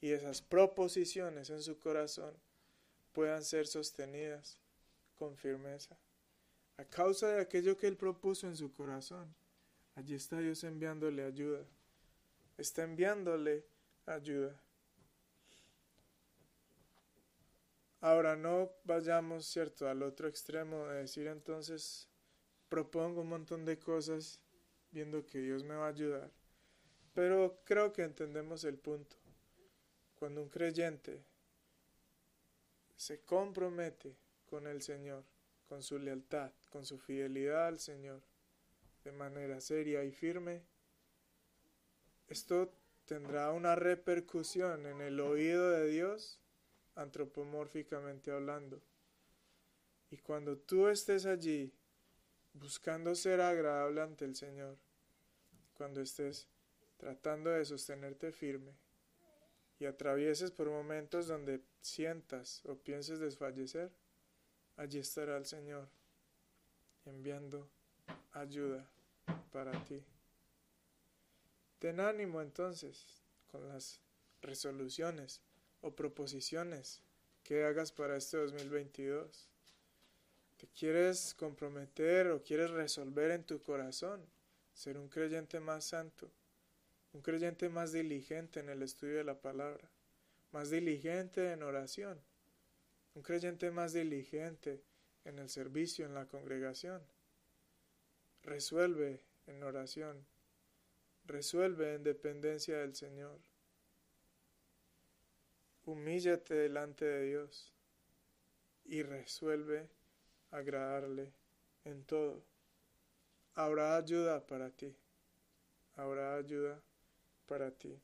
y 0.01 0.13
esas 0.13 0.41
proposiciones 0.41 1.51
en 1.51 1.63
su 1.63 1.79
corazón 1.79 2.35
puedan 3.13 3.45
ser 3.45 3.67
sostenidas 3.67 4.59
con 5.17 5.37
firmeza. 5.37 5.99
A 6.79 6.85
causa 6.85 7.29
de 7.29 7.41
aquello 7.43 7.77
que 7.77 7.89
él 7.89 7.97
propuso 7.97 8.47
en 8.47 8.57
su 8.57 8.73
corazón, 8.73 9.35
allí 9.97 10.15
está 10.15 10.39
Dios 10.39 10.63
enviándole 10.63 11.25
ayuda. 11.25 11.65
Está 12.57 12.85
enviándole 12.85 13.65
ayuda. 14.07 14.55
Ahora 18.01 18.37
no 18.37 18.71
vayamos, 18.85 19.47
cierto, 19.47 19.89
al 19.89 20.03
otro 20.03 20.29
extremo 20.29 20.87
de 20.87 21.01
decir 21.01 21.27
entonces 21.27 22.09
propongo 22.69 23.23
un 23.23 23.31
montón 23.31 23.65
de 23.65 23.79
cosas 23.79 24.41
viendo 24.93 25.27
que 25.27 25.41
Dios 25.41 25.65
me 25.65 25.75
va 25.75 25.87
a 25.87 25.91
ayudar. 25.91 26.31
Pero 27.15 27.59
creo 27.65 27.93
que 27.93 28.03
entendemos 28.03 28.65
el 28.65 28.79
punto. 28.79 29.17
Cuando 30.19 30.43
un 30.43 30.49
creyente 30.49 31.25
se 32.97 33.21
compromete 33.21 34.17
con 34.49 34.67
el 34.67 34.83
Señor, 34.83 35.25
con 35.69 35.83
su 35.83 35.99
lealtad, 35.99 36.53
con 36.71 36.85
su 36.85 36.99
fidelidad 36.99 37.67
al 37.67 37.79
Señor, 37.79 38.23
de 39.07 39.13
manera 39.13 39.61
seria 39.61 40.03
y 40.03 40.11
firme, 40.11 40.63
esto 42.27 42.73
tendrá 43.05 43.53
una 43.53 43.77
repercusión 43.77 44.85
en 44.85 45.01
el 45.01 45.21
oído 45.21 45.71
de 45.71 45.87
Dios, 45.87 46.41
antropomórficamente 46.97 48.33
hablando. 48.33 48.83
Y 50.11 50.17
cuando 50.17 50.59
tú 50.59 50.89
estés 50.89 51.25
allí 51.25 51.73
buscando 52.53 53.15
ser 53.15 53.41
agradable 53.41 54.01
ante 54.01 54.25
el 54.25 54.35
Señor, 54.35 54.77
cuando 55.75 56.01
estés 56.01 56.49
tratando 56.97 57.51
de 57.51 57.65
sostenerte 57.65 58.33
firme 58.33 58.73
y 59.79 59.85
atravieses 59.85 60.51
por 60.51 60.69
momentos 60.69 61.29
donde 61.29 61.61
sientas 61.81 62.61
o 62.65 62.75
pienses 62.75 63.21
desfallecer, 63.21 63.93
allí 64.77 64.99
estará 64.99 65.37
el 65.37 65.47
Señor 65.47 65.89
enviando 67.05 67.71
ayuda 68.33 68.91
para 69.47 69.73
ti. 69.85 70.03
Ten 71.79 72.01
ánimo 72.01 72.41
entonces 72.41 73.23
con 73.51 73.69
las 73.69 74.01
resoluciones 74.43 75.41
o 75.81 75.95
proposiciones 75.95 77.03
que 77.43 77.65
hagas 77.65 77.93
para 77.93 78.17
este 78.17 78.37
2022. 78.37 79.49
¿Te 80.57 80.67
quieres 80.69 81.35
comprometer 81.35 82.29
o 82.29 82.43
quieres 82.43 82.71
resolver 82.71 83.31
en 83.31 83.45
tu 83.45 83.63
corazón 83.63 84.25
ser 84.73 84.99
un 84.99 85.09
creyente 85.09 85.61
más 85.61 85.85
santo? 85.85 86.31
un 87.17 87.23
creyente 87.23 87.71
más 87.71 87.93
diligente 87.93 88.61
en 88.61 88.69
el 88.69 88.83
estudio 88.83 89.17
de 89.17 89.25
la 89.25 89.41
palabra, 89.41 89.91
más 90.53 90.69
diligente 90.69 91.51
en 91.51 91.63
oración, 91.63 92.21
un 93.15 93.23
creyente 93.23 93.71
más 93.71 93.95
diligente 93.95 94.83
en 95.25 95.39
el 95.39 95.49
servicio 95.49 96.05
en 96.05 96.13
la 96.13 96.27
congregación. 96.27 97.01
Resuelve 98.43 99.25
en 99.47 99.63
oración, 99.63 100.27
resuelve 101.25 101.95
en 101.95 102.03
dependencia 102.03 102.79
del 102.79 102.95
Señor. 102.95 103.39
Humíllate 105.85 106.55
delante 106.55 107.05
de 107.05 107.27
Dios 107.27 107.73
y 108.85 109.03
resuelve 109.03 109.89
agradarle 110.51 111.33
en 111.85 112.05
todo. 112.05 112.43
Habrá 113.55 113.97
ayuda 113.97 114.45
para 114.47 114.71
ti. 114.71 114.95
Habrá 115.95 116.37
ayuda 116.37 116.81
para 117.47 117.71
ti. 117.71 117.99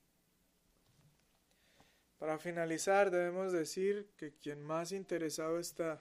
Para 2.18 2.38
finalizar, 2.38 3.10
debemos 3.10 3.52
decir 3.52 4.08
que 4.16 4.32
quien 4.32 4.62
más 4.62 4.92
interesado 4.92 5.58
está 5.58 6.00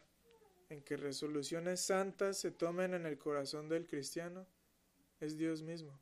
en 0.70 0.82
que 0.84 0.96
resoluciones 0.96 1.82
santas 1.82 2.38
se 2.38 2.52
tomen 2.52 2.94
en 2.94 3.06
el 3.08 3.18
corazón 3.18 3.68
del 3.68 3.88
cristiano 3.88 4.46
es 5.22 5.38
Dios 5.38 5.62
mismo. 5.62 5.98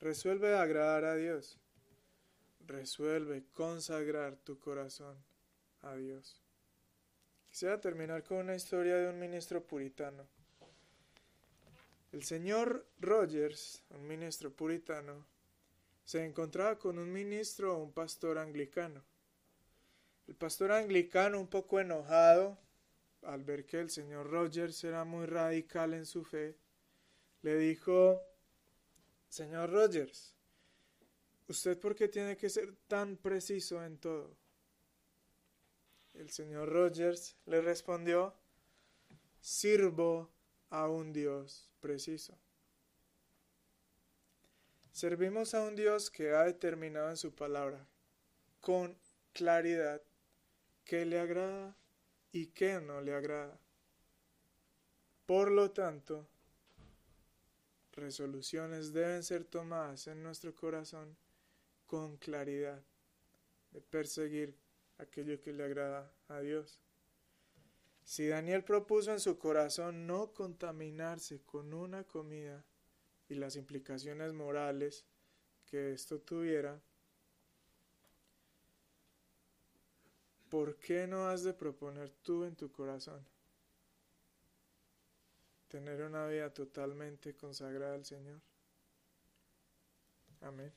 Resuelve 0.00 0.54
agradar 0.56 1.04
a 1.04 1.16
Dios. 1.16 1.58
Resuelve 2.66 3.44
consagrar 3.52 4.36
tu 4.36 4.58
corazón 4.58 5.16
a 5.82 5.94
Dios. 5.96 6.40
Quisiera 7.46 7.80
terminar 7.80 8.22
con 8.22 8.38
una 8.38 8.54
historia 8.54 8.96
de 8.96 9.08
un 9.08 9.18
ministro 9.18 9.62
puritano. 9.62 10.26
El 12.12 12.22
señor 12.22 12.86
Rogers, 13.00 13.82
un 13.90 14.06
ministro 14.06 14.52
puritano, 14.52 15.26
se 16.04 16.24
encontraba 16.24 16.78
con 16.78 16.98
un 16.98 17.12
ministro 17.12 17.76
o 17.76 17.82
un 17.82 17.92
pastor 17.92 18.38
anglicano. 18.38 19.02
El 20.28 20.36
pastor 20.36 20.72
anglicano, 20.72 21.40
un 21.40 21.48
poco 21.48 21.80
enojado 21.80 22.58
al 23.22 23.42
ver 23.42 23.66
que 23.66 23.80
el 23.80 23.90
señor 23.90 24.30
Rogers 24.30 24.84
era 24.84 25.04
muy 25.04 25.26
radical 25.26 25.94
en 25.94 26.06
su 26.06 26.24
fe, 26.24 26.56
le 27.46 27.56
dijo, 27.58 28.20
Señor 29.28 29.70
Rogers, 29.70 30.34
¿usted 31.46 31.78
por 31.78 31.94
qué 31.94 32.08
tiene 32.08 32.36
que 32.36 32.50
ser 32.50 32.74
tan 32.88 33.16
preciso 33.16 33.84
en 33.84 33.98
todo? 33.98 34.36
El 36.14 36.30
señor 36.30 36.68
Rogers 36.68 37.36
le 37.46 37.60
respondió, 37.60 38.34
sirvo 39.40 40.28
a 40.70 40.88
un 40.88 41.12
Dios 41.12 41.70
preciso. 41.78 42.36
Servimos 44.90 45.54
a 45.54 45.62
un 45.62 45.76
Dios 45.76 46.10
que 46.10 46.32
ha 46.32 46.42
determinado 46.42 47.10
en 47.10 47.16
su 47.16 47.32
palabra 47.32 47.86
con 48.60 48.98
claridad 49.32 50.02
qué 50.84 51.06
le 51.06 51.20
agrada 51.20 51.76
y 52.32 52.48
qué 52.48 52.80
no 52.80 53.00
le 53.02 53.14
agrada. 53.14 53.56
Por 55.26 55.52
lo 55.52 55.70
tanto, 55.70 56.28
resoluciones 57.96 58.92
deben 58.92 59.22
ser 59.22 59.44
tomadas 59.44 60.06
en 60.06 60.22
nuestro 60.22 60.54
corazón 60.54 61.16
con 61.86 62.16
claridad 62.18 62.82
de 63.72 63.80
perseguir 63.80 64.54
aquello 64.98 65.40
que 65.40 65.52
le 65.52 65.64
agrada 65.64 66.12
a 66.28 66.40
Dios. 66.40 66.80
Si 68.04 68.28
Daniel 68.28 68.62
propuso 68.62 69.12
en 69.12 69.20
su 69.20 69.38
corazón 69.38 70.06
no 70.06 70.32
contaminarse 70.32 71.40
con 71.40 71.74
una 71.74 72.04
comida 72.04 72.64
y 73.28 73.34
las 73.34 73.56
implicaciones 73.56 74.32
morales 74.32 75.04
que 75.64 75.92
esto 75.92 76.20
tuviera, 76.20 76.80
¿por 80.48 80.76
qué 80.76 81.06
no 81.08 81.28
has 81.28 81.42
de 81.42 81.52
proponer 81.52 82.10
tú 82.22 82.44
en 82.44 82.54
tu 82.54 82.70
corazón 82.70 83.26
tener 85.76 86.00
una 86.00 86.26
vida 86.26 86.48
totalmente 86.48 87.34
consagrada 87.34 87.96
al 87.96 88.04
Señor? 88.06 88.40
Amén. 90.40 90.72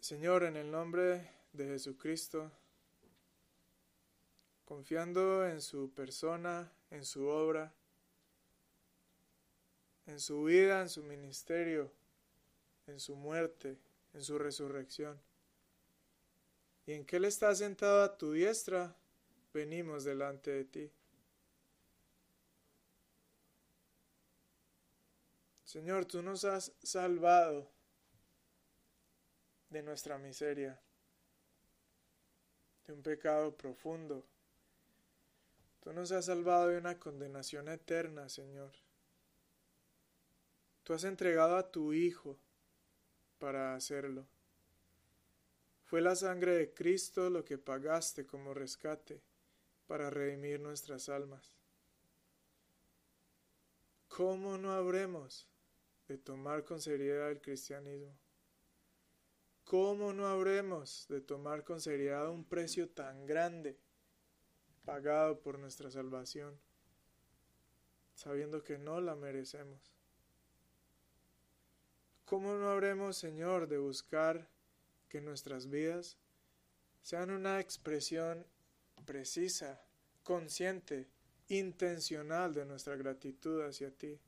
Señor, 0.00 0.44
en 0.44 0.56
el 0.56 0.70
nombre 0.70 1.30
de 1.52 1.66
Jesucristo, 1.66 2.50
confiando 4.64 5.46
en 5.46 5.60
su 5.60 5.90
persona, 5.90 6.72
en 6.90 7.04
su 7.04 7.26
obra, 7.26 7.70
en 10.06 10.20
su 10.20 10.44
vida, 10.44 10.80
en 10.80 10.88
su 10.88 11.02
ministerio, 11.02 11.92
en 12.86 12.98
su 12.98 13.14
muerte, 13.14 13.76
en 14.14 14.24
su 14.24 14.38
resurrección, 14.38 15.20
y 16.86 16.92
en 16.94 17.04
que 17.04 17.16
Él 17.16 17.26
está 17.26 17.54
sentado 17.54 18.02
a 18.02 18.16
tu 18.16 18.32
diestra, 18.32 18.96
venimos 19.52 20.04
delante 20.04 20.50
de 20.50 20.64
ti. 20.64 20.90
Señor, 25.72 26.04
tú 26.04 26.20
nos 26.20 26.44
has 26.44 26.70
salvado 26.82 27.66
de 29.70 29.82
nuestra 29.82 30.18
miseria, 30.18 30.78
de 32.86 32.92
un 32.92 33.02
pecado 33.02 33.56
profundo. 33.56 34.22
Tú 35.80 35.94
nos 35.94 36.12
has 36.12 36.26
salvado 36.26 36.68
de 36.68 36.76
una 36.76 36.98
condenación 36.98 37.70
eterna, 37.70 38.28
Señor. 38.28 38.74
Tú 40.82 40.92
has 40.92 41.04
entregado 41.04 41.56
a 41.56 41.70
tu 41.70 41.94
Hijo 41.94 42.38
para 43.38 43.74
hacerlo. 43.74 44.26
Fue 45.86 46.02
la 46.02 46.16
sangre 46.16 46.54
de 46.54 46.74
Cristo 46.74 47.30
lo 47.30 47.46
que 47.46 47.56
pagaste 47.56 48.26
como 48.26 48.52
rescate 48.52 49.22
para 49.86 50.10
redimir 50.10 50.60
nuestras 50.60 51.08
almas. 51.08 51.56
¿Cómo 54.08 54.58
no 54.58 54.72
habremos 54.72 55.48
de 56.12 56.18
tomar 56.18 56.62
con 56.62 56.78
seriedad 56.78 57.30
el 57.30 57.40
cristianismo? 57.40 58.14
¿Cómo 59.64 60.12
no 60.12 60.26
habremos 60.26 61.06
de 61.08 61.22
tomar 61.22 61.64
con 61.64 61.80
seriedad 61.80 62.28
un 62.28 62.44
precio 62.44 62.90
tan 62.90 63.24
grande 63.24 63.78
pagado 64.84 65.40
por 65.40 65.58
nuestra 65.58 65.90
salvación, 65.90 66.60
sabiendo 68.14 68.62
que 68.62 68.76
no 68.76 69.00
la 69.00 69.14
merecemos? 69.14 69.80
¿Cómo 72.26 72.56
no 72.56 72.68
habremos, 72.68 73.16
Señor, 73.16 73.66
de 73.66 73.78
buscar 73.78 74.50
que 75.08 75.22
nuestras 75.22 75.70
vidas 75.70 76.18
sean 77.00 77.30
una 77.30 77.58
expresión 77.58 78.46
precisa, 79.06 79.82
consciente, 80.22 81.08
intencional 81.48 82.52
de 82.52 82.66
nuestra 82.66 82.96
gratitud 82.96 83.62
hacia 83.62 83.90
ti? 83.90 84.20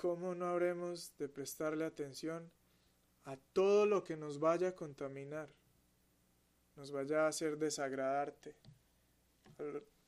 ¿Cómo 0.00 0.34
no 0.34 0.46
habremos 0.46 1.14
de 1.18 1.28
prestarle 1.28 1.84
atención 1.84 2.50
a 3.24 3.36
todo 3.36 3.84
lo 3.84 4.02
que 4.02 4.16
nos 4.16 4.38
vaya 4.40 4.68
a 4.68 4.74
contaminar, 4.74 5.50
nos 6.74 6.90
vaya 6.90 7.26
a 7.26 7.28
hacer 7.28 7.58
desagradarte. 7.58 8.56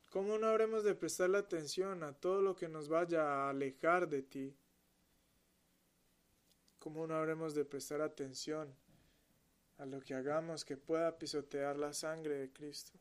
¿Cómo 0.09 0.39
no 0.39 0.47
habremos 0.47 0.83
de 0.83 0.95
prestarle 0.95 1.37
atención 1.37 2.01
a 2.01 2.11
todo 2.11 2.41
lo 2.41 2.55
que 2.55 2.67
nos 2.67 2.89
vaya 2.89 3.21
a 3.21 3.49
alejar 3.51 4.09
de 4.09 4.23
ti? 4.23 4.57
¿Cómo 6.79 7.05
no 7.05 7.13
habremos 7.13 7.53
de 7.53 7.63
prestar 7.63 8.01
atención 8.01 8.75
a 9.77 9.85
lo 9.85 10.01
que 10.01 10.15
hagamos 10.15 10.65
que 10.65 10.75
pueda 10.75 11.19
pisotear 11.19 11.77
la 11.77 11.93
sangre 11.93 12.33
de 12.39 12.51
Cristo? 12.51 12.93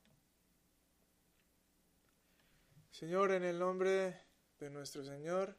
Señor, 2.90 3.32
en 3.32 3.44
el 3.44 3.58
nombre 3.58 4.20
de 4.60 4.68
nuestro 4.68 5.02
Señor, 5.02 5.56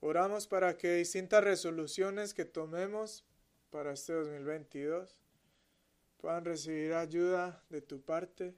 oramos 0.00 0.46
para 0.46 0.76
que 0.76 0.94
distintas 0.94 1.42
resoluciones 1.42 2.34
que 2.34 2.44
tomemos 2.44 3.24
para 3.70 3.92
este 3.92 4.12
2022 4.12 5.16
puedan 6.18 6.44
recibir 6.44 6.94
ayuda 6.94 7.64
de 7.68 7.80
tu 7.80 8.00
parte 8.02 8.54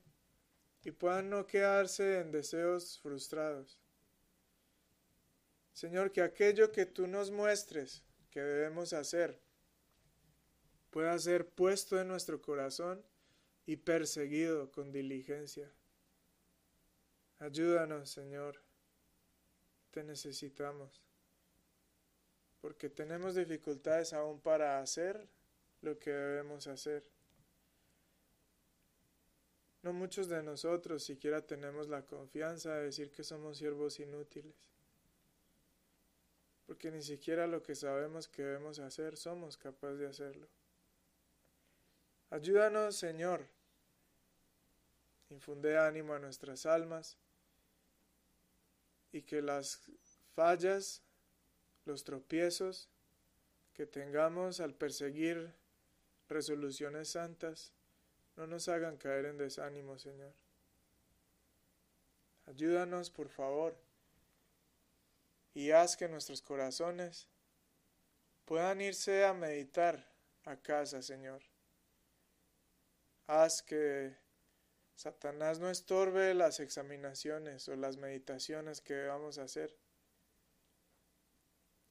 y 0.82 0.90
puedan 0.90 1.30
no 1.30 1.46
quedarse 1.46 2.20
en 2.20 2.32
deseos 2.32 2.98
frustrados. 3.00 3.78
Señor, 5.72 6.12
que 6.12 6.22
aquello 6.22 6.72
que 6.72 6.86
tú 6.86 7.06
nos 7.06 7.30
muestres 7.30 8.02
que 8.30 8.40
debemos 8.40 8.92
hacer 8.92 9.40
pueda 10.90 11.18
ser 11.18 11.48
puesto 11.48 12.00
en 12.00 12.08
nuestro 12.08 12.40
corazón 12.40 13.04
y 13.66 13.76
perseguido 13.76 14.70
con 14.72 14.90
diligencia. 14.90 15.72
Ayúdanos, 17.38 18.10
Señor. 18.10 18.60
Te 19.90 20.02
necesitamos 20.02 21.02
porque 22.60 22.90
tenemos 22.90 23.34
dificultades 23.34 24.12
aún 24.12 24.40
para 24.40 24.80
hacer 24.80 25.26
lo 25.82 25.98
que 25.98 26.10
debemos 26.10 26.66
hacer. 26.66 27.04
No 29.82 29.92
muchos 29.94 30.28
de 30.28 30.42
nosotros 30.42 31.02
siquiera 31.02 31.40
tenemos 31.40 31.88
la 31.88 32.02
confianza 32.02 32.74
de 32.74 32.84
decir 32.84 33.10
que 33.10 33.24
somos 33.24 33.56
siervos 33.56 33.98
inútiles, 33.98 34.54
porque 36.66 36.90
ni 36.90 37.02
siquiera 37.02 37.46
lo 37.46 37.62
que 37.62 37.74
sabemos 37.74 38.28
que 38.28 38.42
debemos 38.42 38.78
hacer 38.78 39.16
somos 39.16 39.56
capaces 39.56 39.98
de 39.98 40.06
hacerlo. 40.06 40.48
Ayúdanos, 42.28 42.96
Señor. 42.96 43.46
Infunde 45.30 45.78
ánimo 45.78 46.12
a 46.12 46.18
nuestras 46.18 46.66
almas 46.66 47.16
y 49.12 49.22
que 49.22 49.40
las 49.40 49.80
fallas 50.34 51.02
los 51.84 52.04
tropiezos 52.04 52.88
que 53.74 53.86
tengamos 53.86 54.60
al 54.60 54.74
perseguir 54.74 55.52
resoluciones 56.28 57.10
santas 57.10 57.72
no 58.36 58.46
nos 58.46 58.68
hagan 58.68 58.96
caer 58.96 59.26
en 59.26 59.38
desánimo, 59.38 59.98
Señor. 59.98 60.32
Ayúdanos, 62.46 63.10
por 63.10 63.28
favor, 63.28 63.76
y 65.54 65.70
haz 65.70 65.96
que 65.96 66.08
nuestros 66.08 66.42
corazones 66.42 67.28
puedan 68.44 68.80
irse 68.80 69.24
a 69.24 69.34
meditar 69.34 70.04
a 70.44 70.56
casa, 70.56 71.02
Señor. 71.02 71.42
Haz 73.26 73.62
que 73.62 74.16
Satanás 74.96 75.58
no 75.60 75.70
estorbe 75.70 76.34
las 76.34 76.60
examinaciones 76.60 77.68
o 77.68 77.76
las 77.76 77.96
meditaciones 77.96 78.80
que 78.80 78.94
a 79.38 79.44
hacer 79.44 79.76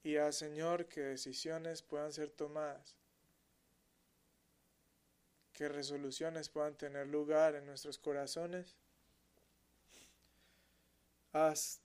y 0.04 0.18
a 0.18 0.32
Señor 0.32 0.88
que 0.88 1.02
decisiones 1.02 1.82
puedan 1.82 2.14
ser 2.14 2.30
tomadas, 2.30 2.96
que 5.54 5.68
resoluciones 5.68 6.50
puedan 6.50 6.76
tener 6.76 7.08
lugar 7.08 7.56
en 7.56 7.66
nuestros 7.66 7.98
corazones. 7.98 8.76
Haz 11.34 11.82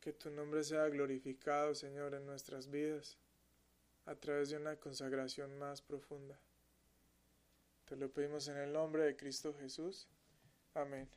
que 0.00 0.12
tu 0.12 0.30
nombre 0.30 0.62
sea 0.64 0.88
glorificado, 0.88 1.74
Señor, 1.74 2.14
en 2.14 2.26
nuestras 2.26 2.70
vidas 2.70 3.18
a 4.06 4.14
través 4.14 4.50
de 4.50 4.56
una 4.56 4.76
consagración 4.76 5.58
más 5.58 5.82
profunda. 5.82 6.38
Te 7.84 7.96
lo 7.96 8.10
pedimos 8.10 8.48
en 8.48 8.56
el 8.56 8.72
nombre 8.72 9.04
de 9.04 9.16
Cristo 9.16 9.54
Jesús. 9.54 10.08
Amén. 10.74 11.08